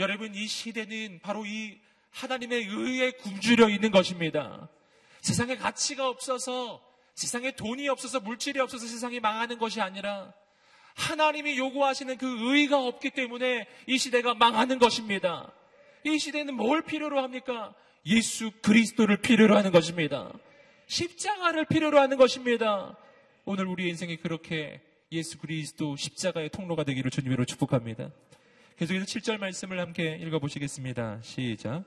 여러분, 0.00 0.34
이 0.34 0.46
시대는 0.46 1.20
바로 1.22 1.44
이 1.44 1.80
하나님의 2.10 2.64
의에 2.64 3.12
굶주려 3.12 3.68
있는 3.68 3.90
것입니다. 3.90 4.68
세상에 5.20 5.56
가치가 5.56 6.08
없어서 6.08 6.87
세상에 7.18 7.50
돈이 7.50 7.88
없어서 7.88 8.20
물질이 8.20 8.60
없어서 8.60 8.86
세상이 8.86 9.18
망하는 9.18 9.58
것이 9.58 9.80
아니라 9.80 10.32
하나님이 10.94 11.58
요구하시는 11.58 12.16
그 12.16 12.54
의가 12.54 12.84
없기 12.84 13.10
때문에 13.10 13.66
이 13.88 13.98
시대가 13.98 14.34
망하는 14.34 14.78
것입니다. 14.78 15.52
이 16.04 16.16
시대는 16.16 16.54
뭘 16.54 16.82
필요로 16.82 17.20
합니까? 17.20 17.74
예수 18.06 18.52
그리스도를 18.62 19.16
필요로 19.16 19.56
하는 19.56 19.72
것입니다. 19.72 20.32
십자가를 20.86 21.64
필요로 21.64 21.98
하는 21.98 22.18
것입니다. 22.18 22.96
오늘 23.44 23.66
우리 23.66 23.88
인생이 23.88 24.18
그렇게 24.18 24.80
예수 25.10 25.38
그리스도 25.38 25.96
십자가의 25.96 26.50
통로가 26.50 26.84
되기를 26.84 27.10
주님으로 27.10 27.46
축복합니다. 27.46 28.10
계속해서 28.76 29.06
7절 29.06 29.38
말씀을 29.38 29.80
함께 29.80 30.16
읽어보시겠습니다. 30.20 31.18
시작. 31.22 31.82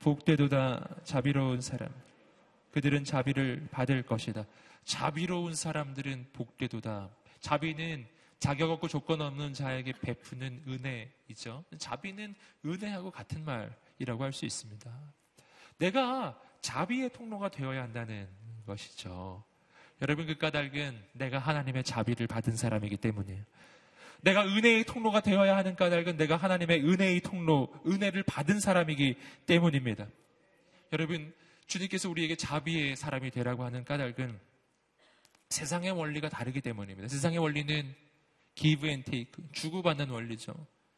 복되도다 0.00 0.88
자비로운 1.04 1.60
사람. 1.60 1.88
그들은 2.72 3.04
자비를 3.04 3.68
받을 3.70 4.02
것이다. 4.02 4.44
자비로운 4.84 5.54
사람들은 5.54 6.30
복되도다. 6.32 7.10
자비는 7.40 8.06
자격 8.38 8.70
없고 8.70 8.88
조건 8.88 9.20
없는 9.20 9.52
자에게 9.54 9.92
베푸는 10.00 10.64
은혜이죠. 10.66 11.64
자비는 11.78 12.34
은혜하고 12.64 13.10
같은 13.10 13.44
말이라고 13.44 14.24
할 14.24 14.32
수 14.32 14.44
있습니다. 14.44 14.90
내가 15.78 16.40
자비의 16.60 17.10
통로가 17.10 17.50
되어야 17.50 17.82
한다는 17.82 18.28
것이죠. 18.66 19.44
여러분 20.00 20.26
그 20.26 20.36
까닭은 20.36 21.00
내가 21.12 21.38
하나님의 21.38 21.84
자비를 21.84 22.26
받은 22.26 22.56
사람이기 22.56 22.96
때문이에요. 22.96 23.44
내가 24.22 24.44
은혜의 24.44 24.84
통로가 24.84 25.20
되어야 25.20 25.56
하는 25.56 25.74
까닭은 25.76 26.16
내가 26.16 26.36
하나님의 26.36 26.84
은혜의 26.84 27.20
통로, 27.20 27.72
은혜를 27.86 28.22
받은 28.22 28.60
사람이기 28.60 29.16
때문입니다. 29.46 30.06
여러분, 30.92 31.34
주님께서 31.66 32.08
우리에게 32.10 32.36
자비의 32.36 32.96
사람이 32.96 33.30
되라고 33.30 33.64
하는 33.64 33.84
까닭은 33.84 34.38
세상의 35.48 35.90
원리가 35.90 36.28
다르기 36.28 36.60
때문입니다. 36.60 37.08
세상의 37.08 37.38
원리는 37.38 37.94
give 38.54 38.88
and 38.88 39.10
take, 39.10 39.44
주고받는 39.52 40.10
원리죠. 40.10 40.54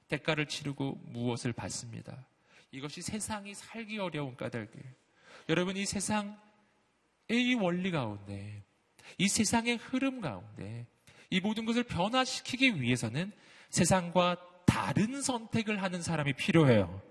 대가를 0.08 0.46
치르고 0.46 1.00
무엇을 1.06 1.52
받습니다. 1.52 2.26
이것이 2.70 3.02
세상이 3.02 3.54
살기 3.54 3.98
어려운 3.98 4.36
까닭이에요. 4.36 4.84
여러분, 5.48 5.76
이 5.76 5.86
세상의 5.86 6.34
이 7.30 7.54
원리 7.54 7.90
가운데, 7.90 8.62
이 9.18 9.28
세상의 9.28 9.76
흐름 9.76 10.20
가운데, 10.20 10.86
이 11.30 11.40
모든 11.40 11.64
것을 11.64 11.82
변화시키기 11.84 12.80
위해서는 12.80 13.32
세상과 13.70 14.36
다른 14.66 15.20
선택을 15.20 15.82
하는 15.82 16.02
사람이 16.02 16.34
필요해요. 16.34 17.02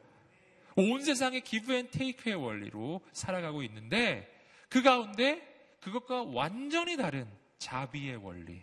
온 0.76 1.03
세상의 1.03 1.41
give 1.41 1.74
and 1.74 1.89
take의 1.91 2.36
원리로 2.36 3.01
살아가고 3.11 3.63
있는데 3.63 4.28
그 4.69 4.82
가운데 4.82 5.41
그것과 5.82 6.24
완전히 6.24 6.97
다른 6.97 7.28
자비의 7.59 8.17
원리. 8.17 8.61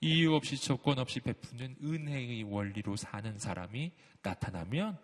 이유 0.00 0.34
없이 0.34 0.56
조건 0.56 0.98
없이 0.98 1.20
베푸는 1.20 1.76
은혜의 1.82 2.42
원리로 2.44 2.96
사는 2.96 3.38
사람이 3.38 3.92
나타나면 4.22 4.98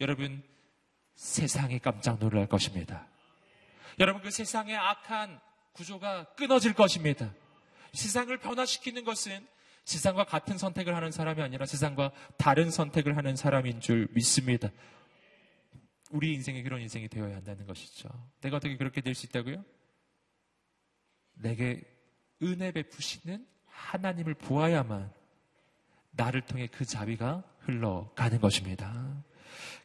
여러분 0.00 0.42
세상이 1.14 1.80
깜짝 1.80 2.18
놀랄 2.18 2.46
것입니다. 2.46 3.06
여러분 3.98 4.22
그 4.22 4.30
세상의 4.30 4.76
악한 4.76 5.40
구조가 5.72 6.34
끊어질 6.34 6.74
것입니다. 6.74 7.34
세상을 7.92 8.34
변화시키는 8.38 9.04
것은 9.04 9.46
세상과 9.84 10.24
같은 10.24 10.56
선택을 10.56 10.94
하는 10.94 11.10
사람이 11.10 11.42
아니라 11.42 11.66
세상과 11.66 12.12
다른 12.36 12.70
선택을 12.70 13.16
하는 13.16 13.34
사람인 13.34 13.80
줄 13.80 14.08
믿습니다. 14.12 14.70
우리 16.10 16.34
인생에 16.34 16.62
그런 16.62 16.80
인생이 16.80 17.08
되어야 17.08 17.36
한다는 17.36 17.66
것이죠. 17.66 18.08
내가 18.40 18.56
어떻게 18.56 18.76
그렇게 18.76 19.00
될 19.00 19.14
수 19.14 19.26
있다고요? 19.26 19.64
내게 21.34 21.82
은혜 22.42 22.72
베푸시는 22.72 23.46
하나님을 23.66 24.34
보아야만 24.34 25.12
나를 26.12 26.42
통해 26.42 26.66
그 26.66 26.84
자비가 26.84 27.44
흘러가는 27.60 28.40
것입니다. 28.40 29.24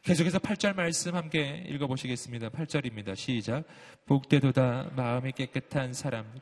계속해서 0.02 0.38
8절 0.38 0.74
말씀 0.74 1.14
함께 1.14 1.64
읽어보시겠습니다. 1.68 2.50
8절입니다. 2.50 3.16
시작. 3.16 3.64
복되도다 4.06 4.90
마음이 4.96 5.32
깨끗한 5.32 5.92
사람. 5.92 6.32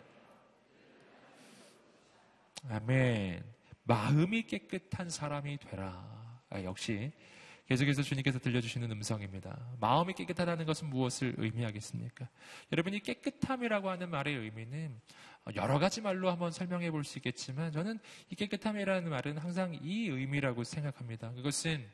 아멘. 2.68 3.45
마음이 3.85 4.45
깨끗한 4.45 5.11
사람이 5.11 5.59
되라. 5.59 6.43
아, 6.51 6.62
역시 6.62 7.12
계속해서 7.67 8.03
주님께서 8.03 8.39
들려주시는 8.39 8.91
음성입니다. 8.91 9.77
마음이 9.81 10.12
깨끗하다는 10.12 10.67
것은 10.67 10.89
무엇을 10.91 11.35
의미하겠습니까? 11.39 12.29
여러분이 12.73 13.01
깨끗함이라고 13.01 13.89
하는 13.89 14.11
말의 14.11 14.37
의미는 14.37 15.01
여러 15.57 15.79
가지 15.79 16.01
말로 16.01 16.31
한번 16.31 16.51
설명해 16.51 16.91
볼 16.91 17.05
수 17.05 17.19
있겠지만 17.19 17.73
저는 17.73 17.99
이 18.31 18.35
깨끗함이라는 18.35 19.09
말은 19.09 19.39
항상 19.39 19.79
이 19.83 20.09
의미라고 20.09 20.65
생각합니다. 20.65 21.33
그것은 21.33 21.89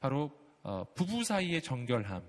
바로 0.00 0.30
어, 0.62 0.84
부부 0.94 1.24
사이의 1.24 1.62
정결함. 1.62 2.22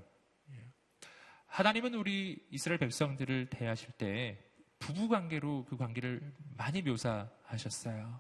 하나님은 1.48 1.94
우리 1.94 2.44
이스라엘 2.50 2.80
백성들을 2.80 3.48
대하실 3.52 3.92
때 3.92 4.44
부부 4.80 5.08
관계로 5.08 5.66
그 5.66 5.78
관계를 5.78 6.34
많이 6.58 6.82
묘사하셨어요. 6.82 8.20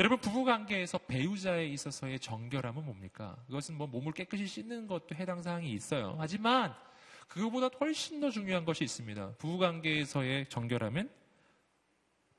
여러분 0.00 0.18
부부 0.18 0.44
관계에서 0.44 0.96
배우자에 0.96 1.66
있어서의 1.66 2.20
정결함은 2.20 2.86
뭡니까? 2.86 3.36
그것은 3.48 3.76
뭐 3.76 3.86
몸을 3.86 4.14
깨끗이 4.14 4.46
씻는 4.46 4.86
것도 4.86 5.14
해당 5.14 5.42
사항이 5.42 5.70
있어요. 5.74 6.16
하지만 6.18 6.74
그거보다 7.28 7.68
훨씬 7.78 8.18
더 8.18 8.30
중요한 8.30 8.64
것이 8.64 8.82
있습니다. 8.82 9.32
부부 9.32 9.58
관계에서의 9.58 10.48
정결함은 10.48 11.10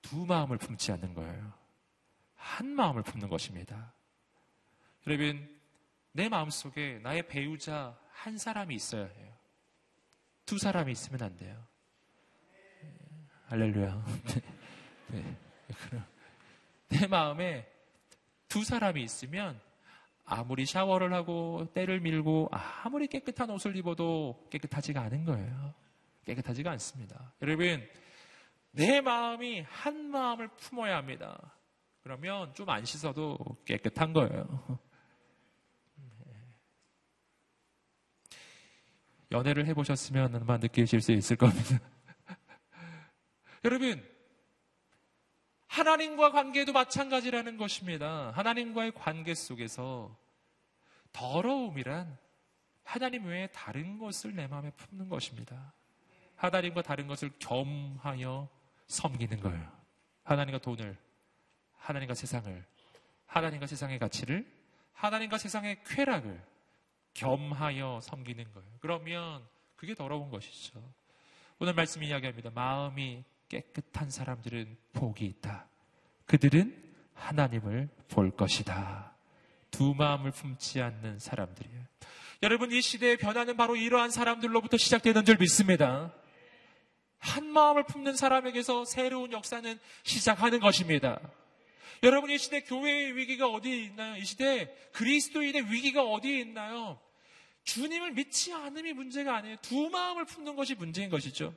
두 0.01 0.25
마음을 0.25 0.57
품지 0.57 0.91
않는 0.91 1.13
거예요. 1.13 1.53
한 2.33 2.65
마음을 2.65 3.03
품는 3.03 3.29
것입니다. 3.29 3.93
여러분 5.05 5.47
내 6.13 6.29
마음속에 6.29 6.97
나의 7.03 7.27
배우자 7.27 7.95
한 8.09 8.39
사람이 8.39 8.73
있어야 8.73 9.05
해요. 9.05 9.33
두 10.47 10.57
사람이 10.57 10.91
있으면 10.93 11.21
안 11.21 11.37
돼요. 11.37 11.63
할렐루야. 13.49 14.03
네. 15.13 15.37
네. 15.91 16.10
내 16.91 17.07
마음에 17.07 17.65
두 18.49 18.63
사람이 18.65 19.01
있으면 19.01 19.59
아무리 20.25 20.65
샤워를 20.65 21.13
하고 21.13 21.67
때를 21.73 22.01
밀고 22.01 22.49
아무리 22.51 23.07
깨끗한 23.07 23.49
옷을 23.49 23.75
입어도 23.77 24.47
깨끗하지가 24.51 25.01
않은 25.03 25.23
거예요. 25.25 25.73
깨끗하지가 26.25 26.69
않습니다. 26.71 27.33
여러분, 27.41 27.87
내 28.71 29.01
마음이 29.01 29.61
한 29.61 30.05
마음을 30.11 30.49
품어야 30.49 30.97
합니다. 30.97 31.55
그러면 32.03 32.53
좀 32.53 32.69
안 32.69 32.83
씻어도 32.85 33.37
깨끗한 33.65 34.13
거예요. 34.13 34.79
연애를 39.31 39.65
해보셨으면 39.67 40.35
아마 40.35 40.57
느끼실 40.57 40.99
수 40.99 41.13
있을 41.13 41.37
겁니다. 41.37 41.79
여러분, 43.63 44.03
하나님과 45.71 46.31
관계도 46.31 46.73
마찬가지라는 46.73 47.55
것입니다. 47.55 48.31
하나님과의 48.31 48.91
관계 48.93 49.33
속에서 49.33 50.13
더러움이란 51.13 52.17
하나님 52.83 53.25
외에 53.25 53.47
다른 53.47 53.97
것을 53.97 54.35
내 54.35 54.47
마음에 54.47 54.71
품는 54.71 55.07
것입니다. 55.07 55.73
하나님과 56.35 56.81
다른 56.81 57.07
것을 57.07 57.31
겸하여 57.39 58.49
섬기는 58.87 59.39
거예요. 59.39 59.71
하나님과 60.23 60.59
돈을, 60.59 60.97
하나님과 61.77 62.15
세상을, 62.15 62.65
하나님과 63.27 63.65
세상의 63.65 63.97
가치를, 63.97 64.45
하나님과 64.91 65.37
세상의 65.37 65.85
쾌락을 65.85 66.43
겸하여 67.13 68.01
섬기는 68.03 68.51
거예요. 68.51 68.69
그러면 68.81 69.47
그게 69.77 69.95
더러운 69.95 70.31
것이죠. 70.31 70.83
오늘 71.59 71.73
말씀 71.73 72.03
이야기합니다. 72.03 72.49
마음이 72.49 73.23
깨끗한 73.51 74.09
사람들은 74.09 74.77
복이 74.93 75.25
있다. 75.25 75.67
그들은 76.25 76.73
하나님을 77.13 77.89
볼 78.07 78.31
것이다. 78.31 79.13
두 79.69 79.93
마음을 79.93 80.31
품지 80.31 80.81
않는 80.81 81.19
사람들이에요. 81.19 81.81
여러분, 82.43 82.71
이 82.71 82.81
시대의 82.81 83.17
변화는 83.17 83.57
바로 83.57 83.75
이러한 83.75 84.09
사람들로부터 84.09 84.77
시작되는 84.77 85.25
줄 85.25 85.37
믿습니다. 85.37 86.13
한 87.17 87.45
마음을 87.45 87.83
품는 87.83 88.15
사람에게서 88.15 88.85
새로운 88.85 89.33
역사는 89.33 89.77
시작하는 90.03 90.59
것입니다. 90.59 91.19
여러분, 92.03 92.31
이 92.31 92.37
시대 92.37 92.61
교회의 92.61 93.17
위기가 93.17 93.47
어디에 93.47 93.83
있나요? 93.83 94.15
이 94.15 94.23
시대 94.23 94.73
그리스도인의 94.93 95.71
위기가 95.71 96.03
어디에 96.03 96.39
있나요? 96.39 96.99
주님을 97.65 98.13
믿지 98.13 98.53
않음이 98.53 98.93
문제가 98.93 99.35
아니에요. 99.35 99.57
두 99.61 99.89
마음을 99.89 100.25
품는 100.25 100.55
것이 100.55 100.73
문제인 100.73 101.09
것이죠. 101.09 101.53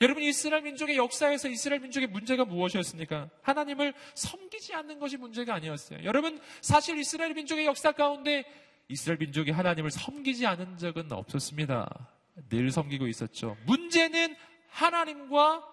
여러분 0.00 0.22
이스라엘 0.22 0.62
민족의 0.62 0.96
역사에서 0.96 1.48
이스라엘 1.48 1.80
민족의 1.80 2.08
문제가 2.08 2.44
무엇이었습니까? 2.44 3.30
하나님을 3.42 3.94
섬기지 4.14 4.74
않는 4.74 4.98
것이 4.98 5.16
문제가 5.16 5.54
아니었어요. 5.54 6.04
여러분 6.04 6.40
사실 6.60 6.98
이스라엘 6.98 7.34
민족의 7.34 7.66
역사 7.66 7.92
가운데 7.92 8.44
이스라엘 8.88 9.18
민족이 9.18 9.50
하나님을 9.50 9.90
섬기지 9.90 10.46
않은 10.46 10.76
적은 10.78 11.10
없었습니다. 11.12 12.10
늘 12.48 12.70
섬기고 12.70 13.06
있었죠. 13.06 13.56
문제는 13.66 14.36
하나님과 14.68 15.64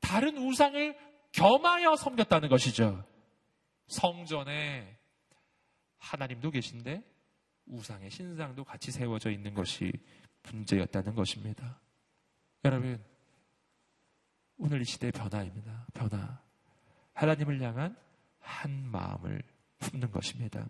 다른 0.00 0.36
우상을 0.36 0.96
겸하여 1.32 1.96
섬겼다는 1.96 2.48
것이죠. 2.48 3.04
성전에 3.86 4.98
하나님도 5.98 6.50
계신데 6.50 7.02
우상의 7.66 8.10
신상도 8.10 8.64
같이 8.64 8.90
세워져 8.90 9.30
있는 9.30 9.54
것이 9.54 9.92
문제였다는 10.42 11.14
것입니다. 11.14 11.80
여러분, 12.64 13.02
오늘 14.64 14.80
이 14.80 14.84
시대의 14.84 15.10
변화입니다. 15.10 15.84
변화. 15.92 16.38
하나님을 17.14 17.60
향한 17.62 17.96
한 18.38 18.70
마음을 18.92 19.42
품는 19.80 20.12
것입니다. 20.12 20.68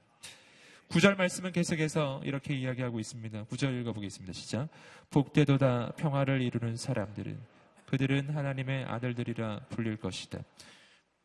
구절 0.88 1.14
말씀은 1.14 1.52
계속해서 1.52 2.22
이렇게 2.24 2.54
이야기하고 2.54 3.00
있습니다. 3.00 3.44
구절 3.44 3.78
읽어보겠습니다. 3.80 4.32
시작. 4.32 4.70
복되도다 5.10 5.92
평화를 5.96 6.40
이루는 6.40 6.78
사람들은 6.78 7.38
그들은 7.84 8.34
하나님의 8.34 8.86
아들들이라 8.86 9.66
불릴 9.68 9.98
것이다. 9.98 10.38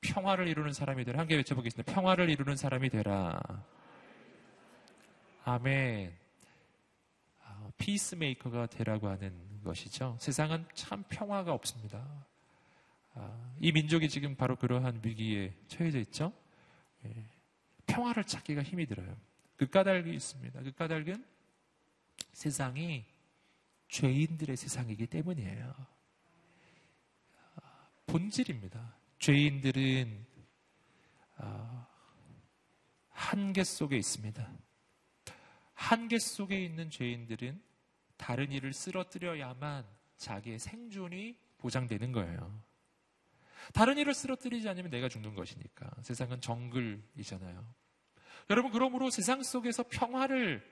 평화를 0.01 0.49
이루는 0.49 0.73
사람이 0.73 1.05
되라. 1.05 1.21
함께 1.21 1.37
외쳐보겠습니다. 1.37 1.89
평화를 1.93 2.29
이루는 2.29 2.57
사람이 2.57 2.89
되라. 2.89 3.39
아멘. 5.45 6.13
아, 7.45 7.71
피스메이커가 7.77 8.65
되라고 8.65 9.07
하는 9.07 9.61
것이죠. 9.63 10.17
세상은 10.19 10.65
참 10.73 11.05
평화가 11.07 11.53
없습니다. 11.53 12.05
아, 13.17 13.55
이 13.59 13.71
민족이 13.71 14.09
지금 14.09 14.35
바로 14.35 14.55
그러한 14.55 15.01
위기에 15.03 15.53
처해져 15.67 15.99
있죠. 15.99 16.31
예, 17.05 17.13
평화를 17.87 18.23
찾기가 18.23 18.63
힘이 18.63 18.85
들어요. 18.85 19.17
그 19.55 19.67
까닭이 19.67 20.13
있습니다. 20.13 20.61
그 20.61 20.71
까닭은 20.73 21.25
세상이 22.33 23.05
죄인들의 23.87 24.55
세상이기 24.55 25.07
때문이에요. 25.07 25.73
아, 27.55 27.89
본질입니다. 28.05 28.95
죄인들은 29.19 30.25
한계 33.09 33.63
속에 33.63 33.97
있습니다. 33.97 34.49
한계 35.73 36.19
속에 36.19 36.63
있는 36.63 36.89
죄인들은 36.89 37.61
다른 38.15 38.51
일을 38.51 38.73
쓰러뜨려야만 38.73 39.85
자기의 40.17 40.59
생존이 40.59 41.37
보장되는 41.57 42.11
거예요. 42.11 42.66
다른 43.73 43.97
일을 43.97 44.13
쓰러뜨리지 44.13 44.67
않으면 44.69 44.91
내가 44.91 45.09
죽는 45.09 45.35
것이니까. 45.35 45.89
세상은 46.01 46.41
정글이잖아요. 46.41 47.65
여러분, 48.49 48.71
그러므로 48.71 49.09
세상 49.09 49.43
속에서 49.43 49.83
평화를 49.83 50.63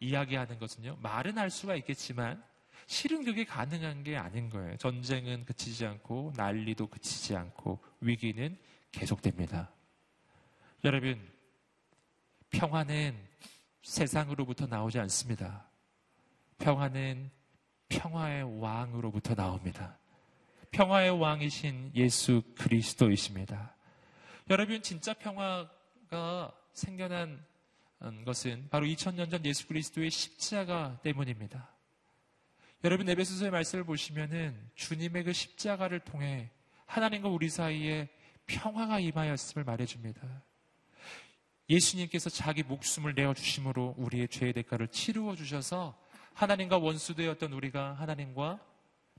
이야기하는 0.00 0.58
것은요, 0.58 0.96
말은 1.00 1.38
할 1.38 1.50
수가 1.50 1.76
있겠지만, 1.76 2.42
실은 2.86 3.24
그게 3.24 3.44
가능한 3.44 4.02
게 4.02 4.16
아닌 4.16 4.50
거예요. 4.50 4.76
전쟁은 4.76 5.44
그치지 5.44 5.86
않고, 5.86 6.32
난리도 6.36 6.88
그치지 6.88 7.36
않고, 7.36 7.82
위기는 8.00 8.58
계속됩니다. 8.90 9.72
여러분, 10.84 11.18
평화는 12.50 13.16
세상으로부터 13.82 14.66
나오지 14.66 14.98
않습니다. 14.98 15.68
평화는 16.58 17.30
평화의 17.88 18.60
왕으로부터 18.60 19.34
나옵니다. 19.34 19.98
평화의 20.72 21.10
왕이신 21.10 21.92
예수 21.94 22.42
그리스도이십니다. 22.56 23.74
여러분, 24.48 24.82
진짜 24.82 25.12
평화가 25.12 26.52
생겨난 26.72 27.44
것은 28.24 28.68
바로 28.70 28.86
2000년 28.86 29.30
전 29.30 29.44
예수 29.44 29.66
그리스도의 29.68 30.10
십자가 30.10 30.98
때문입니다. 31.02 31.68
여러분, 32.84 33.06
에베소서의 33.08 33.50
말씀을 33.50 33.84
보시면은 33.84 34.70
주님의 34.74 35.24
그 35.24 35.32
십자가를 35.34 36.00
통해 36.00 36.50
하나님과 36.86 37.28
우리 37.28 37.50
사이에 37.50 38.08
평화가 38.46 38.98
임하였음을 38.98 39.64
말해줍니다. 39.64 40.42
예수님께서 41.68 42.30
자기 42.30 42.62
목숨을 42.62 43.14
내어 43.14 43.34
주심으로 43.34 43.94
우리의 43.98 44.28
죄의 44.28 44.54
대가를 44.54 44.88
치루어 44.88 45.36
주셔서 45.36 45.98
하나님과 46.32 46.78
원수 46.78 47.14
되었던 47.14 47.52
우리가 47.52 47.92
하나님과 47.92 48.71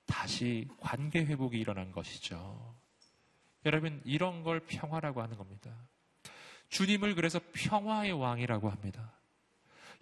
다시 0.06 0.68
관계 0.80 1.26
회복이 1.26 1.60
일어난 1.60 1.92
것이죠. 1.92 2.76
여러분, 3.66 4.02
이런 4.04 4.44
걸 4.44 4.60
평화라고 4.62 5.22
하는 5.22 5.38
겁니다. 5.38 5.72
주님을 6.70 7.16
그래서 7.16 7.40
평화의 7.54 8.12
왕이라고 8.12 8.70
합니다. 8.70 9.14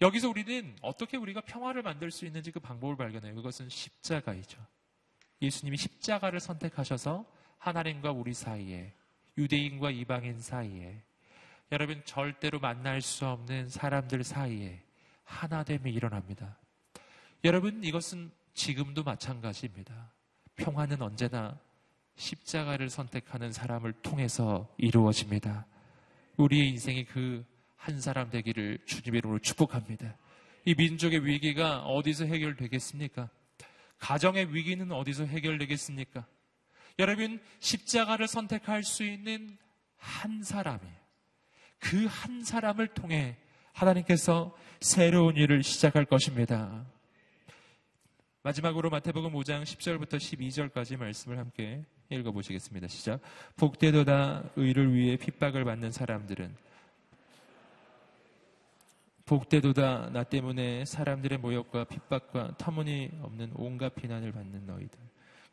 여기서 0.01 0.29
우리는 0.29 0.75
어떻게 0.81 1.17
우리가 1.17 1.41
평화를 1.41 1.83
만들 1.83 2.09
수 2.11 2.25
있는지 2.25 2.51
그 2.51 2.59
방법을 2.59 2.95
발견해요. 2.95 3.35
그것은 3.35 3.69
십자가이죠. 3.69 4.59
예수님이 5.41 5.77
십자가를 5.77 6.39
선택하셔서 6.39 7.25
하나님과 7.59 8.11
우리 8.11 8.33
사이에, 8.33 8.93
유대인과 9.37 9.91
이방인 9.91 10.39
사이에, 10.39 11.03
여러분 11.71 12.01
절대로 12.03 12.59
만날 12.59 13.01
수 13.01 13.25
없는 13.27 13.69
사람들 13.69 14.23
사이에 14.23 14.83
하나됨이 15.23 15.91
일어납니다. 15.91 16.57
여러분 17.43 17.83
이것은 17.83 18.31
지금도 18.53 19.03
마찬가지입니다. 19.03 20.11
평화는 20.55 21.01
언제나 21.01 21.59
십자가를 22.15 22.89
선택하는 22.89 23.51
사람을 23.51 23.93
통해서 24.01 24.73
이루어집니다. 24.77 25.65
우리의 26.37 26.69
인생이 26.69 27.05
그 27.05 27.51
한 27.81 27.99
사람 27.99 28.29
되기를 28.29 28.77
주님의 28.85 29.17
이름으로 29.19 29.39
축복합니다. 29.39 30.15
이 30.65 30.75
민족의 30.75 31.25
위기가 31.25 31.79
어디서 31.79 32.25
해결되겠습니까? 32.25 33.27
가정의 33.97 34.53
위기는 34.53 34.91
어디서 34.91 35.25
해결되겠습니까? 35.25 36.27
여러분, 36.99 37.41
십자가를 37.59 38.27
선택할 38.27 38.83
수 38.83 39.03
있는 39.03 39.57
한 39.97 40.43
사람이에요. 40.43 40.93
그한 41.79 42.43
사람을 42.43 42.89
통해 42.89 43.37
하나님께서 43.73 44.55
새로운 44.79 45.35
일을 45.35 45.63
시작할 45.63 46.05
것입니다. 46.05 46.85
마지막으로 48.43 48.89
마태복음 48.89 49.33
5장 49.33 49.61
10절부터 49.61 50.15
12절까지 50.15 50.97
말씀을 50.97 51.37
함께 51.37 51.85
읽어보시겠습니다. 52.09 52.87
시작. 52.87 53.21
복되도다 53.55 54.43
의를 54.55 54.95
위해 54.95 55.15
핍박을 55.15 55.63
받는 55.63 55.91
사람들은 55.91 56.55
복되도다 59.25 60.09
나 60.11 60.23
때문에 60.23 60.85
사람들의 60.85 61.37
모욕과 61.37 61.83
핍박과 61.83 62.57
터무니없는 62.57 63.51
온갖 63.53 63.93
비난을 63.93 64.31
받는 64.31 64.65
너희들. 64.65 64.99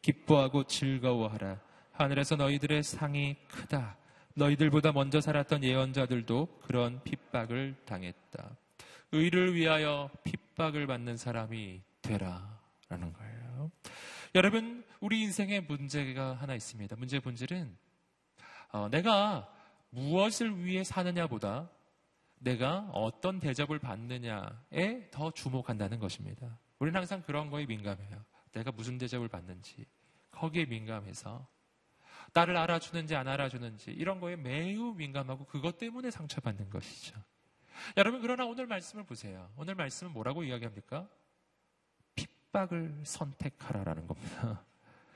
기뻐하고 0.01 0.65
즐거워하라. 0.65 1.61
하늘에서 1.93 2.37
너희들의 2.37 2.83
상이 2.83 3.37
크다. 3.49 3.99
너희들보다 4.33 4.93
먼저 4.93 5.21
살았던 5.21 5.63
예언자들도 5.63 6.61
그런 6.63 7.03
핍박을 7.05 7.77
당했다. 7.85 8.57
의를 9.13 9.55
위하여 9.55 10.09
핍박을 10.25 10.87
받는 10.87 11.19
사람이 11.19 11.83
되라. 12.01 12.58
라는 12.89 13.13
거예요. 13.13 13.71
여러분, 14.35 14.85
우리 15.01 15.23
인생에 15.23 15.61
문제가 15.61 16.35
하나 16.35 16.55
있습니다. 16.55 16.97
문제의 16.97 17.21
본질은 17.21 17.77
어, 18.73 18.89
내가 18.89 19.53
무엇을 19.91 20.65
위해 20.65 20.85
사느냐보다 20.85 21.71
내가 22.39 22.89
어떤 22.93 23.41
대접을 23.41 23.79
받느냐에 23.79 25.11
더 25.11 25.31
주목한다는 25.31 25.99
것입니다. 25.99 26.59
우리는 26.79 26.97
항상 26.97 27.23
그런 27.23 27.51
거에 27.51 27.67
민감해요. 27.67 28.25
내가 28.53 28.71
무슨 28.73 28.99
대접을 28.99 29.29
받는지 29.29 29.87
거기에 30.31 30.67
민감해서 30.67 31.47
나를 32.33 32.57
알아주는지 32.57 33.17
안 33.17 33.27
알아주는지 33.27 33.91
이런 33.91 34.21
거에 34.21 34.37
매우 34.37 34.95
민감하고 34.95 35.47
그것 35.47 35.79
때문에 35.79 36.11
상처받는 36.11 36.71
것이죠. 36.71 37.17
여러분 37.97 38.21
그러나 38.21 38.45
오늘 38.45 38.67
말씀을 38.67 39.05
보세요. 39.05 39.51
오늘 39.57 39.75
말씀은 39.75 40.13
뭐라고 40.13 40.45
이야기합니까? 40.45 41.09
핍박을 42.49 43.01
선택하라라는 43.05 44.07
겁니다. 44.07 44.65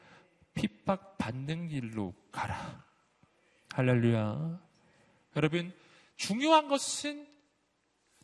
핍박 0.55 1.18
받는 1.18 1.68
길로 1.68 2.14
가라. 2.30 2.85
할렐루야. 3.72 4.61
여러분, 5.37 5.72
중요한 6.16 6.68
것은 6.68 7.26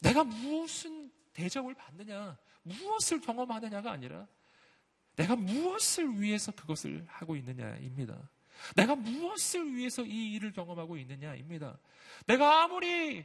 내가 0.00 0.24
무슨 0.24 1.11
대접을 1.32 1.74
받느냐, 1.74 2.36
무엇을 2.62 3.20
경험하느냐가 3.20 3.90
아니라 3.90 4.26
내가 5.16 5.36
무엇을 5.36 6.20
위해서 6.20 6.52
그것을 6.52 7.04
하고 7.09 7.34
있느냐입니다. 7.36 8.30
내가 8.76 8.94
무엇을 8.94 9.74
위해서 9.74 10.02
이 10.02 10.34
일을 10.34 10.52
경험하고 10.52 10.96
있느냐입니다. 10.98 11.78
내가 12.26 12.64
아무리 12.64 13.24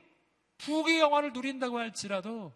부귀 0.60 1.00
영화를 1.00 1.34
누린다고 1.34 1.78
할지라도 1.78 2.54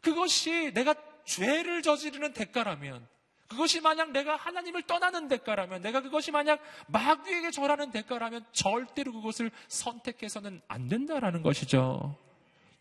그것이 0.00 0.72
내가 0.72 0.94
죄를 1.28 1.82
저지르는 1.82 2.32
대가라면 2.32 3.06
그것이 3.48 3.80
만약 3.80 4.10
내가 4.12 4.36
하나님을 4.36 4.82
떠나는 4.82 5.28
대가라면 5.28 5.82
내가 5.82 6.00
그것이 6.00 6.30
만약 6.30 6.60
마귀에게 6.88 7.50
절하는 7.50 7.90
대가라면 7.90 8.44
절대로 8.52 9.12
그것을 9.12 9.50
선택해서는 9.68 10.60
안 10.68 10.88
된다라는 10.88 11.42
것이죠. 11.42 12.16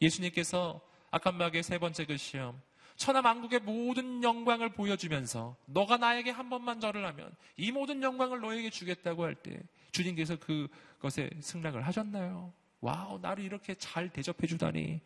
예수님께서 0.01 0.79
아칸마의 1.11 1.63
세 1.63 1.77
번째 1.77 2.05
그 2.05 2.17
시험 2.17 2.61
천하 2.95 3.21
만국의 3.21 3.59
모든 3.59 4.23
영광을 4.23 4.69
보여주면서 4.69 5.55
너가 5.65 5.97
나에게 5.97 6.31
한 6.31 6.49
번만 6.49 6.79
절을 6.79 7.05
하면 7.05 7.31
이 7.57 7.71
모든 7.71 8.01
영광을 8.01 8.39
너에게 8.41 8.69
주겠다고 8.69 9.23
할 9.23 9.35
때 9.35 9.59
주님께서 9.91 10.37
그것에 10.37 11.29
승낙을 11.41 11.85
하셨나요? 11.85 12.53
와우 12.81 13.19
나를 13.19 13.43
이렇게 13.43 13.73
잘 13.75 14.09
대접해 14.09 14.47
주다니 14.47 14.99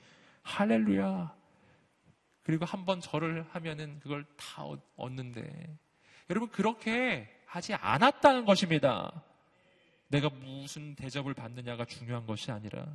할렐루야 0.44 1.41
그리고 2.44 2.66
한 2.66 2.86
번 2.86 3.00
절을 3.02 3.46
하면은 3.52 4.00
그걸 4.00 4.26
다 4.36 4.64
얻는데 4.96 5.78
여러분 6.30 6.50
그렇게 6.50 7.30
하지 7.46 7.74
않았다는 7.74 8.46
것입니다. 8.46 9.24
내가 10.08 10.30
무슨 10.30 10.96
대접을 10.96 11.34
받느냐가 11.34 11.86
중요한 11.86 12.26
것이 12.26 12.52
아니라 12.52 12.86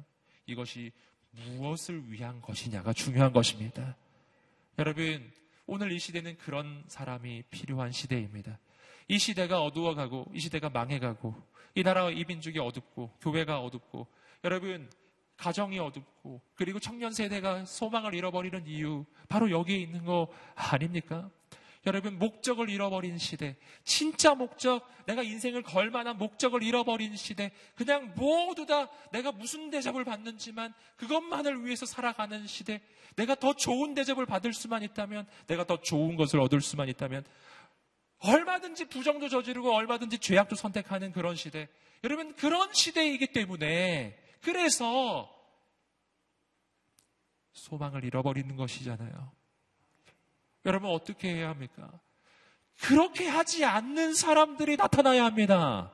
이것이 0.47 0.93
무엇을 1.31 2.11
위한 2.11 2.41
것이냐가 2.41 2.93
중요한 2.93 3.33
것입니다. 3.33 3.97
여러분 4.79 5.31
오늘 5.67 5.93
이 5.93 5.99
시대는 5.99 6.37
그런 6.39 6.85
사람이 6.89 7.45
필요한 7.51 7.93
시대입니다. 7.93 8.59
이 9.09 9.19
시대가 9.19 9.63
어두워가고 9.63 10.27
이 10.35 10.41
시대가 10.41 10.69
망해가고 10.69 11.35
이 11.75 11.83
나라와 11.83 12.11
이 12.11 12.25
민족이 12.25 12.59
어둡고 12.59 13.19
교회가 13.21 13.61
어둡고 13.61 14.07
여러분 14.45 14.91
가정이 15.37 15.79
어둡고 15.79 16.41
그리고 16.55 16.79
청년 16.81 17.13
세대가 17.13 17.65
소망을 17.65 18.15
잃어버리는 18.15 18.67
이유 18.67 19.05
바로 19.29 19.51
여기에 19.51 19.77
있는 19.77 20.05
거 20.05 20.29
아닙니까? 20.55 21.31
여러분 21.87 22.19
목적을 22.19 22.69
잃어버린 22.69 23.17
시대 23.17 23.57
진짜 23.85 24.35
목적 24.35 24.89
내가 25.07 25.23
인생을 25.23 25.63
걸 25.63 25.91
만한 25.91 26.19
목적을 26.19 26.63
잃어버린 26.65 27.15
시대 27.17 27.53
그냥 27.77 28.13
모두 28.17 28.67
다 28.67 28.91
내가 29.13 29.31
무슨 29.31 29.71
대접을 29.71 30.05
받는지만 30.05 30.75
그것만을 30.97 31.65
위해서 31.65 31.87
살아가는 31.87 32.45
시대 32.49 32.81
내가 33.15 33.37
더 33.37 33.55
좋은 33.55 33.95
대접을 33.95 34.27
받을 34.27 34.53
수만 34.53 34.83
있다면 34.83 35.27
내가 35.47 35.65
더 35.65 35.81
좋은 35.81 36.17
것을 36.17 36.41
얻을 36.41 36.61
수만 36.61 36.89
있다면 36.89 37.25
얼마든지 38.19 38.87
부정도 38.87 39.29
저지르고 39.29 39.73
얼마든지 39.73 40.19
죄악도 40.19 40.57
선택하는 40.57 41.13
그런 41.13 41.37
시대 41.37 41.69
여러분 42.03 42.35
그런 42.35 42.73
시대이기 42.73 43.29
때문에 43.29 44.26
그래서 44.47 45.29
소망을 47.51 48.05
잃어버리는 48.05 48.55
것이잖아요. 48.55 49.33
여러분 50.65 50.91
어떻게 50.91 51.35
해야 51.35 51.49
합니까? 51.49 51.91
그렇게 52.81 53.27
하지 53.27 53.65
않는 53.65 54.15
사람들이 54.15 54.77
나타나야 54.77 55.25
합니다. 55.25 55.93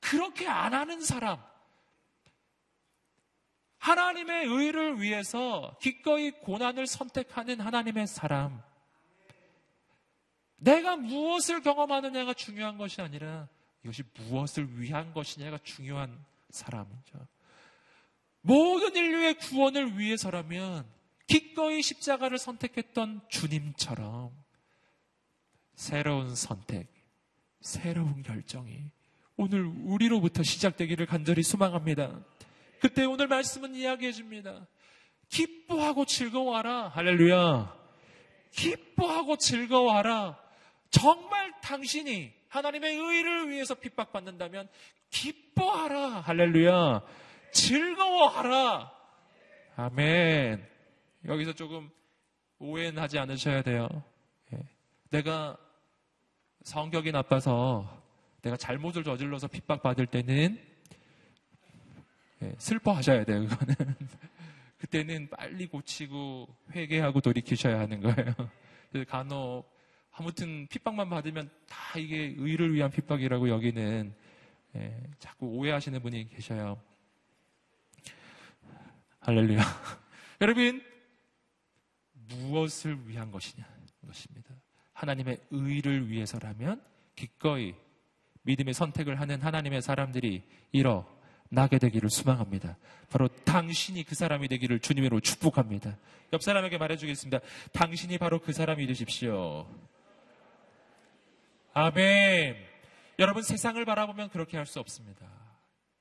그렇게 0.00 0.48
안 0.48 0.72
하는 0.72 1.02
사람. 1.02 1.44
하나님의 3.76 4.46
의를 4.46 5.02
위해서 5.02 5.76
기꺼이 5.82 6.30
고난을 6.30 6.86
선택하는 6.86 7.60
하나님의 7.60 8.06
사람. 8.06 8.62
내가 10.56 10.96
무엇을 10.96 11.60
경험하느냐가 11.60 12.32
중요한 12.32 12.78
것이 12.78 13.02
아니라 13.02 13.46
이것이 13.82 14.04
무엇을 14.14 14.80
위한 14.80 15.12
것이냐가 15.12 15.58
중요한 15.58 16.24
사람이죠. 16.54 17.26
모든 18.40 18.94
인류의 18.94 19.38
구원을 19.38 19.98
위해서라면 19.98 20.86
기꺼이 21.26 21.82
십자가를 21.82 22.38
선택했던 22.38 23.22
주님처럼 23.28 24.30
새로운 25.74 26.34
선택, 26.34 26.88
새로운 27.60 28.22
결정이 28.22 28.90
오늘 29.36 29.64
우리로부터 29.64 30.42
시작되기를 30.42 31.06
간절히 31.06 31.42
소망합니다. 31.42 32.24
그때 32.80 33.04
오늘 33.04 33.26
말씀은 33.26 33.74
이야기해 33.74 34.12
줍니다. 34.12 34.66
기뻐하고 35.28 36.04
즐거워하라. 36.04 36.88
할렐루야. 36.88 37.74
기뻐하고 38.52 39.36
즐거워하라. 39.36 40.38
정말 40.90 41.52
당신이 41.62 42.32
하나님의 42.48 42.96
의를 42.96 43.50
위해서 43.50 43.74
핍박받는다면 43.74 44.68
기뻐하라. 45.14 46.20
할렐루야. 46.22 47.02
즐거워하라. 47.52 48.92
아멘. 49.76 50.66
여기서 51.26 51.52
조금 51.52 51.88
오해는 52.58 53.00
하지 53.00 53.18
않으셔야 53.18 53.62
돼요. 53.62 53.88
예. 54.52 54.58
내가 55.10 55.56
성격이 56.64 57.12
나빠서 57.12 58.02
내가 58.42 58.56
잘못을 58.56 59.04
저질러서 59.04 59.46
핍박받을 59.48 60.06
때는 60.06 60.60
예, 62.42 62.54
슬퍼하셔야 62.58 63.24
돼요. 63.24 63.46
그거는 63.46 63.74
그때는 64.78 65.30
빨리 65.30 65.66
고치고 65.66 66.48
회개하고 66.72 67.20
돌이키셔야 67.20 67.78
하는 67.78 68.00
거예요. 68.00 68.34
간혹 69.08 69.72
아무튼 70.12 70.66
핍박만 70.68 71.08
받으면 71.08 71.50
다 71.68 71.98
이게 71.98 72.34
의를 72.36 72.74
위한 72.74 72.90
핍박이라고 72.90 73.48
여기는 73.48 74.14
예, 74.76 75.02
자꾸 75.18 75.46
오해하시는 75.46 76.00
분이 76.02 76.28
계셔요. 76.28 76.80
할렐루야. 79.20 79.60
여러분 80.40 80.82
무엇을 82.12 83.08
위한 83.08 83.30
것이냐 83.30 83.64
것입니다. 84.06 84.54
하나님의 84.92 85.38
의를 85.50 86.10
위해서라면 86.10 86.82
기꺼이 87.16 87.74
믿음의 88.42 88.74
선택을 88.74 89.20
하는 89.20 89.40
하나님의 89.40 89.82
사람들이 89.82 90.42
일어 90.72 91.06
나게 91.48 91.78
되기를 91.78 92.10
소망합니다. 92.10 92.76
바로 93.10 93.28
당신이 93.28 94.02
그 94.04 94.14
사람이 94.14 94.48
되기를 94.48 94.80
주님으로 94.80 95.20
축복합니다. 95.20 95.96
옆 96.32 96.42
사람에게 96.42 96.78
말해주겠습니다. 96.78 97.40
당신이 97.72 98.18
바로 98.18 98.40
그 98.40 98.52
사람이 98.52 98.86
되십시오. 98.86 99.66
아멘. 101.72 102.73
여러분 103.18 103.42
세상을 103.42 103.82
바라보면 103.84 104.30
그렇게 104.30 104.56
할 104.56 104.66
수 104.66 104.80
없습니다. 104.80 105.26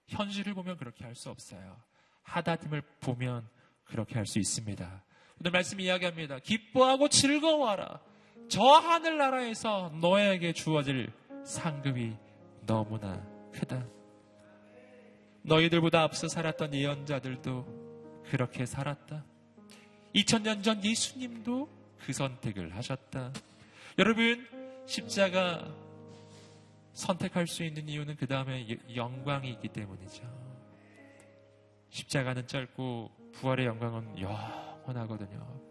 현실을 0.08 0.54
보면 0.54 0.78
그렇게 0.78 1.04
할 1.04 1.16
수 1.16 1.30
없어요. 1.30 1.78
하다듬을 2.24 2.82
보면 3.02 3.48
그렇게 3.86 4.16
할 4.16 4.26
수 4.26 4.40
있습니다. 4.40 5.04
오늘 5.40 5.52
말씀 5.52 5.80
이야기합니다. 5.80 6.40
기뻐하고 6.40 7.10
즐거워하라. 7.10 8.00
저 8.50 8.62
하늘나라에서 8.64 9.92
너에게 10.02 10.54
주어질 10.54 11.12
상급이 11.46 12.16
너무나 12.66 13.22
크다. 13.54 13.86
너희들보다 15.44 16.02
앞서 16.04 16.28
살았던 16.28 16.74
예언자들도 16.74 18.24
그렇게 18.30 18.66
살았다. 18.66 19.26
2000년 20.16 20.64
전 20.64 20.84
예수님도 20.84 21.70
그 22.06 22.14
선택을 22.14 22.76
하셨다. 22.76 23.34
여러분, 24.00 24.48
십자가 24.86 25.74
선택할 26.94 27.48
수 27.48 27.64
있는 27.64 27.90
이유는 27.90 28.16
그 28.16 28.28
다음에 28.28 28.66
영광이 28.96 29.50
있기 29.52 29.70
때문이죠. 29.70 30.24
십자가는 31.90 32.48
짧고 32.48 33.12
부활의 33.34 33.66
영광은 33.66 34.20
영원하거든요. 34.20 35.62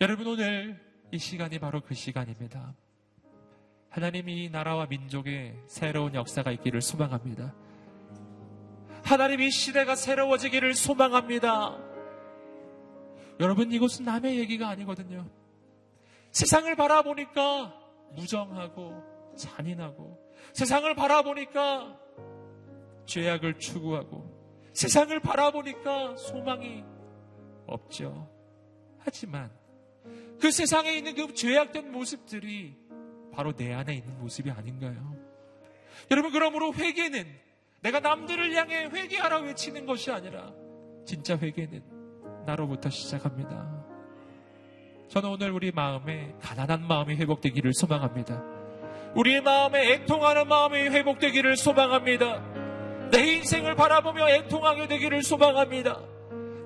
여러분, 0.00 0.26
오늘 0.26 0.80
이 1.10 1.18
시간이 1.18 1.58
바로 1.58 1.80
그 1.80 1.94
시간입니다. 1.94 2.74
하나님이 3.88 4.50
나라와 4.50 4.86
민족의 4.86 5.56
새로운 5.66 6.14
역사가 6.14 6.52
있기를 6.52 6.82
소망합니다. 6.82 7.54
하나님 9.04 9.40
이 9.40 9.50
시대가 9.50 9.94
새로워지기를 9.94 10.74
소망합니다. 10.74 11.78
여러분, 13.40 13.72
이것은 13.72 14.04
남의 14.04 14.38
얘기가 14.38 14.68
아니거든요. 14.68 15.28
세상을 16.32 16.74
바라보니까 16.76 17.74
무정하고 18.14 19.02
잔인하고 19.36 20.27
세상을 20.52 20.92
바라보니까 20.94 21.98
죄악을 23.06 23.58
추구하고 23.58 24.38
세상을 24.72 25.18
바라보니까 25.20 26.16
소망이 26.16 26.84
없죠. 27.66 28.28
하지만 28.98 29.50
그 30.40 30.50
세상에 30.50 30.92
있는 30.92 31.14
그 31.14 31.34
죄악된 31.34 31.90
모습들이 31.90 32.76
바로 33.32 33.54
내 33.54 33.72
안에 33.72 33.94
있는 33.94 34.18
모습이 34.20 34.50
아닌가요? 34.50 35.16
여러분, 36.10 36.32
그러므로 36.32 36.72
회개는 36.72 37.26
내가 37.80 38.00
남들을 38.00 38.54
향해 38.54 38.86
회개하라 38.86 39.38
외치는 39.40 39.86
것이 39.86 40.10
아니라 40.10 40.52
진짜 41.06 41.36
회개는 41.36 42.44
나로부터 42.46 42.90
시작합니다. 42.90 43.84
저는 45.08 45.30
오늘 45.30 45.50
우리 45.50 45.70
마음에 45.70 46.34
가난한 46.40 46.86
마음이 46.86 47.16
회복되기를 47.16 47.72
소망합니다. 47.74 48.57
우리의 49.14 49.40
마음에 49.40 49.92
애통하는 49.92 50.48
마음이 50.48 50.80
회복되기를 50.80 51.56
소망합니다. 51.56 52.42
내 53.10 53.34
인생을 53.34 53.74
바라보며 53.74 54.28
애통하게 54.28 54.86
되기를 54.88 55.22
소망합니다. 55.22 56.00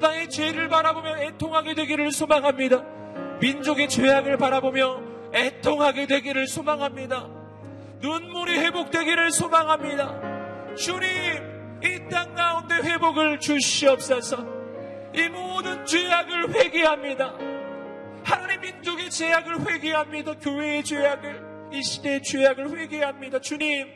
나의 0.00 0.28
죄를 0.28 0.68
바라보며 0.68 1.18
애통하게 1.18 1.74
되기를 1.74 2.10
소망합니다. 2.10 2.82
민족의 3.40 3.88
죄악을 3.88 4.36
바라보며 4.36 5.00
애통하게 5.34 6.06
되기를 6.06 6.46
소망합니다. 6.48 7.28
눈물이 8.00 8.58
회복되기를 8.58 9.30
소망합니다. 9.30 10.74
주님, 10.76 11.00
이 11.84 12.08
땅 12.08 12.34
가운데 12.34 12.76
회복을 12.76 13.40
주시옵소서. 13.40 14.36
이 15.14 15.28
모든 15.28 15.84
죄악을 15.84 16.54
회개합니다. 16.54 17.34
하나님 18.24 18.60
민족의 18.60 19.10
죄악을 19.10 19.68
회개합니다. 19.68 20.34
교회의 20.34 20.84
죄악을, 20.84 21.42
이 21.74 21.82
시대의 21.82 22.22
죄악을 22.22 22.78
회개합니다. 22.78 23.40
주님, 23.40 23.88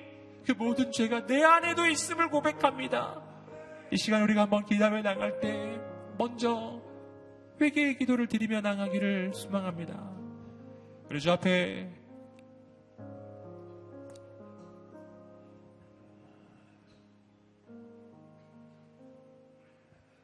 그 0.47 0.53
모든 0.53 0.91
죄가 0.91 1.27
내 1.27 1.43
안에도 1.43 1.87
있음을 1.87 2.29
고백합니다. 2.31 3.22
이 3.91 3.97
시간 3.97 4.22
우리가 4.22 4.43
한번 4.43 4.64
기도하며 4.64 5.03
나갈 5.03 5.41
때 5.41 5.79
먼저 6.18 6.83
회개의 7.61 7.99
기도를 7.99 8.27
드리며 8.27 8.61
나가기를 8.61 9.33
소망합니다. 9.35 10.11
그리고 11.09 11.20
저 11.20 11.33
앞에 11.33 11.89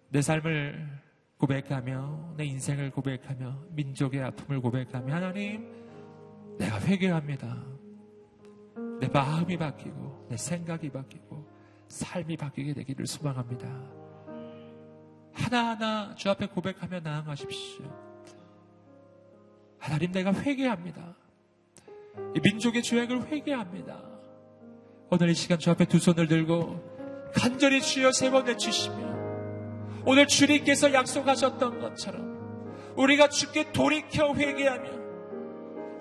내 0.08 0.20
삶을 0.20 1.00
고백하며 1.38 2.34
내 2.36 2.44
인생을 2.44 2.90
고백하며 2.90 3.64
민족의 3.70 4.22
아픔을 4.22 4.60
고백하며 4.60 5.12
하나님 5.12 5.81
내가 6.58 6.80
회개합니다. 6.80 7.56
내 9.00 9.08
마음이 9.08 9.56
바뀌고 9.56 10.26
내 10.28 10.36
생각이 10.36 10.90
바뀌고 10.90 11.46
삶이 11.88 12.36
바뀌게 12.36 12.74
되기를 12.74 13.06
소망합니다. 13.06 13.68
하나하나 15.32 16.14
주 16.14 16.30
앞에 16.30 16.46
고백하며 16.46 17.00
나아가십시오. 17.00 17.84
하나님 19.78 20.12
내가 20.12 20.32
회개합니다. 20.32 21.16
이 22.36 22.40
민족의 22.40 22.82
죄악을 22.82 23.26
회개합니다. 23.26 24.00
오늘 25.10 25.30
이 25.30 25.34
시간 25.34 25.58
주 25.58 25.70
앞에 25.70 25.86
두 25.86 25.98
손을 25.98 26.28
들고 26.28 27.30
간절히 27.34 27.82
주여 27.82 28.12
세번 28.12 28.46
외치시며 28.46 29.12
오늘 30.04 30.26
주님께서 30.26 30.92
약속하셨던 30.92 31.80
것처럼 31.80 32.94
우리가 32.96 33.28
주께 33.28 33.72
돌이켜 33.72 34.34
회개하며 34.34 35.01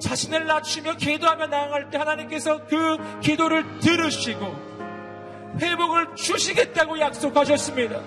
자신을 0.01 0.45
낮추며 0.45 0.95
기도하며 0.95 1.47
나아갈 1.47 1.89
때 1.89 1.97
하나님께서 1.97 2.65
그 2.65 2.97
기도를 3.21 3.79
들으시고 3.79 4.71
회복을 5.59 6.15
주시겠다고 6.15 6.99
약속하셨습니다. 6.99 8.01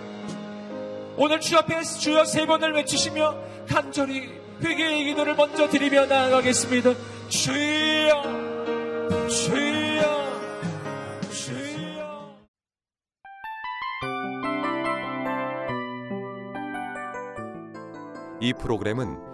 오늘 1.16 1.40
주 1.40 1.56
앞에 1.56 1.82
주여 1.82 2.24
세 2.24 2.44
번을 2.44 2.74
외치시며 2.74 3.36
간절히 3.68 4.28
회개의 4.62 5.04
기도를 5.04 5.34
먼저 5.34 5.68
드리며 5.68 6.06
나아가겠습니다. 6.06 6.94
주여, 7.28 8.22
주여. 9.28 10.24
이 18.40 18.52
프로그램은 18.52 19.33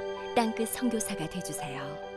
땅끝 0.35 0.69
선교사가 0.69 1.27
되주세요. 1.27 2.10